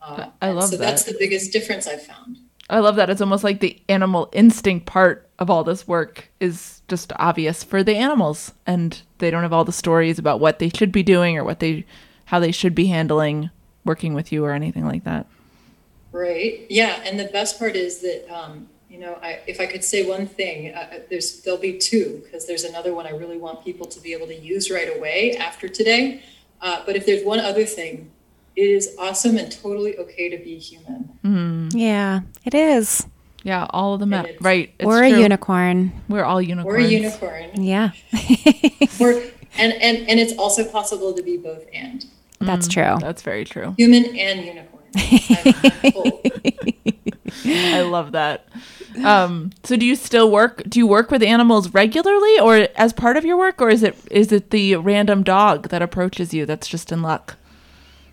Uh, 0.00 0.28
I 0.40 0.50
love 0.50 0.70
so 0.70 0.76
that. 0.76 0.76
So 0.76 0.78
that's 0.78 1.04
the 1.04 1.16
biggest 1.18 1.52
difference 1.52 1.86
I've 1.86 2.02
found. 2.02 2.38
I 2.68 2.80
love 2.80 2.96
that. 2.96 3.10
It's 3.10 3.20
almost 3.20 3.44
like 3.44 3.60
the 3.60 3.80
animal 3.88 4.28
instinct 4.32 4.86
part 4.86 5.28
of 5.38 5.50
all 5.50 5.62
this 5.62 5.86
work 5.86 6.30
is 6.40 6.82
just 6.88 7.12
obvious 7.16 7.62
for 7.62 7.84
the 7.84 7.94
animals, 7.94 8.52
and 8.66 9.00
they 9.18 9.30
don't 9.30 9.42
have 9.42 9.52
all 9.52 9.64
the 9.64 9.72
stories 9.72 10.18
about 10.18 10.40
what 10.40 10.58
they 10.58 10.68
should 10.68 10.92
be 10.92 11.02
doing 11.02 11.38
or 11.38 11.44
what 11.44 11.60
they 11.60 11.84
how 12.26 12.40
they 12.40 12.52
should 12.52 12.74
be 12.74 12.86
handling 12.86 13.50
working 13.84 14.14
with 14.14 14.32
you 14.32 14.44
or 14.44 14.52
anything 14.52 14.84
like 14.84 15.04
that. 15.04 15.26
Right. 16.12 16.66
Yeah. 16.68 17.00
And 17.04 17.18
the 17.18 17.26
best 17.26 17.58
part 17.58 17.76
is 17.76 18.00
that, 18.00 18.28
um, 18.34 18.68
you 18.90 18.98
know, 18.98 19.18
I, 19.22 19.40
if 19.46 19.60
I 19.60 19.66
could 19.66 19.84
say 19.84 20.06
one 20.06 20.26
thing, 20.26 20.74
uh, 20.74 20.78
uh 20.78 20.98
there's 21.08 21.42
there'll 21.42 21.60
be 21.60 21.78
two 21.78 22.22
because 22.24 22.46
there's 22.46 22.64
another 22.64 22.94
one 22.94 23.06
I 23.06 23.10
really 23.10 23.38
want 23.38 23.64
people 23.64 23.86
to 23.86 24.00
be 24.00 24.12
able 24.12 24.26
to 24.26 24.34
use 24.34 24.70
right 24.70 24.96
away 24.96 25.36
after 25.36 25.68
today. 25.68 26.22
Uh, 26.60 26.82
but 26.86 26.96
if 26.96 27.06
there's 27.06 27.24
one 27.24 27.38
other 27.38 27.64
thing, 27.64 28.10
it 28.56 28.62
is 28.62 28.96
awesome 28.98 29.36
and 29.36 29.52
totally 29.52 29.96
okay 29.98 30.30
to 30.30 30.38
be 30.42 30.58
human. 30.58 31.10
Mm. 31.22 31.70
Yeah, 31.74 32.22
it 32.44 32.54
is. 32.54 33.06
Yeah, 33.44 33.66
all 33.70 33.94
of 33.94 34.00
them. 34.00 34.12
At, 34.12 34.40
right. 34.40 34.74
or 34.82 35.02
a 35.02 35.08
unicorn. 35.08 35.92
We're 36.08 36.24
all 36.24 36.42
unicorns. 36.42 36.74
Or 36.74 36.78
a 36.78 36.88
unicorn. 36.88 37.62
Yeah. 37.62 37.92
or, 39.00 39.12
and, 39.56 39.72
and, 39.74 40.08
and 40.08 40.18
it's 40.18 40.36
also 40.36 40.64
possible 40.64 41.12
to 41.12 41.22
be 41.22 41.36
both 41.36 41.64
and. 41.72 42.04
That's 42.40 42.66
mm, 42.66 42.72
true. 42.72 42.96
That's 43.00 43.22
very 43.22 43.44
true. 43.44 43.76
Human 43.78 44.16
and 44.16 44.44
unicorn. 44.44 44.82
I 47.44 47.82
love 47.82 48.12
that. 48.12 48.48
Um, 49.04 49.50
so 49.62 49.76
do 49.76 49.84
you 49.84 49.94
still 49.94 50.30
work 50.30 50.62
do 50.68 50.78
you 50.78 50.86
work 50.86 51.10
with 51.10 51.22
animals 51.22 51.74
regularly 51.74 52.38
or 52.38 52.68
as 52.76 52.94
part 52.94 53.18
of 53.18 53.26
your 53.26 53.36
work 53.36 53.60
or 53.60 53.68
is 53.68 53.82
it 53.82 53.94
is 54.10 54.32
it 54.32 54.48
the 54.50 54.76
random 54.76 55.22
dog 55.22 55.68
that 55.68 55.82
approaches 55.82 56.32
you 56.32 56.46
that's 56.46 56.66
just 56.66 56.90
in 56.90 57.02
luck? 57.02 57.36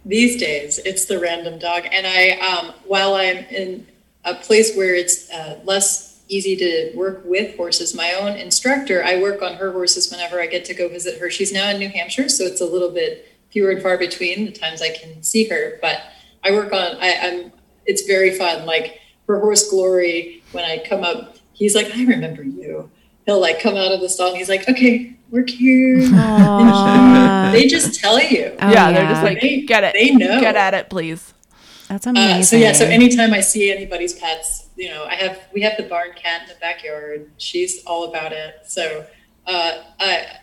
These 0.06 0.40
days 0.40 0.80
it's 0.80 1.06
the 1.06 1.20
random 1.20 1.60
dog 1.60 1.84
and 1.92 2.06
I 2.06 2.32
um, 2.40 2.74
while 2.86 3.16
I'm 3.16 3.38
in 3.38 3.88
a 4.26 4.36
place 4.36 4.76
where 4.76 4.96
it's 4.96 5.30
uh, 5.32 5.60
less 5.64 6.22
easy 6.28 6.56
to 6.56 6.92
work 6.96 7.24
with 7.26 7.56
horses. 7.56 7.96
My 7.96 8.14
own 8.14 8.38
instructor, 8.38 9.04
I 9.04 9.22
work 9.22 9.42
on 9.42 9.56
her 9.56 9.72
horses 9.72 10.10
whenever 10.12 10.42
I 10.42 10.48
get 10.48 10.66
to 10.66 10.74
go 10.74 10.88
visit 10.90 11.20
her. 11.20 11.30
She's 11.30 11.54
now 11.54 11.70
in 11.70 11.78
New 11.78 11.90
Hampshire, 11.90 12.30
so 12.30 12.46
it's 12.46 12.62
a 12.62 12.66
little 12.66 12.90
bit 12.90 13.28
fewer 13.52 13.72
and 13.72 13.82
far 13.82 13.98
between 13.98 14.46
the 14.46 14.52
times 14.52 14.82
I 14.82 14.90
can 14.90 15.22
see 15.22 15.48
her. 15.50 15.78
But 15.82 16.02
I 16.44 16.52
work 16.52 16.74
on. 16.74 16.98
I, 17.00 17.08
am 17.08 17.52
It's 17.86 18.04
very 18.04 18.38
fun. 18.38 18.66
Like 18.66 19.00
for 19.26 19.40
horse 19.40 19.70
glory, 19.70 20.44
when 20.52 20.64
I 20.64 20.84
come 20.86 21.04
up, 21.04 21.38
he's 21.54 21.76
like, 21.76 21.96
"I 21.96 22.04
remember 22.06 22.44
you." 22.44 22.90
He'll 23.26 23.40
like 23.40 23.62
come 23.62 23.76
out 23.76 23.92
of 23.92 24.02
the 24.02 24.10
stall. 24.10 24.36
He's 24.36 24.50
like, 24.50 24.68
"Okay, 24.68 25.16
work 25.34 25.50
here." 25.50 25.98
they 27.52 27.68
just 27.68 28.00
tell 28.00 28.22
you. 28.22 28.56
Oh, 28.60 28.70
yeah, 28.70 28.72
yeah, 28.72 28.92
they're 28.94 29.10
just 29.10 29.24
like, 29.24 29.42
they, 29.42 29.62
"Get 29.64 29.84
it. 29.84 29.94
They 29.94 30.12
know. 30.12 30.40
Get 30.40 30.56
at 30.56 30.74
it, 30.74 30.90
please." 30.90 31.34
That's 31.90 32.08
amazing. 32.08 32.40
Uh, 32.40 32.44
so 32.44 32.56
yeah, 32.56 32.72
so 32.72 32.86
anytime 32.86 33.34
I 33.34 33.42
see 33.42 33.72
anybody's 33.72 34.14
pets, 34.14 34.70
you 34.76 34.90
know, 34.90 35.06
I 35.06 35.16
have 35.16 35.40
we 35.54 35.62
have 35.62 35.78
the 35.78 35.84
barn 35.84 36.12
cat 36.16 36.44
in 36.44 36.48
the 36.48 36.56
backyard. 36.60 37.30
She's 37.38 37.84
all 37.86 38.10
about 38.10 38.32
it. 38.32 38.62
So 38.66 39.06
uh, 39.46 39.84
I 40.00 40.40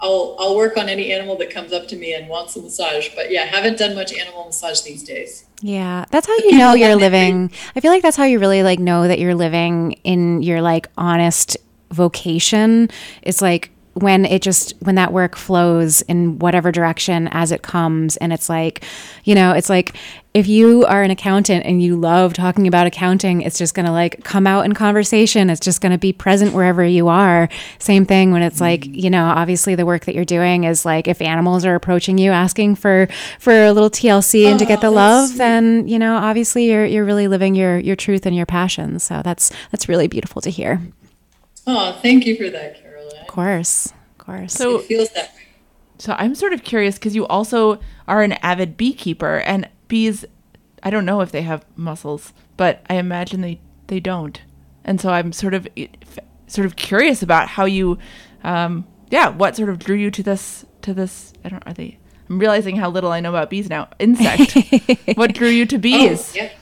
I'll 0.00 0.36
I'll 0.38 0.56
work 0.56 0.76
on 0.76 0.88
any 0.88 1.12
animal 1.12 1.36
that 1.38 1.50
comes 1.50 1.72
up 1.72 1.88
to 1.88 1.96
me 1.96 2.12
and 2.14 2.28
wants 2.28 2.56
a 2.56 2.62
massage. 2.62 3.08
But 3.14 3.30
yeah, 3.30 3.44
haven't 3.44 3.78
done 3.78 3.94
much 3.94 4.12
animal 4.12 4.46
massage 4.46 4.82
these 4.82 5.02
days. 5.02 5.44
Yeah, 5.62 6.04
that's 6.10 6.26
how 6.26 6.36
you 6.38 6.58
know 6.58 6.74
you're 6.74 6.96
living. 6.96 7.52
I 7.76 7.80
feel 7.80 7.92
like 7.92 8.02
that's 8.02 8.16
how 8.16 8.24
you 8.24 8.38
really 8.38 8.62
like 8.62 8.80
know 8.80 9.06
that 9.06 9.18
you're 9.18 9.34
living 9.34 9.92
in 10.04 10.42
your 10.42 10.60
like 10.60 10.88
honest 10.98 11.56
vocation. 11.90 12.90
It's 13.22 13.40
like 13.40 13.70
when 13.94 14.24
it 14.24 14.40
just 14.40 14.74
when 14.80 14.94
that 14.94 15.12
work 15.12 15.36
flows 15.36 16.00
in 16.02 16.38
whatever 16.38 16.72
direction 16.72 17.28
as 17.28 17.52
it 17.52 17.62
comes. 17.62 18.16
And 18.18 18.32
it's 18.32 18.48
like 18.48 18.84
you 19.24 19.34
know 19.34 19.52
it's 19.52 19.68
like 19.68 19.94
if 20.32 20.48
you 20.48 20.86
are 20.86 21.02
an 21.02 21.10
accountant 21.10 21.66
and 21.66 21.82
you 21.82 21.94
love 21.94 22.32
talking 22.32 22.66
about 22.66 22.86
accounting 22.86 23.42
it's 23.42 23.58
just 23.58 23.74
going 23.74 23.84
to 23.84 23.92
like 23.92 24.24
come 24.24 24.46
out 24.46 24.64
in 24.64 24.72
conversation. 24.72 25.50
It's 25.50 25.60
just 25.60 25.82
going 25.82 25.92
to 25.92 25.98
be 25.98 26.12
present 26.12 26.54
wherever 26.54 26.82
you 26.82 27.08
are. 27.08 27.50
Same 27.78 28.06
thing 28.06 28.32
when 28.32 28.42
it's 28.42 28.60
like 28.60 28.82
mm. 28.82 29.02
you 29.02 29.10
know 29.10 29.24
obviously 29.24 29.74
the 29.74 29.86
work 29.86 30.06
that 30.06 30.14
you're 30.14 30.24
doing 30.24 30.64
is 30.64 30.84
like 30.84 31.06
if 31.06 31.20
animals 31.20 31.64
are 31.66 31.74
approaching 31.74 32.16
you 32.16 32.30
asking 32.30 32.76
for 32.76 33.08
for 33.38 33.52
a 33.52 33.72
little 33.72 33.90
TLC 33.90 34.46
and 34.46 34.54
oh, 34.54 34.58
to 34.58 34.64
get 34.64 34.80
the 34.80 34.86
oh, 34.86 34.92
love 34.92 35.28
sweet. 35.28 35.38
then 35.38 35.86
you 35.86 35.98
know 35.98 36.16
obviously 36.16 36.70
you're 36.70 36.86
you're 36.86 37.04
really 37.04 37.28
living 37.28 37.54
your 37.54 37.78
your 37.78 37.96
truth 37.96 38.24
and 38.24 38.34
your 38.34 38.46
passion. 38.46 38.98
So 38.98 39.20
that's 39.22 39.52
that's 39.70 39.88
really 39.88 40.08
beautiful 40.08 40.40
to 40.42 40.50
hear. 40.50 40.80
Oh 41.66 41.98
thank 42.02 42.24
you 42.24 42.36
for 42.36 42.48
that 42.48 42.91
course, 43.32 43.86
of 43.86 44.18
course. 44.18 44.52
So 44.52 44.78
it 44.78 44.84
feels 44.84 45.10
that 45.10 45.34
way. 45.34 45.42
So 45.98 46.14
I'm 46.18 46.34
sort 46.34 46.52
of 46.52 46.62
curious 46.62 46.96
because 46.96 47.14
you 47.14 47.26
also 47.26 47.80
are 48.06 48.22
an 48.22 48.32
avid 48.34 48.76
beekeeper, 48.76 49.38
and 49.38 49.68
bees. 49.88 50.24
I 50.82 50.90
don't 50.90 51.04
know 51.04 51.20
if 51.20 51.32
they 51.32 51.42
have 51.42 51.64
muscles, 51.76 52.32
but 52.56 52.84
I 52.90 52.94
imagine 52.96 53.40
they 53.40 53.60
they 53.86 54.00
don't. 54.00 54.40
And 54.84 55.00
so 55.00 55.10
I'm 55.10 55.32
sort 55.32 55.54
of 55.54 55.66
sort 56.46 56.66
of 56.66 56.76
curious 56.76 57.22
about 57.22 57.48
how 57.48 57.64
you, 57.64 57.98
um, 58.44 58.86
yeah, 59.10 59.28
what 59.28 59.56
sort 59.56 59.70
of 59.70 59.78
drew 59.78 59.96
you 59.96 60.10
to 60.10 60.22
this 60.22 60.66
to 60.82 60.92
this. 60.92 61.32
I 61.44 61.48
don't. 61.48 61.66
Are 61.66 61.72
they? 61.72 61.98
I'm 62.28 62.38
realizing 62.38 62.76
how 62.76 62.90
little 62.90 63.12
I 63.12 63.20
know 63.20 63.30
about 63.30 63.50
bees 63.50 63.70
now. 63.70 63.88
Insect. 63.98 64.56
what 65.16 65.34
drew 65.34 65.48
you 65.48 65.66
to 65.66 65.78
bees? 65.78 66.34
Oh, 66.34 66.42
yeah. 66.42 66.52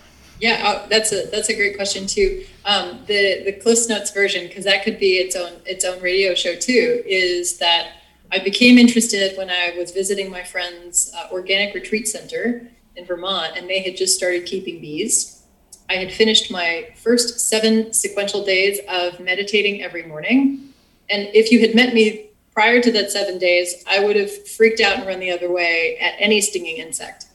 Yeah, 0.41 0.63
oh, 0.65 0.87
that's 0.89 1.13
a 1.13 1.27
that's 1.27 1.51
a 1.51 1.55
great 1.55 1.77
question 1.77 2.07
too. 2.07 2.47
Um, 2.65 3.01
the 3.07 3.43
the 3.45 3.53
Cliffs 3.53 3.89
Notes 3.89 4.11
version, 4.11 4.47
because 4.49 4.65
that 4.65 4.83
could 4.85 4.99
be 4.99 5.19
its 5.19 5.37
own 5.37 5.53
its 5.67 5.85
own 5.85 6.01
radio 6.01 6.35
show 6.35 6.55
too, 6.55 7.03
is 7.07 7.59
that 7.59 7.93
I 8.33 8.39
became 8.39 8.79
interested 8.79 9.37
when 9.37 9.51
I 9.51 9.75
was 9.77 9.91
visiting 9.91 10.31
my 10.31 10.43
friend's 10.43 11.13
uh, 11.15 11.29
organic 11.31 11.75
retreat 11.75 12.09
center 12.09 12.67
in 12.97 13.05
Vermont, 13.05 13.53
and 13.57 13.69
they 13.69 13.83
had 13.83 13.97
just 13.97 14.17
started 14.17 14.47
keeping 14.47 14.81
bees. 14.81 15.43
I 15.91 15.97
had 15.97 16.11
finished 16.11 16.51
my 16.51 16.89
first 16.97 17.49
seven 17.51 17.93
sequential 17.93 18.43
days 18.43 18.79
of 18.89 19.21
meditating 19.21 19.83
every 19.83 20.05
morning, 20.05 20.73
and 21.11 21.29
if 21.35 21.53
you 21.53 21.61
had 21.61 21.75
met 21.75 21.93
me 21.93 22.31
prior 22.55 22.81
to 22.81 22.91
that 22.93 23.11
seven 23.11 23.37
days, 23.37 23.85
I 23.87 24.03
would 24.03 24.17
have 24.17 24.49
freaked 24.49 24.81
out 24.81 24.97
and 24.97 25.07
run 25.07 25.21
the 25.21 25.33
other 25.33 25.53
way 25.53 25.99
at 26.01 26.15
any 26.19 26.41
stinging 26.41 26.79
insect. 26.79 27.27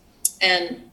And 0.42 0.90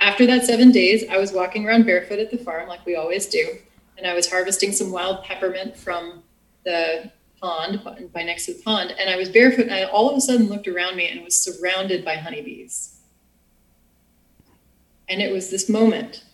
after 0.00 0.26
that 0.26 0.44
seven 0.44 0.70
days, 0.72 1.04
I 1.10 1.18
was 1.18 1.32
walking 1.32 1.66
around 1.66 1.86
barefoot 1.86 2.18
at 2.18 2.30
the 2.30 2.38
farm 2.38 2.68
like 2.68 2.84
we 2.84 2.96
always 2.96 3.26
do, 3.26 3.56
and 3.96 4.06
I 4.06 4.14
was 4.14 4.30
harvesting 4.30 4.72
some 4.72 4.90
wild 4.90 5.24
peppermint 5.24 5.76
from 5.76 6.22
the 6.64 7.10
pond 7.40 7.82
by 8.12 8.22
next 8.22 8.46
to 8.46 8.54
the 8.54 8.62
pond, 8.62 8.94
and 8.98 9.08
I 9.08 9.16
was 9.16 9.28
barefoot, 9.28 9.66
and 9.66 9.74
I 9.74 9.84
all 9.84 10.10
of 10.10 10.16
a 10.16 10.20
sudden 10.20 10.48
looked 10.48 10.68
around 10.68 10.96
me 10.96 11.08
and 11.08 11.24
was 11.24 11.36
surrounded 11.36 12.04
by 12.04 12.16
honeybees. 12.16 12.98
And 15.08 15.22
it 15.22 15.32
was 15.32 15.50
this 15.50 15.68
moment. 15.68 16.24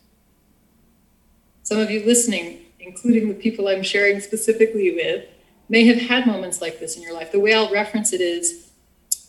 Some 1.62 1.78
of 1.78 1.90
you 1.90 2.04
listening, 2.04 2.60
including 2.80 3.28
the 3.28 3.34
people 3.34 3.68
I'm 3.68 3.82
sharing 3.82 4.20
specifically 4.20 4.94
with, 4.94 5.26
may 5.68 5.86
have 5.86 5.98
had 5.98 6.26
moments 6.26 6.60
like 6.60 6.80
this 6.80 6.96
in 6.96 7.02
your 7.02 7.14
life. 7.14 7.32
The 7.32 7.40
way 7.40 7.54
I'll 7.54 7.70
reference 7.70 8.12
it 8.12 8.20
is 8.20 8.70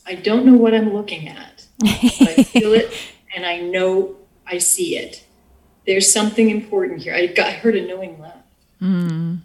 I 0.06 0.14
don't 0.14 0.44
know 0.44 0.56
what 0.56 0.74
I'm 0.74 0.92
looking 0.92 1.28
at, 1.28 1.66
but 1.78 1.88
I 2.28 2.42
feel 2.42 2.72
it 2.72 2.92
and 3.34 3.46
I 3.46 3.60
know 3.60 4.16
I 4.46 4.58
see 4.58 4.96
it. 4.96 5.24
There's 5.86 6.12
something 6.12 6.50
important 6.50 7.02
here. 7.02 7.14
I, 7.14 7.26
got, 7.26 7.46
I 7.48 7.52
heard 7.52 7.76
a 7.76 7.86
knowing 7.86 8.20
laugh. 8.20 8.36
Mm. 8.80 9.40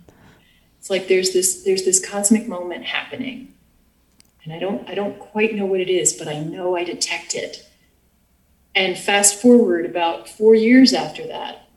It's 0.79 0.89
like 0.89 1.07
there's 1.07 1.33
this 1.33 1.63
there's 1.63 1.83
this 1.83 2.03
cosmic 2.05 2.47
moment 2.47 2.85
happening, 2.85 3.53
and 4.43 4.53
I 4.53 4.59
don't 4.59 4.89
I 4.89 4.95
don't 4.95 5.19
quite 5.19 5.53
know 5.53 5.65
what 5.65 5.81
it 5.81 5.89
is, 5.89 6.13
but 6.13 6.27
I 6.27 6.39
know 6.39 6.75
I 6.75 6.83
detect 6.83 7.35
it. 7.35 7.69
And 8.75 8.97
fast 8.97 9.41
forward 9.41 9.85
about 9.85 10.29
four 10.29 10.55
years 10.55 10.93
after 10.93 11.27
that, 11.27 11.67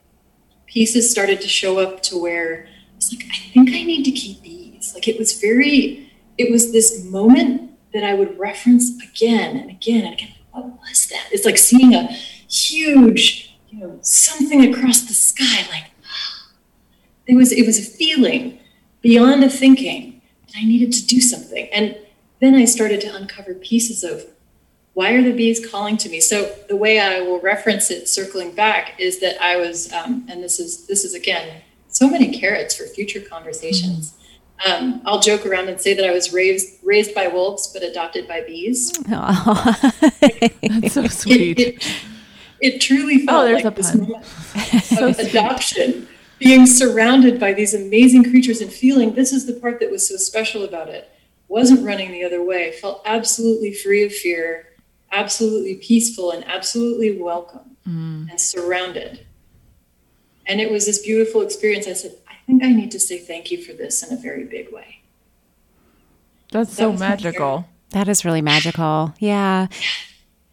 pieces 0.66 1.10
started 1.10 1.40
to 1.40 1.48
show 1.48 1.78
up 1.78 2.02
to 2.04 2.16
where 2.20 2.68
it's 2.96 3.12
like 3.12 3.26
I 3.30 3.38
think 3.52 3.70
I 3.70 3.82
need 3.82 4.04
to 4.04 4.12
keep 4.12 4.40
these. 4.42 4.94
Like 4.94 5.08
it 5.08 5.18
was 5.18 5.40
very 5.40 6.12
it 6.38 6.50
was 6.50 6.72
this 6.72 7.04
moment 7.04 7.72
that 7.92 8.04
I 8.04 8.14
would 8.14 8.38
reference 8.38 8.90
again 9.02 9.56
and 9.56 9.70
again 9.70 10.04
and 10.04 10.14
again. 10.14 10.34
What 10.52 10.66
was 10.80 11.06
that? 11.08 11.26
It's 11.32 11.44
like 11.44 11.58
seeing 11.58 11.94
a 11.94 12.16
huge, 12.52 13.58
you 13.68 13.80
know, 13.80 13.98
something 14.02 14.72
across 14.72 15.02
the 15.02 15.14
sky. 15.14 15.66
Like 15.70 15.90
it 17.26 17.36
was, 17.36 17.52
it 17.52 17.66
was 17.66 17.78
a 17.78 17.90
feeling 17.90 18.58
beyond 19.00 19.44
a 19.44 19.50
thinking 19.50 20.22
that 20.46 20.56
I 20.56 20.64
needed 20.64 20.92
to 20.92 21.06
do 21.06 21.20
something. 21.20 21.68
And 21.72 21.96
then 22.40 22.54
I 22.54 22.64
started 22.64 23.00
to 23.02 23.14
uncover 23.14 23.54
pieces 23.54 24.02
of 24.02 24.26
why 24.94 25.12
are 25.12 25.22
the 25.22 25.32
bees 25.32 25.64
calling 25.66 25.96
to 25.98 26.08
me? 26.08 26.20
So 26.20 26.54
the 26.68 26.76
way 26.76 27.00
I 27.00 27.20
will 27.20 27.40
reference 27.40 27.90
it, 27.90 28.08
circling 28.08 28.54
back, 28.54 28.98
is 28.98 29.20
that 29.20 29.40
I 29.42 29.56
was, 29.56 29.92
um, 29.92 30.26
and 30.28 30.42
this 30.42 30.60
is 30.60 30.86
this 30.86 31.04
is 31.04 31.14
again 31.14 31.62
so 31.88 32.08
many 32.08 32.38
carrots 32.38 32.76
for 32.76 32.84
future 32.84 33.20
conversations. 33.20 34.14
Um, 34.66 35.02
I'll 35.04 35.20
joke 35.20 35.46
around 35.46 35.68
and 35.68 35.80
say 35.80 35.94
that 35.94 36.04
I 36.04 36.10
was 36.12 36.32
raised 36.32 36.78
raised 36.84 37.14
by 37.14 37.26
wolves 37.26 37.68
but 37.72 37.82
adopted 37.82 38.28
by 38.28 38.42
bees. 38.42 38.92
That's 39.08 40.92
so 40.92 41.06
sweet. 41.06 41.58
It, 41.58 41.76
it, 41.76 41.96
it 42.62 42.80
truly 42.80 43.26
felt 43.26 43.48
oh, 43.48 43.52
like 43.52 43.74
this 43.74 43.94
moment 43.94 44.24
so 44.84 45.08
of 45.08 45.18
adoption, 45.18 46.06
being 46.38 46.64
surrounded 46.64 47.38
by 47.38 47.52
these 47.52 47.74
amazing 47.74 48.22
creatures 48.22 48.60
and 48.60 48.72
feeling 48.72 49.14
this 49.14 49.32
is 49.32 49.46
the 49.46 49.52
part 49.52 49.80
that 49.80 49.90
was 49.90 50.08
so 50.08 50.16
special 50.16 50.62
about 50.62 50.88
it. 50.88 51.10
Wasn't 51.48 51.84
running 51.84 52.12
the 52.12 52.24
other 52.24 52.42
way, 52.42 52.72
felt 52.72 53.02
absolutely 53.04 53.74
free 53.74 54.04
of 54.04 54.12
fear, 54.12 54.68
absolutely 55.10 55.74
peaceful, 55.74 56.30
and 56.30 56.44
absolutely 56.46 57.20
welcome 57.20 57.76
mm. 57.86 58.30
and 58.30 58.40
surrounded. 58.40 59.26
And 60.46 60.60
it 60.60 60.70
was 60.70 60.86
this 60.86 61.00
beautiful 61.04 61.42
experience. 61.42 61.86
I 61.86 61.92
said, 61.92 62.14
I 62.28 62.34
think 62.46 62.62
I 62.62 62.70
need 62.70 62.92
to 62.92 63.00
say 63.00 63.18
thank 63.18 63.50
you 63.50 63.62
for 63.62 63.72
this 63.72 64.02
in 64.02 64.16
a 64.16 64.20
very 64.20 64.44
big 64.44 64.72
way. 64.72 65.02
That's 66.52 66.70
that 66.70 66.76
so 66.76 66.92
magical. 66.92 67.66
That 67.90 68.08
is 68.08 68.24
really 68.24 68.42
magical. 68.42 69.14
Yeah. 69.18 69.66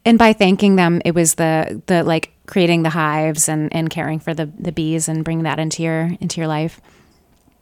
And 0.04 0.18
by 0.18 0.32
thanking 0.32 0.76
them, 0.76 1.02
it 1.04 1.14
was 1.14 1.34
the 1.34 1.82
the 1.86 2.02
like 2.02 2.32
creating 2.46 2.82
the 2.82 2.90
hives 2.90 3.48
and 3.48 3.74
and 3.74 3.90
caring 3.90 4.18
for 4.18 4.34
the 4.34 4.46
the 4.58 4.72
bees 4.72 5.08
and 5.08 5.24
bringing 5.24 5.44
that 5.44 5.58
into 5.58 5.82
your 5.82 6.10
into 6.20 6.40
your 6.40 6.48
life. 6.48 6.80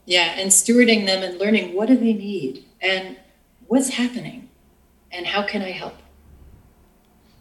Yeah, 0.05 0.33
and 0.37 0.49
stewarding 0.49 1.05
them 1.05 1.21
and 1.21 1.39
learning 1.39 1.75
what 1.75 1.87
do 1.87 1.95
they 1.95 2.13
need 2.13 2.65
and 2.81 3.17
what's 3.67 3.89
happening 3.89 4.49
and 5.11 5.27
how 5.27 5.43
can 5.43 5.61
I 5.61 5.71
help. 5.71 5.95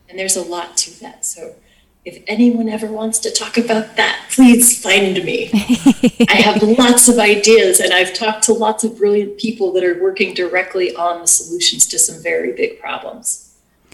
And 0.09 0.19
there's 0.19 0.37
a 0.37 0.43
lot 0.43 0.77
to 0.79 1.01
that. 1.01 1.25
So 1.25 1.55
if 2.05 2.23
anyone 2.27 2.69
ever 2.69 2.87
wants 2.87 3.19
to 3.21 3.31
talk 3.31 3.59
about 3.59 3.97
that, 3.97 4.27
please 4.31 4.83
find 4.83 5.23
me. 5.25 5.51
I 6.29 6.37
have 6.37 6.63
lots 6.63 7.09
of 7.09 7.19
ideas, 7.19 7.81
and 7.81 7.93
I've 7.93 8.15
talked 8.15 8.45
to 8.45 8.55
lots 8.55 8.85
of 8.85 8.97
brilliant 8.97 9.39
people 9.39 9.73
that 9.73 9.85
are 9.85 10.03
working 10.03 10.33
directly 10.33 10.95
on 10.95 11.21
the 11.21 11.27
solutions 11.27 11.87
to 11.89 11.99
some 11.99 12.23
very 12.23 12.53
big 12.53 12.81
problems. 12.81 13.48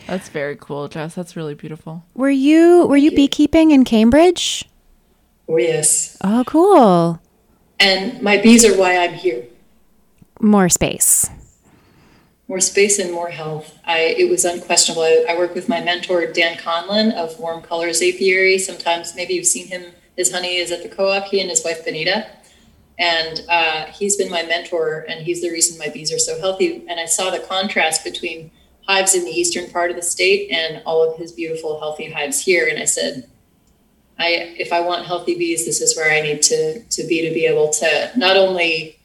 That's 0.07 0.29
very 0.29 0.57
cool, 0.57 0.89
Jess. 0.89 1.15
That's 1.15 1.37
really 1.37 1.55
beautiful. 1.55 2.05
Were 2.15 2.31
you 2.31 2.87
were 2.87 2.97
you 2.97 3.11
beekeeping 3.11 3.71
in 3.71 3.85
Cambridge? 3.85 4.69
Oh 5.49 5.57
yes. 5.57 6.17
Oh, 6.23 6.45
cool. 6.47 7.21
And 7.81 8.23
my 8.23 8.39
bees 8.39 8.65
are 8.65 8.77
why 8.77 8.97
I'm 8.97 9.15
here. 9.15 9.45
More 10.41 10.69
space 10.69 11.29
more 12.49 12.61
space 12.61 12.99
and 12.99 13.11
more 13.11 13.31
health. 13.31 13.79
I 13.85 14.01
it 14.19 14.31
was 14.31 14.45
unquestionable. 14.45 15.03
I, 15.03 15.25
I, 15.31 15.39
work 15.39 15.55
with 15.55 15.69
my 15.69 15.81
mentor 15.81 16.27
Dan 16.27 16.57
Conlon 16.57 17.13
of 17.15 17.39
Warm 17.41 17.63
Colors 17.63 18.03
Apiary. 18.03 18.59
Sometimes 18.59 19.15
maybe 19.15 19.35
you've 19.35 19.47
seen 19.47 19.69
him. 19.69 19.93
His 20.17 20.31
honey 20.31 20.57
is 20.57 20.71
at 20.71 20.83
the 20.83 20.89
co-op. 20.89 21.25
He 21.25 21.41
and 21.41 21.51
his 21.51 21.65
wife 21.65 21.85
Benita, 21.85 22.29
and 22.99 23.43
uh, 23.49 23.87
he's 23.87 24.17
been 24.17 24.31
my 24.31 24.43
mentor, 24.45 25.05
and 25.09 25.25
he's 25.25 25.43
the 25.43 25.51
reason 25.51 25.79
my 25.79 25.89
bees 25.89 26.13
are 26.13 26.19
so 26.19 26.39
healthy. 26.39 26.85
And 26.89 27.01
I 27.01 27.07
saw 27.07 27.31
the 27.31 27.41
contrast 27.41 28.05
between 28.05 28.51
hives 28.87 29.15
in 29.15 29.25
the 29.25 29.31
eastern 29.31 29.71
part 29.71 29.91
of 29.91 29.97
the 29.97 30.03
state 30.03 30.51
and 30.51 30.83
all 30.85 31.03
of 31.03 31.19
his 31.19 31.33
beautiful 31.33 31.79
healthy 31.81 32.11
hives 32.11 32.41
here. 32.41 32.69
And 32.69 32.79
I 32.79 32.85
said, 32.85 33.29
I 34.19 34.55
if 34.59 34.73
I 34.73 34.81
want 34.81 35.07
healthy 35.07 35.37
bees, 35.37 35.65
this 35.65 35.81
is 35.81 35.97
where 35.97 36.13
I 36.13 36.21
need 36.21 36.43
to 36.43 36.81
to 36.83 37.07
be 37.07 37.27
to 37.29 37.35
be 37.35 37.47
able 37.47 37.71
to 37.71 38.11
not 38.17 38.37
only 38.37 38.99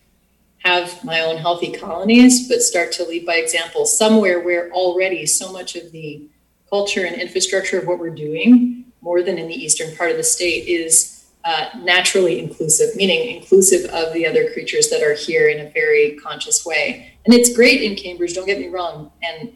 have 0.59 1.03
my 1.03 1.21
own 1.21 1.38
healthy 1.38 1.71
colonies, 1.71 2.47
but 2.47 2.61
start 2.61 2.91
to 2.91 3.05
lead 3.05 3.25
by 3.25 3.36
example 3.36 3.86
somewhere 3.86 4.41
where 4.41 4.69
already 4.71 5.25
so 5.25 5.51
much 5.51 5.75
of 5.75 5.91
the 5.91 6.27
culture 6.69 7.05
and 7.05 7.15
infrastructure 7.15 7.80
of 7.80 7.88
what 7.88 7.97
we're 7.97 8.09
doing, 8.09 8.86
more 9.01 9.23
than 9.23 9.38
in 9.38 9.47
the 9.47 9.55
eastern 9.55 9.95
part 9.95 10.11
of 10.11 10.17
the 10.17 10.23
state, 10.23 10.67
is 10.67 11.27
uh, 11.45 11.69
naturally 11.82 12.39
inclusive, 12.39 12.95
meaning 12.95 13.38
inclusive 13.38 13.89
of 13.91 14.13
the 14.13 14.27
other 14.27 14.51
creatures 14.51 14.89
that 14.89 15.01
are 15.01 15.13
here 15.13 15.47
in 15.47 15.65
a 15.65 15.69
very 15.71 16.17
conscious 16.17 16.65
way. 16.65 17.13
And 17.25 17.34
it's 17.34 17.55
great 17.55 17.82
in 17.82 17.95
Cambridge, 17.95 18.34
don't 18.34 18.45
get 18.45 18.59
me 18.59 18.67
wrong. 18.67 19.11
And 19.23 19.53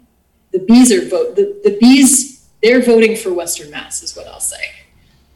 the 0.54 0.60
bees 0.60 0.92
are 0.92 1.08
vote 1.10 1.36
the, 1.36 1.60
the 1.64 1.78
bees, 1.82 2.48
they're 2.62 2.82
voting 2.82 3.18
for 3.18 3.34
Western 3.34 3.70
Mass, 3.72 4.02
is 4.02 4.16
what 4.16 4.28
I'll 4.28 4.40
say. 4.40 4.64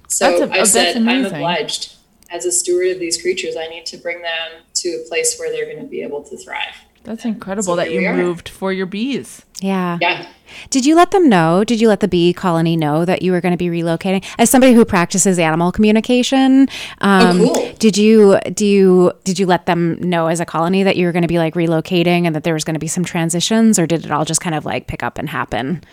So 0.08 0.44
a, 0.44 0.50
I 0.50 0.64
said, 0.64 0.96
I'm 0.96 1.26
obliged 1.26 1.98
as 2.30 2.46
a 2.46 2.52
steward 2.52 2.90
of 2.90 3.00
these 3.00 3.22
creatures, 3.22 3.56
I 3.58 3.68
need 3.68 3.86
to 3.88 3.98
bring 3.98 4.22
them 4.22 4.64
to 4.76 4.90
a 4.90 5.08
place 5.08 5.38
where 5.38 5.52
they're 5.52 5.66
going 5.66 5.80
to 5.80 5.90
be 5.90 6.02
able 6.02 6.24
to 6.24 6.38
thrive. 6.38 6.76
That's 7.04 7.26
incredible 7.26 7.64
so 7.64 7.76
that 7.78 7.92
you 7.92 8.10
moved 8.12 8.50
for 8.50 8.74
your 8.74 8.86
bees. 8.86 9.46
Yeah. 9.62 9.98
Yeah. 10.02 10.28
Did 10.70 10.86
you 10.86 10.96
let 10.96 11.12
them 11.12 11.28
know? 11.30 11.64
Did 11.64 11.82
you 11.82 11.88
let 11.88 12.00
the 12.00 12.08
bee 12.08 12.34
colony 12.34 12.76
know 12.76 13.06
that 13.06 13.22
you 13.22 13.32
were 13.32 13.42
going 13.42 13.52
to 13.52 13.58
be 13.58 13.68
relocating? 13.68 14.24
As 14.38 14.50
somebody 14.50 14.74
who 14.74 14.86
practices 14.86 15.40
animal 15.40 15.72
communication, 15.72 16.70
um, 17.02 17.42
oh, 17.42 17.54
cool. 17.54 17.74
did 17.74 17.98
you 17.98 18.40
do 18.54 18.66
you 18.66 19.12
did 19.24 19.40
you 19.40 19.46
let 19.46 19.66
them 19.66 19.98
know 20.00 20.28
as 20.28 20.40
a 20.40 20.46
colony 20.46 20.84
that 20.84 20.96
you 20.96 21.06
were 21.06 21.12
going 21.12 21.24
to 21.24 21.28
be 21.28 21.38
like 21.38 21.54
relocating 21.54 22.26
and 22.26 22.36
that 22.36 22.44
there 22.44 22.54
was 22.54 22.64
going 22.64 22.76
to 22.76 22.80
be 22.80 22.88
some 22.88 23.04
transitions, 23.04 23.78
or 23.78 23.86
did 23.86 24.06
it 24.06 24.12
all 24.12 24.26
just 24.26 24.42
kind 24.42 24.56
of 24.56 24.66
like 24.66 24.88
pick 24.88 25.04
up 25.04 25.18
and 25.18 25.30
happen? 25.30 25.84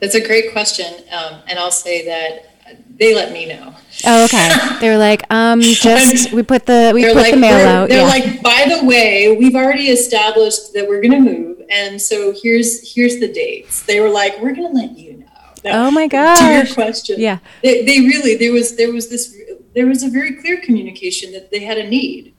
That's 0.00 0.14
a 0.14 0.24
great 0.24 0.52
question, 0.52 0.92
um, 1.10 1.40
and 1.48 1.58
I'll 1.58 1.70
say 1.70 2.04
that 2.06 2.57
they 2.98 3.14
let 3.14 3.32
me 3.32 3.46
know. 3.46 3.74
Oh, 4.04 4.24
okay. 4.24 4.48
They 4.80 4.90
were 4.90 4.98
like, 4.98 5.24
um, 5.32 5.60
just 5.60 6.32
we 6.32 6.42
put 6.42 6.66
the 6.66 6.92
we 6.94 7.04
put 7.04 7.16
like, 7.16 7.34
the 7.34 7.40
mail 7.40 7.66
out. 7.66 7.88
They're 7.88 8.02
yeah. 8.02 8.06
like, 8.06 8.42
by 8.42 8.66
the 8.68 8.84
way, 8.86 9.36
we've 9.36 9.56
already 9.56 9.88
established 9.88 10.72
that 10.74 10.88
we're 10.88 11.00
going 11.00 11.12
to 11.12 11.20
move, 11.20 11.62
and 11.68 12.00
so 12.00 12.32
here's 12.40 12.94
here's 12.94 13.18
the 13.18 13.32
dates. 13.32 13.82
They 13.82 13.98
were 13.98 14.08
like, 14.08 14.40
we're 14.40 14.54
going 14.54 14.72
to 14.72 14.80
let 14.80 14.96
you 14.96 15.18
know. 15.18 15.26
Now, 15.64 15.86
oh 15.86 15.90
my 15.90 16.06
god! 16.06 16.36
To 16.36 16.54
your 16.54 16.74
question, 16.74 17.18
yeah, 17.18 17.38
they, 17.62 17.84
they 17.84 18.00
really 18.00 18.36
there 18.36 18.52
was 18.52 18.76
there 18.76 18.92
was 18.92 19.08
this 19.08 19.36
there 19.74 19.86
was 19.86 20.04
a 20.04 20.08
very 20.08 20.36
clear 20.36 20.60
communication 20.60 21.32
that 21.32 21.50
they 21.50 21.58
had 21.58 21.78
a 21.78 21.88
need, 21.88 22.36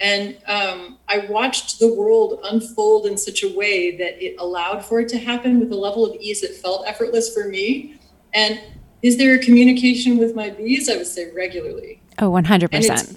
and 0.00 0.36
um, 0.46 0.98
I 1.08 1.26
watched 1.30 1.78
the 1.78 1.92
world 1.94 2.40
unfold 2.44 3.06
in 3.06 3.16
such 3.16 3.42
a 3.42 3.56
way 3.56 3.96
that 3.96 4.22
it 4.22 4.36
allowed 4.38 4.84
for 4.84 5.00
it 5.00 5.08
to 5.10 5.18
happen 5.18 5.58
with 5.58 5.72
a 5.72 5.76
level 5.76 6.04
of 6.04 6.14
ease 6.20 6.42
that 6.42 6.54
felt 6.54 6.86
effortless 6.86 7.32
for 7.32 7.48
me, 7.48 7.98
and 8.34 8.60
is 9.02 9.16
there 9.16 9.34
a 9.34 9.38
communication 9.38 10.18
with 10.18 10.34
my 10.34 10.50
bees? 10.50 10.88
I 10.88 10.96
would 10.96 11.06
say 11.06 11.30
regularly. 11.34 12.02
Oh, 12.18 12.30
100%. 12.30 13.16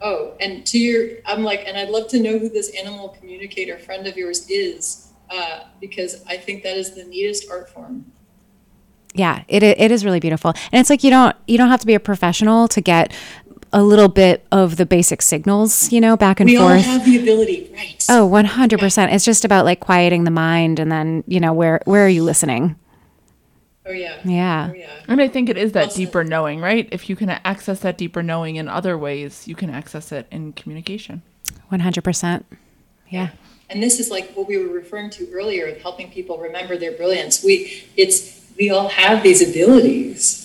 oh, 0.00 0.34
and 0.40 0.64
to 0.66 0.78
your, 0.78 1.18
I'm 1.26 1.42
like, 1.42 1.64
and 1.66 1.76
I'd 1.76 1.90
love 1.90 2.08
to 2.08 2.20
know 2.20 2.38
who 2.38 2.48
this 2.48 2.70
animal 2.78 3.10
communicator 3.10 3.78
friend 3.78 4.06
of 4.06 4.16
yours 4.16 4.48
is, 4.48 5.12
uh, 5.30 5.64
because 5.80 6.24
I 6.26 6.36
think 6.36 6.62
that 6.62 6.76
is 6.76 6.94
the 6.94 7.04
neatest 7.04 7.50
art 7.50 7.68
form. 7.68 8.10
Yeah, 9.14 9.42
it, 9.48 9.62
it 9.62 9.90
is 9.90 10.04
really 10.04 10.20
beautiful. 10.20 10.54
And 10.72 10.80
it's 10.80 10.88
like 10.88 11.04
you 11.04 11.10
don't 11.10 11.36
you 11.46 11.58
don't 11.58 11.68
have 11.68 11.80
to 11.80 11.86
be 11.86 11.92
a 11.94 12.00
professional 12.00 12.66
to 12.68 12.80
get 12.80 13.12
a 13.72 13.82
little 13.82 14.08
bit 14.08 14.46
of 14.52 14.76
the 14.76 14.86
basic 14.86 15.22
signals, 15.22 15.92
you 15.92 16.00
know, 16.00 16.16
back 16.16 16.40
and 16.40 16.48
we 16.48 16.56
forth. 16.56 16.70
We 16.70 16.76
all 16.76 16.98
have 16.98 17.04
the 17.04 17.18
ability, 17.18 17.70
right? 17.74 18.04
Oh, 18.08 18.28
100%. 18.28 18.96
Yeah. 18.96 19.14
It's 19.14 19.24
just 19.24 19.44
about 19.44 19.64
like 19.64 19.80
quieting 19.80 20.24
the 20.24 20.30
mind 20.30 20.78
and 20.78 20.92
then, 20.92 21.24
you 21.26 21.40
know, 21.40 21.52
where 21.52 21.80
where 21.84 22.04
are 22.04 22.08
you 22.08 22.22
listening? 22.22 22.76
Oh 23.84 23.92
yeah. 23.92 24.20
Yeah. 24.24 24.68
Oh, 24.70 24.74
yeah. 24.74 24.90
And 25.08 25.20
I 25.20 25.28
think 25.28 25.48
it 25.48 25.56
is 25.56 25.72
that 25.72 25.94
deeper 25.94 26.22
knowing, 26.22 26.60
right? 26.60 26.88
If 26.92 27.10
you 27.10 27.16
can 27.16 27.30
access 27.30 27.80
that 27.80 27.98
deeper 27.98 28.22
knowing 28.22 28.56
in 28.56 28.68
other 28.68 28.96
ways, 28.96 29.48
you 29.48 29.56
can 29.56 29.70
access 29.70 30.12
it 30.12 30.26
in 30.30 30.52
communication. 30.52 31.22
100%. 31.72 32.44
Yeah. 33.08 33.30
And 33.68 33.82
this 33.82 33.98
is 33.98 34.10
like 34.10 34.32
what 34.34 34.46
we 34.46 34.56
were 34.58 34.72
referring 34.72 35.10
to 35.10 35.28
earlier 35.32 35.66
of 35.66 35.80
helping 35.80 36.10
people 36.10 36.38
remember 36.38 36.76
their 36.76 36.92
brilliance. 36.92 37.42
We 37.42 37.84
it's 37.96 38.40
we 38.58 38.70
all 38.70 38.88
have 38.88 39.22
these 39.22 39.46
abilities. 39.48 40.40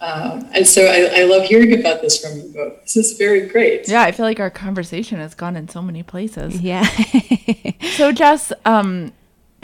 Um, 0.00 0.48
and 0.54 0.66
so 0.66 0.86
I, 0.86 1.20
I, 1.20 1.24
love 1.24 1.42
hearing 1.42 1.78
about 1.78 2.00
this 2.00 2.24
from 2.24 2.40
you 2.40 2.50
both. 2.54 2.80
This 2.80 2.96
is 2.96 3.18
very 3.18 3.46
great. 3.46 3.86
Yeah, 3.86 4.00
I 4.00 4.12
feel 4.12 4.24
like 4.24 4.40
our 4.40 4.48
conversation 4.48 5.18
has 5.18 5.34
gone 5.34 5.56
in 5.56 5.68
so 5.68 5.82
many 5.82 6.02
places. 6.02 6.58
Yeah. 6.62 6.88
so 7.96 8.10
Jess, 8.10 8.50
um, 8.64 9.12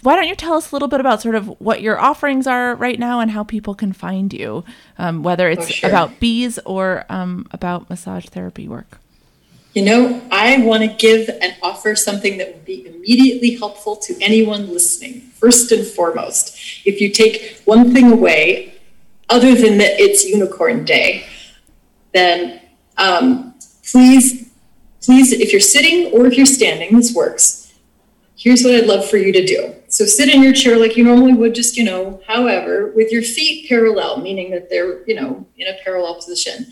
why 0.02 0.16
don't 0.16 0.28
you 0.28 0.34
tell 0.34 0.54
us 0.54 0.70
a 0.70 0.74
little 0.74 0.88
bit 0.88 1.00
about 1.00 1.22
sort 1.22 1.34
of 1.34 1.48
what 1.60 1.80
your 1.80 1.98
offerings 1.98 2.46
are 2.46 2.74
right 2.74 2.98
now 2.98 3.20
and 3.20 3.30
how 3.30 3.42
people 3.44 3.74
can 3.74 3.92
find 3.92 4.32
you, 4.32 4.64
um, 4.98 5.22
whether 5.22 5.48
it's 5.48 5.66
oh, 5.66 5.70
sure. 5.70 5.88
about 5.88 6.20
bees 6.20 6.58
or 6.66 7.04
um, 7.08 7.46
about 7.50 7.88
massage 7.88 8.26
therapy 8.26 8.68
work? 8.68 8.98
You 9.74 9.84
know, 9.84 10.22
I 10.30 10.58
want 10.58 10.82
to 10.84 10.88
give 10.88 11.28
and 11.28 11.54
offer 11.62 11.94
something 11.94 12.38
that 12.38 12.54
would 12.54 12.64
be 12.64 12.86
immediately 12.86 13.56
helpful 13.56 13.96
to 13.96 14.16
anyone 14.22 14.72
listening. 14.72 15.20
First 15.34 15.70
and 15.70 15.86
foremost, 15.86 16.56
if 16.86 17.00
you 17.00 17.10
take 17.10 17.60
one 17.66 17.92
thing 17.92 18.10
away, 18.10 18.74
other 19.28 19.54
than 19.54 19.76
that 19.78 20.00
it's 20.00 20.24
Unicorn 20.24 20.84
Day, 20.84 21.26
then 22.14 22.60
um, 22.96 23.54
please, 23.90 24.50
please, 25.02 25.32
if 25.32 25.52
you're 25.52 25.60
sitting 25.60 26.12
or 26.12 26.26
if 26.26 26.38
you're 26.38 26.46
standing, 26.46 26.96
this 26.96 27.14
works. 27.14 27.74
Here's 28.34 28.62
what 28.62 28.74
I'd 28.74 28.86
love 28.86 29.08
for 29.08 29.16
you 29.16 29.32
to 29.32 29.44
do. 29.44 29.74
So 29.96 30.04
sit 30.04 30.28
in 30.28 30.42
your 30.42 30.52
chair 30.52 30.76
like 30.76 30.98
you 30.98 31.04
normally 31.04 31.32
would, 31.32 31.54
just, 31.54 31.74
you 31.74 31.82
know, 31.82 32.20
however, 32.26 32.92
with 32.94 33.10
your 33.10 33.22
feet 33.22 33.66
parallel, 33.66 34.20
meaning 34.20 34.50
that 34.50 34.68
they're, 34.68 35.02
you 35.08 35.14
know, 35.14 35.46
in 35.56 35.66
a 35.68 35.78
parallel 35.82 36.16
position. 36.16 36.66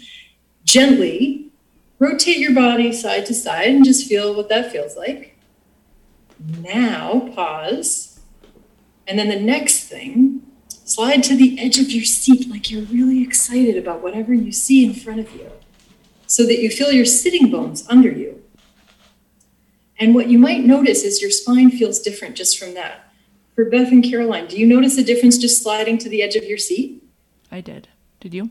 Gently 0.65 1.51
rotate 1.99 2.37
your 2.37 2.53
body 2.53 2.93
side 2.93 3.25
to 3.25 3.33
side 3.33 3.69
and 3.69 3.83
just 3.83 4.07
feel 4.07 4.37
what 4.37 4.51
that 4.51 4.71
feels 4.71 4.95
like. 4.95 5.39
Now 6.61 7.31
pause. 7.35 8.21
And 9.07 9.19
then 9.19 9.31
the 9.31 9.41
next 9.41 9.85
thing, 9.85 10.43
slide 10.69 11.23
to 11.23 11.35
the 11.35 11.59
edge 11.59 11.79
of 11.79 11.91
your 11.91 12.05
seat 12.05 12.51
like 12.51 12.71
you're 12.71 12.83
really 12.83 13.23
excited 13.23 13.79
about 13.79 14.03
whatever 14.03 14.35
you 14.35 14.53
see 14.53 14.85
in 14.85 14.93
front 14.93 15.21
of 15.21 15.35
you 15.35 15.51
so 16.27 16.43
that 16.43 16.59
you 16.59 16.69
feel 16.69 16.93
your 16.93 17.07
sitting 17.07 17.51
bones 17.51 17.89
under 17.89 18.11
you. 18.11 18.43
And 19.99 20.15
what 20.15 20.29
you 20.29 20.39
might 20.39 20.67
notice 20.67 21.05
is 21.05 21.23
your 21.23 21.31
spine 21.31 21.71
feels 21.71 22.01
different 22.01 22.37
just 22.37 22.59
from 22.59 22.75
that. 22.75 23.01
For 23.55 23.65
Beth 23.65 23.93
and 23.93 24.03
Caroline, 24.03 24.47
do 24.47 24.59
you 24.59 24.67
notice 24.67 24.99
a 24.99 25.05
difference 25.05 25.39
just 25.39 25.63
sliding 25.63 25.97
to 25.99 26.09
the 26.09 26.23
edge 26.23 26.35
of 26.35 26.45
your 26.45 26.59
seat? 26.59 27.03
I 27.53 27.61
did. 27.61 27.89
Did 28.19 28.35
you? 28.35 28.51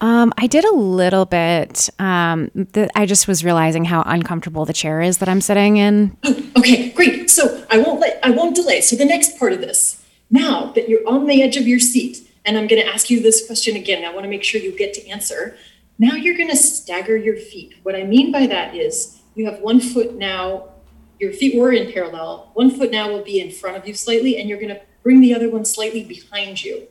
Um, 0.00 0.32
I 0.38 0.46
did 0.46 0.64
a 0.64 0.72
little 0.72 1.26
bit. 1.26 1.90
Um, 1.98 2.50
the, 2.54 2.88
I 2.94 3.04
just 3.04 3.28
was 3.28 3.44
realizing 3.44 3.84
how 3.84 4.02
uncomfortable 4.06 4.64
the 4.64 4.72
chair 4.72 5.02
is 5.02 5.18
that 5.18 5.28
I'm 5.28 5.40
sitting 5.40 5.76
in. 5.76 6.16
Oh, 6.24 6.42
okay, 6.56 6.90
great. 6.90 7.28
So 7.28 7.66
I 7.70 7.78
won't 7.78 8.00
let 8.00 8.18
I 8.22 8.30
won't 8.30 8.56
delay. 8.56 8.80
So 8.80 8.96
the 8.96 9.04
next 9.04 9.38
part 9.38 9.52
of 9.52 9.60
this, 9.60 10.02
now 10.30 10.72
that 10.72 10.88
you're 10.88 11.06
on 11.06 11.26
the 11.26 11.42
edge 11.42 11.56
of 11.56 11.66
your 11.66 11.80
seat, 11.80 12.30
and 12.44 12.56
I'm 12.56 12.66
going 12.66 12.80
to 12.80 12.88
ask 12.88 13.10
you 13.10 13.20
this 13.20 13.46
question 13.46 13.76
again. 13.76 14.04
I 14.04 14.12
want 14.12 14.24
to 14.24 14.30
make 14.30 14.44
sure 14.44 14.60
you 14.60 14.76
get 14.76 14.94
to 14.94 15.08
answer. 15.08 15.56
Now 15.98 16.14
you're 16.14 16.36
going 16.36 16.50
to 16.50 16.56
stagger 16.56 17.16
your 17.16 17.36
feet. 17.36 17.74
What 17.82 17.96
I 17.96 18.04
mean 18.04 18.30
by 18.30 18.46
that 18.46 18.74
is 18.74 19.20
you 19.34 19.46
have 19.46 19.60
one 19.60 19.80
foot 19.80 20.14
now 20.14 20.70
your 21.18 21.32
feet 21.32 21.58
were 21.58 21.72
in 21.72 21.92
parallel. 21.92 22.50
One 22.54 22.70
foot 22.70 22.90
now 22.90 23.10
will 23.10 23.22
be 23.22 23.40
in 23.40 23.50
front 23.50 23.76
of 23.76 23.86
you 23.86 23.94
slightly, 23.94 24.38
and 24.38 24.48
you're 24.48 24.60
going 24.60 24.74
to 24.74 24.80
bring 25.02 25.20
the 25.20 25.34
other 25.34 25.50
one 25.50 25.64
slightly 25.64 26.04
behind 26.04 26.64
you. 26.64 26.88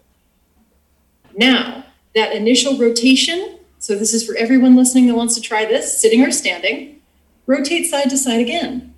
Now, 1.36 1.86
that 2.16 2.36
initial 2.36 2.78
rotation, 2.78 3.60
so 3.80 3.96
this 3.96 4.14
is 4.14 4.26
for 4.26 4.36
everyone 4.36 4.76
listening 4.76 5.08
that 5.08 5.16
wants 5.16 5.36
to 5.36 5.42
try 5.42 5.66
this, 5.66 6.00
sitting 6.00 6.24
or 6.24 6.32
standing, 6.32 7.02
rotate 7.46 7.86
side 7.86 8.10
to 8.10 8.18
side 8.18 8.40
again. 8.40 8.94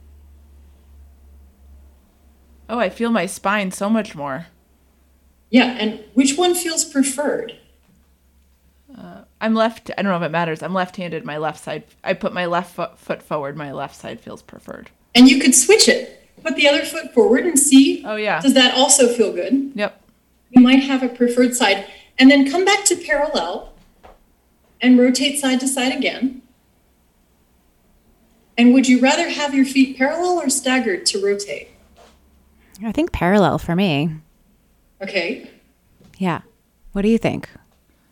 Oh, 2.69 2.79
I 2.79 2.89
feel 2.89 3.09
my 3.09 3.25
spine 3.25 3.71
so 3.71 3.89
much 3.89 4.15
more. 4.15 4.47
Yeah, 5.49 5.75
and 5.79 6.03
which 6.13 6.37
one 6.37 6.53
feels 6.53 6.85
preferred? 6.85 7.57
Uh, 8.95 9.23
I'm 9.41 9.55
left. 9.55 9.89
I 9.97 10.01
don't 10.01 10.11
know 10.11 10.17
if 10.17 10.23
it 10.23 10.31
matters. 10.31 10.61
I'm 10.61 10.73
left-handed. 10.73 11.25
My 11.25 11.37
left 11.37 11.63
side. 11.63 11.83
I 12.03 12.13
put 12.13 12.33
my 12.33 12.45
left 12.45 12.75
foot, 12.75 12.99
foot 12.99 13.23
forward. 13.23 13.57
My 13.57 13.71
left 13.71 13.95
side 13.95 14.21
feels 14.21 14.41
preferred. 14.41 14.91
And 15.19 15.29
you 15.29 15.41
could 15.41 15.53
switch 15.53 15.89
it. 15.89 16.31
Put 16.41 16.55
the 16.55 16.69
other 16.69 16.85
foot 16.85 17.13
forward 17.13 17.45
and 17.45 17.59
see. 17.59 18.01
Oh 18.05 18.15
yeah. 18.15 18.39
Does 18.39 18.53
that 18.53 18.73
also 18.73 19.13
feel 19.13 19.33
good? 19.33 19.73
Yep. 19.75 20.01
You 20.51 20.61
might 20.61 20.81
have 20.83 21.03
a 21.03 21.09
preferred 21.09 21.53
side. 21.53 21.85
And 22.17 22.31
then 22.31 22.49
come 22.49 22.63
back 22.63 22.85
to 22.85 22.95
parallel 22.95 23.73
and 24.79 24.97
rotate 24.97 25.37
side 25.37 25.59
to 25.59 25.67
side 25.67 25.93
again. 25.93 26.41
And 28.57 28.73
would 28.73 28.87
you 28.87 29.01
rather 29.01 29.29
have 29.29 29.53
your 29.53 29.65
feet 29.65 29.97
parallel 29.97 30.39
or 30.41 30.49
staggered 30.49 31.05
to 31.07 31.21
rotate? 31.21 31.69
I 32.81 32.93
think 32.93 33.11
parallel 33.11 33.57
for 33.57 33.75
me. 33.75 34.09
Okay. 35.01 35.51
Yeah. 36.17 36.41
What 36.93 37.01
do 37.01 37.09
you 37.09 37.17
think? 37.17 37.49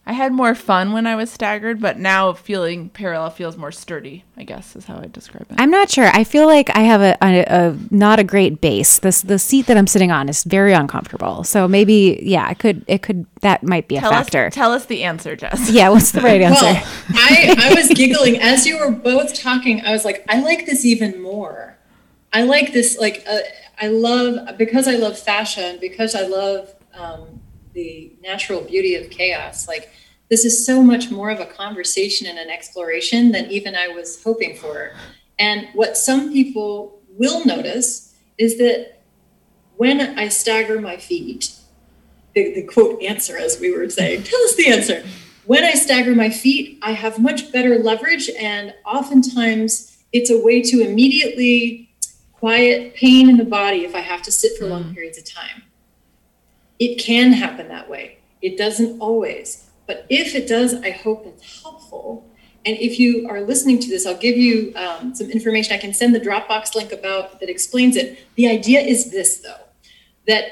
I 0.08 0.14
had 0.14 0.32
more 0.32 0.56
fun 0.56 0.94
when 0.94 1.06
I 1.06 1.16
was 1.16 1.30
staggered, 1.30 1.82
but 1.82 2.00
now 2.00 2.32
feeling 2.32 2.90
parallel 2.90 3.30
feels 3.30 3.58
more 3.58 3.74
sturdy. 3.74 4.24
I 4.38 4.44
guess 4.44 4.74
is 4.76 4.86
how 4.86 4.98
I 4.98 5.08
describe 5.08 5.48
it. 5.50 5.58
I'm 5.60 5.70
not 5.70 5.90
sure. 5.90 6.08
I 6.08 6.24
feel 6.24 6.48
like 6.48 6.76
I 6.76 6.80
have 6.80 7.02
a, 7.02 7.18
a, 7.22 7.44
a 7.44 7.78
not 7.92 8.18
a 8.18 8.24
great 8.24 8.62
base. 8.62 9.00
This 9.00 9.22
the 9.22 9.38
seat 9.38 9.66
that 9.68 9.76
I'm 9.76 9.86
sitting 9.86 10.10
on 10.10 10.30
is 10.30 10.46
very 10.46 10.72
uncomfortable. 10.72 11.44
So 11.44 11.68
maybe 11.68 12.20
yeah, 12.24 12.50
it 12.50 12.58
could 12.58 12.86
it 12.88 13.02
could 13.02 13.26
that 13.42 13.64
might 13.64 13.90
be 13.90 13.98
a 13.98 14.00
tell 14.00 14.12
factor. 14.12 14.48
us, 14.48 14.54
tell 14.54 14.72
us 14.72 14.86
the 14.86 15.04
answer, 15.04 15.36
Jess. 15.36 15.70
yeah, 15.72 15.90
what's 15.90 16.12
the 16.12 16.22
right 16.22 16.42
answer? 16.42 16.64
Well, 16.64 16.86
I, 17.14 17.56
I 17.60 17.74
was 17.76 17.90
giggling 17.90 18.40
as 18.40 18.66
you 18.66 18.80
were 18.80 18.92
both 18.92 19.38
talking. 19.38 19.82
I 19.82 19.92
was 19.92 20.06
like, 20.06 20.24
I 20.30 20.42
like 20.42 20.66
this 20.66 20.86
even 20.86 21.22
more. 21.22 21.78
I 22.34 22.44
like 22.44 22.74
this, 22.74 22.98
like, 22.98 23.24
uh, 23.28 23.40
I 23.82 23.88
love, 23.88 24.58
because 24.58 24.88
I 24.88 24.96
love 24.96 25.18
fashion, 25.18 25.78
because 25.80 26.14
I 26.14 26.28
love 26.28 26.74
um, 26.94 27.37
the 27.78 28.12
natural 28.24 28.62
beauty 28.62 28.96
of 28.96 29.10
chaos, 29.12 29.68
like, 29.68 29.90
this 30.30 30.44
is 30.44 30.66
so 30.66 30.84
much 30.84 31.10
more 31.10 31.30
of 31.30 31.40
a 31.40 31.46
conversation 31.46 32.28
and 32.28 32.38
an 32.38 32.50
exploration 32.50 33.32
than 33.32 33.46
even 33.50 33.76
I 33.76 33.88
was 33.88 34.22
hoping 34.22 34.58
for. 34.58 34.92
And 35.40 35.70
what 35.74 35.96
some 35.96 36.34
people 36.34 37.02
will 37.18 37.46
notice 37.46 38.16
is 38.38 38.58
that 38.58 39.04
when 39.78 40.02
I 40.20 40.28
stagger 40.28 40.82
my 40.82 40.98
feet, 40.98 41.56
the, 42.34 42.54
the 42.56 42.64
quote 42.64 43.02
answer, 43.02 43.38
as 43.38 43.60
we 43.60 43.72
were 43.72 43.90
saying, 43.90 44.24
tell 44.32 44.42
us 44.42 44.56
the 44.56 44.68
answer. 44.68 45.04
When 45.46 45.64
I 45.64 45.76
stagger 45.76 46.14
my 46.14 46.30
feet, 46.30 46.80
I 46.82 46.92
have 46.92 47.20
much 47.20 47.54
better 47.54 47.78
leverage, 47.78 48.30
and 48.38 48.74
oftentimes 48.86 49.98
it's 50.12 50.30
a 50.30 50.38
way 50.38 50.62
to 50.64 50.82
immediately 50.82 51.90
quiet 52.34 52.96
pain 52.96 53.30
in 53.30 53.38
the 53.38 53.46
body 53.46 53.86
if 53.86 53.96
I 53.96 54.00
have 54.00 54.24
to 54.24 54.32
sit 54.32 54.58
for 54.58 54.66
long 54.66 54.86
mm. 54.86 54.94
periods 54.94 55.18
of 55.18 55.26
time. 55.26 55.64
It 56.80 57.00
can 57.00 57.34
happen 57.34 57.68
that 57.70 57.90
way. 57.90 58.20
It 58.42 58.58
doesn't 58.58 59.00
always. 59.00 59.68
But 59.88 60.06
if 60.10 60.36
it 60.36 60.48
does, 60.48 60.74
I 60.76 60.92
hope 60.92 61.26
it's 61.26 61.64
helpful. 61.64 62.28
And 62.66 62.78
if 62.78 63.00
you 63.00 63.28
are 63.30 63.42
listening 63.42 63.80
to 63.80 63.90
this, 63.90 64.06
I'll 64.06 64.18
give 64.18 64.38
you 64.38 64.74
um, 64.76 65.16
some 65.16 65.32
information. 65.32 65.74
I 65.74 65.80
can 65.80 65.94
send 65.94 66.14
the 66.14 66.20
Dropbox 66.20 66.76
link 66.76 66.92
about 66.92 67.40
that 67.40 67.50
explains 67.50 67.96
it. 67.96 68.20
The 68.36 68.48
idea 68.48 68.82
is 68.82 69.10
this, 69.12 69.38
though, 69.38 69.66
that 70.28 70.52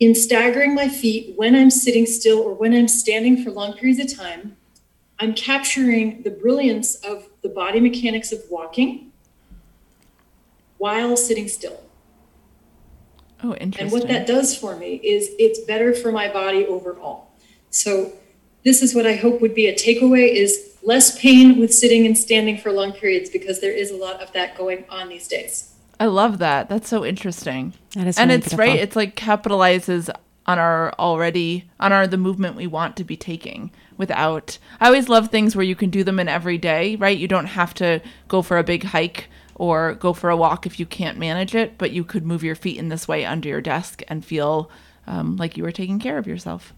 in 0.00 0.14
staggering 0.14 0.74
my 0.74 0.88
feet 0.88 1.32
when 1.36 1.54
I'm 1.54 1.70
sitting 1.70 2.04
still 2.04 2.40
or 2.40 2.52
when 2.52 2.74
I'm 2.74 2.88
standing 2.88 3.42
for 3.42 3.50
long 3.50 3.72
periods 3.72 4.00
of 4.00 4.18
time, 4.18 4.56
I'm 5.18 5.32
capturing 5.32 6.22
the 6.22 6.30
brilliance 6.30 6.96
of 6.96 7.28
the 7.42 7.48
body 7.48 7.80
mechanics 7.80 8.32
of 8.32 8.42
walking 8.50 9.12
while 10.78 11.16
sitting 11.16 11.48
still. 11.48 11.80
Oh, 13.44 13.52
And 13.52 13.76
what 13.92 14.08
that 14.08 14.26
does 14.26 14.56
for 14.56 14.74
me 14.74 14.94
is 14.94 15.30
it's 15.38 15.60
better 15.60 15.94
for 15.94 16.10
my 16.10 16.32
body 16.32 16.64
overall. 16.64 17.28
So 17.68 18.12
this 18.64 18.82
is 18.82 18.94
what 18.94 19.06
I 19.06 19.16
hope 19.16 19.42
would 19.42 19.54
be 19.54 19.66
a 19.66 19.74
takeaway 19.74 20.32
is 20.32 20.78
less 20.82 21.18
pain 21.18 21.58
with 21.58 21.72
sitting 21.72 22.06
and 22.06 22.16
standing 22.16 22.56
for 22.56 22.72
long 22.72 22.92
periods 22.92 23.28
because 23.28 23.60
there 23.60 23.72
is 23.72 23.90
a 23.90 23.96
lot 23.96 24.22
of 24.22 24.32
that 24.32 24.56
going 24.56 24.86
on 24.88 25.10
these 25.10 25.28
days. 25.28 25.74
I 26.00 26.06
love 26.06 26.38
that. 26.38 26.70
That's 26.70 26.88
so 26.88 27.04
interesting. 27.04 27.74
That 27.94 28.06
is 28.06 28.18
and 28.18 28.30
really 28.30 28.38
it's 28.38 28.48
beautiful. 28.48 28.72
right. 28.72 28.80
It's 28.80 28.96
like 28.96 29.14
capitalizes 29.14 30.08
on 30.46 30.58
our 30.58 30.92
already 30.94 31.70
on 31.78 31.92
our 31.92 32.06
the 32.06 32.16
movement 32.16 32.56
we 32.56 32.66
want 32.66 32.96
to 32.96 33.04
be 33.04 33.16
taking 33.16 33.70
without. 33.98 34.58
I 34.80 34.86
always 34.86 35.08
love 35.10 35.28
things 35.28 35.54
where 35.54 35.64
you 35.64 35.76
can 35.76 35.90
do 35.90 36.02
them 36.02 36.18
in 36.18 36.28
every 36.28 36.56
day. 36.56 36.96
Right. 36.96 37.16
You 37.16 37.28
don't 37.28 37.46
have 37.46 37.74
to 37.74 38.00
go 38.28 38.40
for 38.40 38.56
a 38.56 38.64
big 38.64 38.84
hike 38.84 39.28
or 39.56 39.94
go 39.94 40.12
for 40.12 40.30
a 40.30 40.36
walk 40.36 40.66
if 40.66 40.80
you 40.80 40.86
can't 40.86 41.18
manage 41.18 41.54
it, 41.54 41.78
but 41.78 41.92
you 41.92 42.04
could 42.04 42.24
move 42.24 42.42
your 42.42 42.54
feet 42.54 42.78
in 42.78 42.88
this 42.88 43.06
way 43.06 43.24
under 43.24 43.48
your 43.48 43.60
desk 43.60 44.02
and 44.08 44.24
feel 44.24 44.70
um, 45.06 45.36
like 45.36 45.56
you 45.56 45.62
were 45.62 45.72
taking 45.72 45.98
care 45.98 46.18
of 46.18 46.26
yourself. 46.26 46.72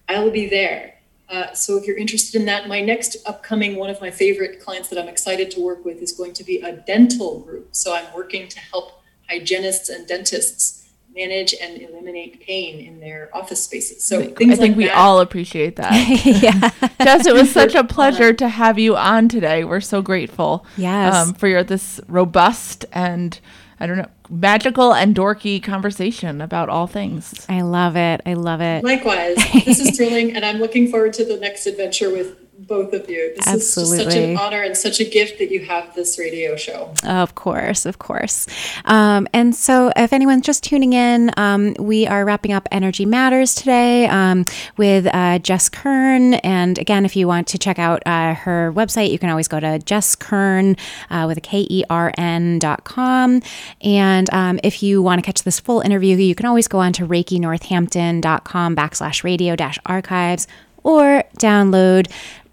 I'll 0.08 0.30
be 0.30 0.48
there. 0.48 0.94
Uh, 1.28 1.52
so 1.54 1.76
if 1.76 1.86
you're 1.86 1.96
interested 1.96 2.40
in 2.40 2.46
that, 2.46 2.66
my 2.66 2.80
next 2.80 3.16
upcoming 3.26 3.76
one 3.76 3.90
of 3.90 4.00
my 4.00 4.10
favorite 4.10 4.60
clients 4.60 4.88
that 4.88 4.98
I'm 4.98 5.08
excited 5.08 5.50
to 5.52 5.60
work 5.60 5.84
with 5.84 5.98
is 6.02 6.10
going 6.10 6.32
to 6.32 6.44
be 6.44 6.60
a 6.60 6.72
dental 6.72 7.40
group. 7.40 7.68
So 7.70 7.94
I'm 7.94 8.12
working 8.12 8.48
to 8.48 8.58
help 8.58 9.02
hygienists 9.28 9.88
and 9.88 10.08
dentists 10.08 10.79
manage 11.14 11.54
and 11.60 11.80
eliminate 11.80 12.40
pain 12.40 12.80
in 12.80 13.00
their 13.00 13.30
office 13.34 13.64
spaces. 13.64 14.04
So 14.04 14.18
I 14.18 14.22
think, 14.22 14.38
things 14.38 14.52
I 14.52 14.56
think 14.56 14.72
like 14.72 14.78
we 14.78 14.86
that. 14.86 14.96
all 14.96 15.20
appreciate 15.20 15.76
that. 15.76 15.92
yeah. 16.24 16.88
Jess, 17.02 17.26
it 17.26 17.34
was 17.34 17.50
such 17.52 17.74
a 17.74 17.84
pleasure 17.84 18.32
to 18.32 18.48
have 18.48 18.78
you 18.78 18.96
on 18.96 19.28
today. 19.28 19.64
We're 19.64 19.80
so 19.80 20.02
grateful. 20.02 20.64
Yes. 20.76 21.14
Um, 21.14 21.34
for 21.34 21.48
your 21.48 21.64
this 21.64 22.00
robust 22.08 22.84
and 22.92 23.38
I 23.80 23.86
don't 23.86 23.96
know 23.96 24.08
magical 24.28 24.94
and 24.94 25.14
dorky 25.14 25.62
conversation 25.62 26.40
about 26.40 26.68
all 26.68 26.86
things. 26.86 27.46
I 27.48 27.62
love 27.62 27.96
it. 27.96 28.20
I 28.24 28.34
love 28.34 28.60
it. 28.60 28.84
Likewise, 28.84 29.36
this 29.64 29.80
is 29.80 29.96
thrilling, 29.96 30.36
and 30.36 30.44
I'm 30.44 30.58
looking 30.58 30.88
forward 30.88 31.14
to 31.14 31.24
the 31.24 31.36
next 31.36 31.66
adventure 31.66 32.10
with 32.10 32.39
both 32.66 32.92
of 32.92 33.08
you. 33.08 33.34
This 33.36 33.46
is 33.46 33.74
just 33.74 33.96
such 33.96 34.14
an 34.14 34.36
honor 34.36 34.62
and 34.62 34.76
such 34.76 35.00
a 35.00 35.04
gift 35.04 35.38
that 35.38 35.50
you 35.50 35.64
have 35.64 35.94
this 35.94 36.18
radio 36.18 36.56
show. 36.56 36.92
Of 37.04 37.34
course, 37.34 37.86
of 37.86 37.98
course. 37.98 38.46
Um, 38.84 39.26
and 39.32 39.54
so, 39.54 39.92
if 39.96 40.12
anyone's 40.12 40.44
just 40.44 40.62
tuning 40.62 40.92
in, 40.92 41.30
um, 41.36 41.74
we 41.78 42.06
are 42.06 42.24
wrapping 42.24 42.52
up 42.52 42.68
Energy 42.70 43.06
Matters 43.06 43.54
today 43.54 44.06
um, 44.06 44.44
with 44.76 45.06
uh, 45.12 45.38
Jess 45.38 45.68
Kern. 45.68 46.34
And 46.34 46.78
again, 46.78 47.04
if 47.04 47.16
you 47.16 47.26
want 47.26 47.48
to 47.48 47.58
check 47.58 47.78
out 47.78 48.02
uh, 48.06 48.34
her 48.34 48.72
website, 48.74 49.10
you 49.10 49.18
can 49.18 49.30
always 49.30 49.48
go 49.48 49.58
to 49.58 49.78
Jess 49.78 50.14
Kern 50.14 50.76
uh, 51.08 51.24
with 51.26 51.38
a 51.38 51.42
K 51.42 51.66
E 51.70 51.84
R 51.88 52.12
N 52.18 52.58
dot 52.58 52.84
com. 52.84 53.42
And 53.80 54.32
um, 54.32 54.60
if 54.62 54.82
you 54.82 55.02
want 55.02 55.18
to 55.18 55.26
catch 55.26 55.42
this 55.42 55.58
full 55.58 55.80
interview, 55.80 56.16
you 56.16 56.34
can 56.34 56.46
always 56.46 56.68
go 56.68 56.78
on 56.78 56.92
to 56.94 57.06
ReikiNorthampton.com 57.06 58.76
backslash 58.76 59.24
radio 59.24 59.56
dash 59.56 59.78
archives 59.86 60.46
or 60.82 61.24
download 61.38 62.10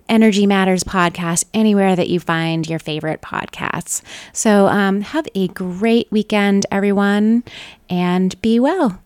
Energy 0.10 0.46
Matters 0.46 0.84
podcast 0.84 1.46
anywhere 1.54 1.96
that 1.96 2.10
you 2.10 2.20
find 2.20 2.68
your 2.68 2.80
favorite 2.80 3.22
podcasts. 3.22 4.02
So 4.34 4.68
um, 4.68 5.02
have 5.02 5.28
a 5.36 5.48
great 5.50 6.12
weekend, 6.12 6.66
everyone, 6.72 7.44
and 7.90 8.40
be 8.42 8.60
well. 8.60 9.00